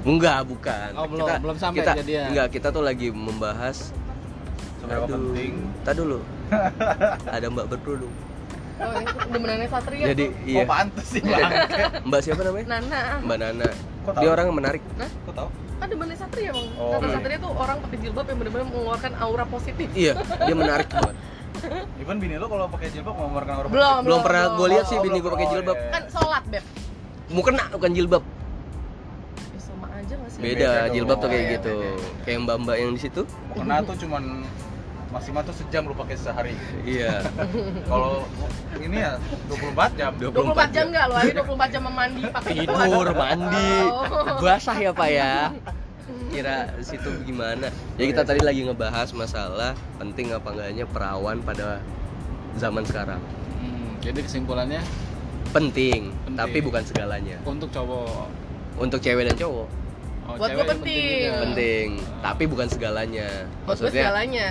enggak 0.04 0.40
bukan 0.44 0.90
Oh, 0.94 1.06
belum- 1.06 1.42
belum 1.42 1.58
sampai 1.58 1.80
kita, 1.80 1.92
kejadian. 1.96 2.28
enggak 2.30 2.48
kita 2.50 2.68
tuh 2.70 2.82
lagi 2.82 3.08
membahas 3.10 3.92
Seberapa 4.78 5.04
Aduh, 5.06 5.16
penting 5.26 5.52
tak 5.82 5.94
dulu 5.96 6.20
ada 7.36 7.46
mbak 7.46 7.66
berkerudung 7.68 8.14
oh 8.78 8.92
demenannya 9.28 9.68
Satria 9.68 10.06
jadi 10.08 10.26
tuh. 10.26 10.46
iya 10.46 10.62
Kok 10.62 10.70
pantes 10.70 11.08
sih 11.10 11.22
bang? 11.22 11.52
mbak 12.08 12.20
siapa 12.22 12.42
namanya 12.42 12.66
Nana 12.74 13.02
mbak 13.20 13.38
Nana 13.38 13.68
Kok 14.04 14.12
tahu? 14.12 14.22
dia 14.22 14.30
orang 14.30 14.46
yang 14.46 14.58
menarik 14.58 14.82
Kok 15.26 15.34
tau? 15.34 15.50
Kan 15.78 15.88
demennya 15.88 16.18
Satria 16.18 16.50
bang. 16.50 16.68
Oh, 16.76 16.90
Tante 16.92 17.06
iya. 17.06 17.16
Satria 17.16 17.38
tuh 17.38 17.52
orang 17.52 17.78
pakai 17.80 17.98
jilbab 18.00 18.26
yang 18.26 18.38
benar-benar 18.38 18.66
mengeluarkan 18.68 19.12
aura 19.18 19.46
positif. 19.46 19.88
Iya 19.94 20.14
dia 20.18 20.56
menarik 20.56 20.90
banget 20.90 21.16
Even 22.02 22.18
bini 22.18 22.36
lo 22.36 22.46
kalau 22.46 22.66
pakai 22.68 22.88
jilbab 22.90 23.14
mau 23.14 23.26
mengeluarkan 23.26 23.56
orang 23.58 23.70
belum 23.72 23.98
belum 24.04 24.20
pernah 24.22 24.44
gue 24.54 24.68
lihat 24.70 24.84
Oh, 24.84 24.90
sih 24.90 24.98
bini 25.00 25.18
gue 25.18 25.32
pakai 25.32 25.46
Oh, 25.46 25.52
jilbab. 25.52 25.76
Iya. 25.76 25.90
kan 25.90 26.04
sholat 26.08 26.44
beb. 26.48 26.64
Mau 27.28 27.42
kena 27.42 27.64
bukan 27.70 27.92
jilbab. 27.92 28.24
Ya, 28.24 29.60
sama 29.60 29.86
aja 29.92 30.14
nggak 30.14 30.30
sih? 30.30 30.40
Beda 30.40 30.70
Beda 30.80 30.92
jilbab 30.92 31.18
tuh 31.18 31.28
kayak 31.28 31.42
Iya, 31.42 31.54
gitu. 31.54 31.74
beda. 31.76 32.24
kayak 32.24 32.38
mbak 32.42 32.56
mbak 32.60 32.76
yang 32.78 32.92
di 32.92 33.02
situ. 33.02 33.22
Mau 33.48 33.56
kena 33.58 33.76
tuh 33.82 33.96
cuman 33.98 34.24
maksimal 35.08 35.42
tuh 35.44 35.56
sejam 35.56 35.88
lu 35.88 35.96
pakai 35.96 36.16
sehari. 36.20 36.54
iya. 36.84 37.24
Kalau 37.90 38.28
ini 38.80 38.98
ya 39.00 39.16
24 39.48 40.00
jam. 40.00 40.12
24 40.20 40.76
jam 40.76 40.86
nggak 40.92 41.06
lo? 41.08 41.16
Hari 41.16 41.32
24 41.32 41.74
jam 41.74 41.82
memandi 41.88 42.22
pakai 42.28 42.52
itu 42.54 42.68
tidur 42.68 43.10
mandi. 43.16 43.72
Oh. 43.88 44.40
basah 44.44 44.78
ya 44.78 44.92
pak 44.92 45.10
ya? 45.10 45.36
Kira 46.32 46.72
situ 46.84 47.10
gimana? 47.24 47.72
Ya 48.00 48.04
kita 48.08 48.24
tadi 48.24 48.40
lagi 48.44 48.64
ngebahas 48.64 49.12
masalah 49.16 49.76
penting 50.00 50.32
apa 50.32 50.48
enggaknya 50.52 50.86
perawan 50.88 51.40
pada 51.44 51.80
zaman 52.60 52.84
sekarang. 52.84 53.20
Hmm, 53.60 53.96
jadi 54.04 54.20
kesimpulannya? 54.24 54.84
Penting, 55.56 56.12
Penting. 56.28 56.36
tapi 56.36 56.60
bukan 56.60 56.84
segalanya. 56.84 57.40
Untuk 57.48 57.72
cowok. 57.72 58.28
Untuk 58.76 59.00
cewek 59.00 59.32
dan 59.32 59.36
cowok. 59.40 59.68
Oh, 60.28 60.36
Buat 60.36 60.52
cewek 60.52 60.60
gua 60.60 60.72
penting. 60.76 61.24
juga. 61.24 61.40
penting 61.48 61.88
tapi 62.20 62.44
bukan 62.44 62.68
segalanya. 62.68 63.30
Buat 63.64 63.78
gue 63.80 63.92
segalanya 63.96 64.48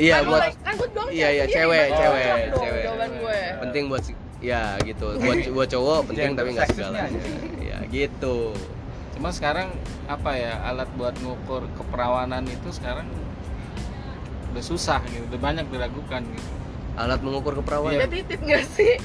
iya 0.00 0.14
kan 0.16 0.24
buat 0.26 0.40
gua- 0.40 0.58
kan 0.64 0.72
gue 0.74 0.88
doang 0.90 1.08
iya, 1.12 1.28
iya, 1.30 1.44
cewek, 1.44 1.86
cewek, 1.92 2.28
dong 2.48 2.62
cewek. 2.64 2.82
jawaban 2.82 3.10
gue 3.12 3.38
penting 3.60 3.84
buat 3.86 4.02
ya 4.40 4.62
gitu. 4.80 5.06
Buat 5.20 5.38
buat 5.56 5.68
cowok 5.68 6.00
penting 6.08 6.32
Gender 6.32 6.40
tapi 6.40 6.50
nggak 6.56 6.68
segalanya 6.72 7.22
ya 7.60 7.78
gitu. 7.86 8.56
Cuma 9.12 9.28
sekarang 9.30 9.68
apa 10.08 10.30
ya 10.32 10.56
alat 10.64 10.88
buat 10.96 11.12
ngukur 11.20 11.68
keperawanan 11.76 12.48
itu 12.48 12.72
sekarang 12.72 13.04
udah 14.50 14.64
susah 14.64 15.04
gitu 15.06 15.22
udah 15.28 15.40
banyak 15.40 15.68
diragukan 15.68 16.24
gitu. 16.24 16.52
Alat 16.96 17.20
mengukur 17.20 17.52
keperawanan? 17.54 18.00
Ya 18.00 18.08
titit 18.08 18.40
nggak 18.40 18.64
sih? 18.66 18.96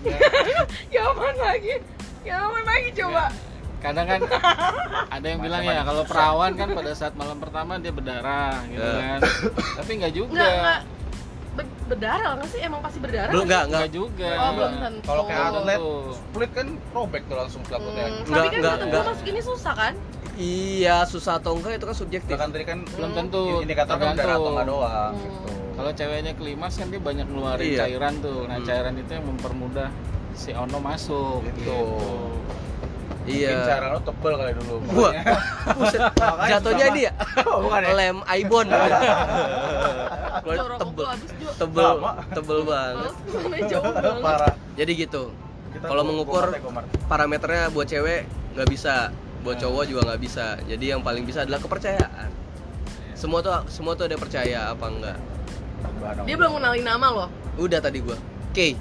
Ya 0.94 1.04
aman 1.12 1.36
lagi. 1.36 1.76
Ya 2.24 2.40
aman 2.40 2.64
lagi 2.64 2.88
coba 2.96 3.28
kadang 3.80 4.06
kan 4.06 4.20
ada 5.14 5.26
yang 5.26 5.40
bilang 5.40 5.62
ya 5.62 5.82
kalau 5.82 6.02
perawan 6.04 6.52
kan 6.52 6.68
pada 6.70 6.92
saat 6.92 7.14
malam 7.14 7.36
pertama 7.36 7.76
dia 7.76 7.90
berdarah 7.90 8.60
gitu 8.66 8.80
Ya. 8.80 9.16
kan 9.16 9.20
tapi 9.76 9.90
nggak 9.96 10.12
juga 10.12 10.36
nggak 10.36 10.52
nggak 10.54 10.80
Ber- 11.50 11.76
berdarah 11.88 12.30
nggak 12.36 12.48
sih 12.48 12.60
emang 12.60 12.80
pasti 12.80 12.98
berdarah 12.98 13.30
belum 13.30 13.44
nggak 13.44 13.64
nggak 13.64 13.80
nggak 13.80 13.92
juga 13.92 14.30
oh 14.30 14.50
belum 14.54 14.72
tentu 14.78 15.04
Kalau 15.04 15.22
kayak 15.24 15.44
atlet 15.50 15.78
Tuh. 15.78 16.02
split 16.14 16.50
kan 16.52 16.66
robek 16.90 17.22
tuh 17.24 17.36
langsung 17.36 17.62
selaputnya. 17.64 18.04
Hmm, 18.04 18.16
Nggak, 18.20 18.30
tapi 18.30 18.46
kan 18.46 18.60
nggak, 18.60 18.72
kata 18.72 18.84
nggak. 18.86 19.04
masuk 19.08 19.26
ini 19.26 19.40
susah 19.42 19.74
kan 19.74 19.92
iya 20.36 20.96
susah 21.04 21.32
atau 21.36 21.52
enggak 21.52 21.72
itu 21.74 21.86
kan 21.86 21.96
subjektif 21.98 22.32
Bahkan 22.32 22.48
tadi 22.50 22.64
kan 22.64 22.78
belum 22.86 23.10
Hmm. 23.10 23.18
tentu 23.18 23.40
indikator 23.58 23.94
kan 23.94 24.14
berdarah 24.14 24.36
atau 24.36 24.50
nggak 24.52 24.68
doang 24.68 25.12
Hmm. 25.12 25.24
gitu. 25.26 25.50
kalau 25.72 25.90
ceweknya 25.92 26.32
klimaks 26.34 26.74
kan 26.76 26.86
dia 26.86 27.00
banyak 27.00 27.26
ngeluarin 27.26 27.66
Iya. 27.66 27.78
cairan 27.82 28.14
tuh 28.20 28.40
nah 28.44 28.56
Hmm. 28.56 28.66
cairan 28.66 28.94
itu 28.94 29.10
yang 29.10 29.26
mempermudah 29.26 29.88
si 30.32 30.50
ono 30.52 30.78
masuk 30.78 31.40
Gitu. 31.42 31.58
gitu, 31.58 31.80
Mungkin 33.30 33.46
iya 33.46 33.62
cara 33.64 33.86
lo 33.94 34.00
tebel 34.02 34.32
kali 34.34 34.52
dulu. 34.58 34.74
Makanya 34.90 36.50
jatuhnya 36.50 36.86
dia. 36.90 37.10
Oh, 37.50 37.58
bukan 37.62 37.80
ya? 37.80 37.92
lem 37.94 38.18
Aibon. 38.26 38.66
Gua 40.44 40.54
tebel. 40.76 41.06
gua 41.06 41.14
tebel. 41.56 41.94
Tebel 42.32 42.60
banget. 42.62 43.12
Parah. 44.18 44.54
jadi 44.74 44.92
gitu. 44.96 45.30
Kalau 45.78 46.02
mengukur- 46.02 46.50
go- 46.50 46.74
parameternya 47.06 47.70
buat 47.70 47.86
cewek 47.86 48.26
nggak 48.54 48.68
bisa. 48.68 49.14
Buat 49.40 49.56
Nah. 49.56 49.62
cowok 49.62 49.82
juga 49.86 50.00
nggak 50.04 50.20
bisa. 50.20 50.46
Jadi 50.64 50.84
yang 50.88 51.00
paling 51.00 51.24
bisa 51.24 51.42
adalah 51.42 51.58
kepercayaan. 51.58 52.28
Semua 53.14 53.40
tuh 53.40 53.52
semua 53.68 53.94
tuh 53.94 54.04
ada 54.04 54.16
percaya 54.16 54.70
apa 54.70 54.86
enggak 54.86 55.18
dia 56.24 56.36
belum 56.36 56.56
kenalin 56.56 56.84
nama 56.84 57.06
loh. 57.08 57.28
Udah 57.56 57.78
tadi 57.78 58.00
gua. 58.00 58.16
K 58.50 58.76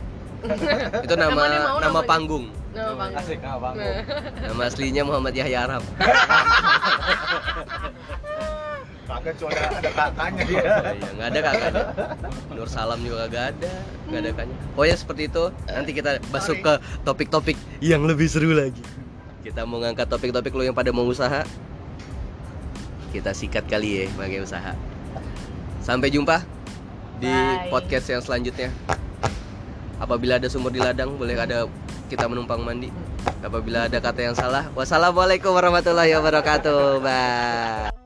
itu 1.00 1.14
nama 1.16 1.44
nama 1.80 2.00
panggung 2.04 2.48
Nama 2.70 2.94
Panggung. 2.94 3.22
Asik 3.26 3.40
nama 3.42 3.58
Panggung. 3.58 3.82
Nah. 3.82 4.46
Nama 4.46 4.64
aslinya 4.70 5.04
Muhammad 5.06 5.34
Yahya 5.34 5.60
Arab. 5.66 5.84
Kagak 9.10 9.36
cuma 9.42 9.52
ada, 9.52 9.90
kakaknya 9.90 10.44
dia. 10.46 10.62
Oh, 10.64 10.94
iya, 10.96 11.10
nggak 11.18 11.28
ada 11.28 11.40
kakaknya. 11.42 11.84
Nur 12.54 12.70
Salam 12.70 13.00
juga 13.02 13.26
nggak 13.26 13.46
ada, 13.58 13.74
nggak 14.06 14.20
ada 14.22 14.30
kakaknya. 14.32 14.86
ya 14.86 14.96
seperti 14.96 15.22
itu. 15.28 15.44
Nanti 15.66 15.92
kita 15.98 16.12
masuk 16.30 16.58
ke 16.62 16.74
topik-topik 17.04 17.58
yang 17.82 18.06
lebih 18.06 18.30
seru 18.30 18.54
lagi. 18.54 18.80
Kita 19.42 19.66
mau 19.66 19.82
ngangkat 19.82 20.08
topik-topik 20.08 20.54
lo 20.54 20.62
yang 20.62 20.78
pada 20.78 20.94
mau 20.94 21.10
usaha. 21.10 21.42
Kita 23.10 23.34
sikat 23.34 23.66
kali 23.66 24.06
ya 24.06 24.14
bagi 24.14 24.40
usaha. 24.46 24.78
Sampai 25.82 26.14
jumpa 26.14 26.46
di 27.18 27.34
Bye. 27.34 27.74
podcast 27.74 28.14
yang 28.14 28.22
selanjutnya. 28.22 28.70
Apabila 30.00 30.38
ada 30.40 30.48
sumur 30.48 30.72
di 30.72 30.80
ladang, 30.80 31.18
boleh 31.20 31.36
ada 31.36 31.68
kita 32.10 32.26
menumpang 32.26 32.66
mandi. 32.66 32.90
Apabila 33.46 33.86
ada 33.86 34.02
kata 34.02 34.20
yang 34.26 34.36
salah 34.36 34.66
wassalamualaikum 34.74 35.54
warahmatullahi 35.54 36.18
wabarakatuh. 36.18 37.06
Bye. 37.06 37.99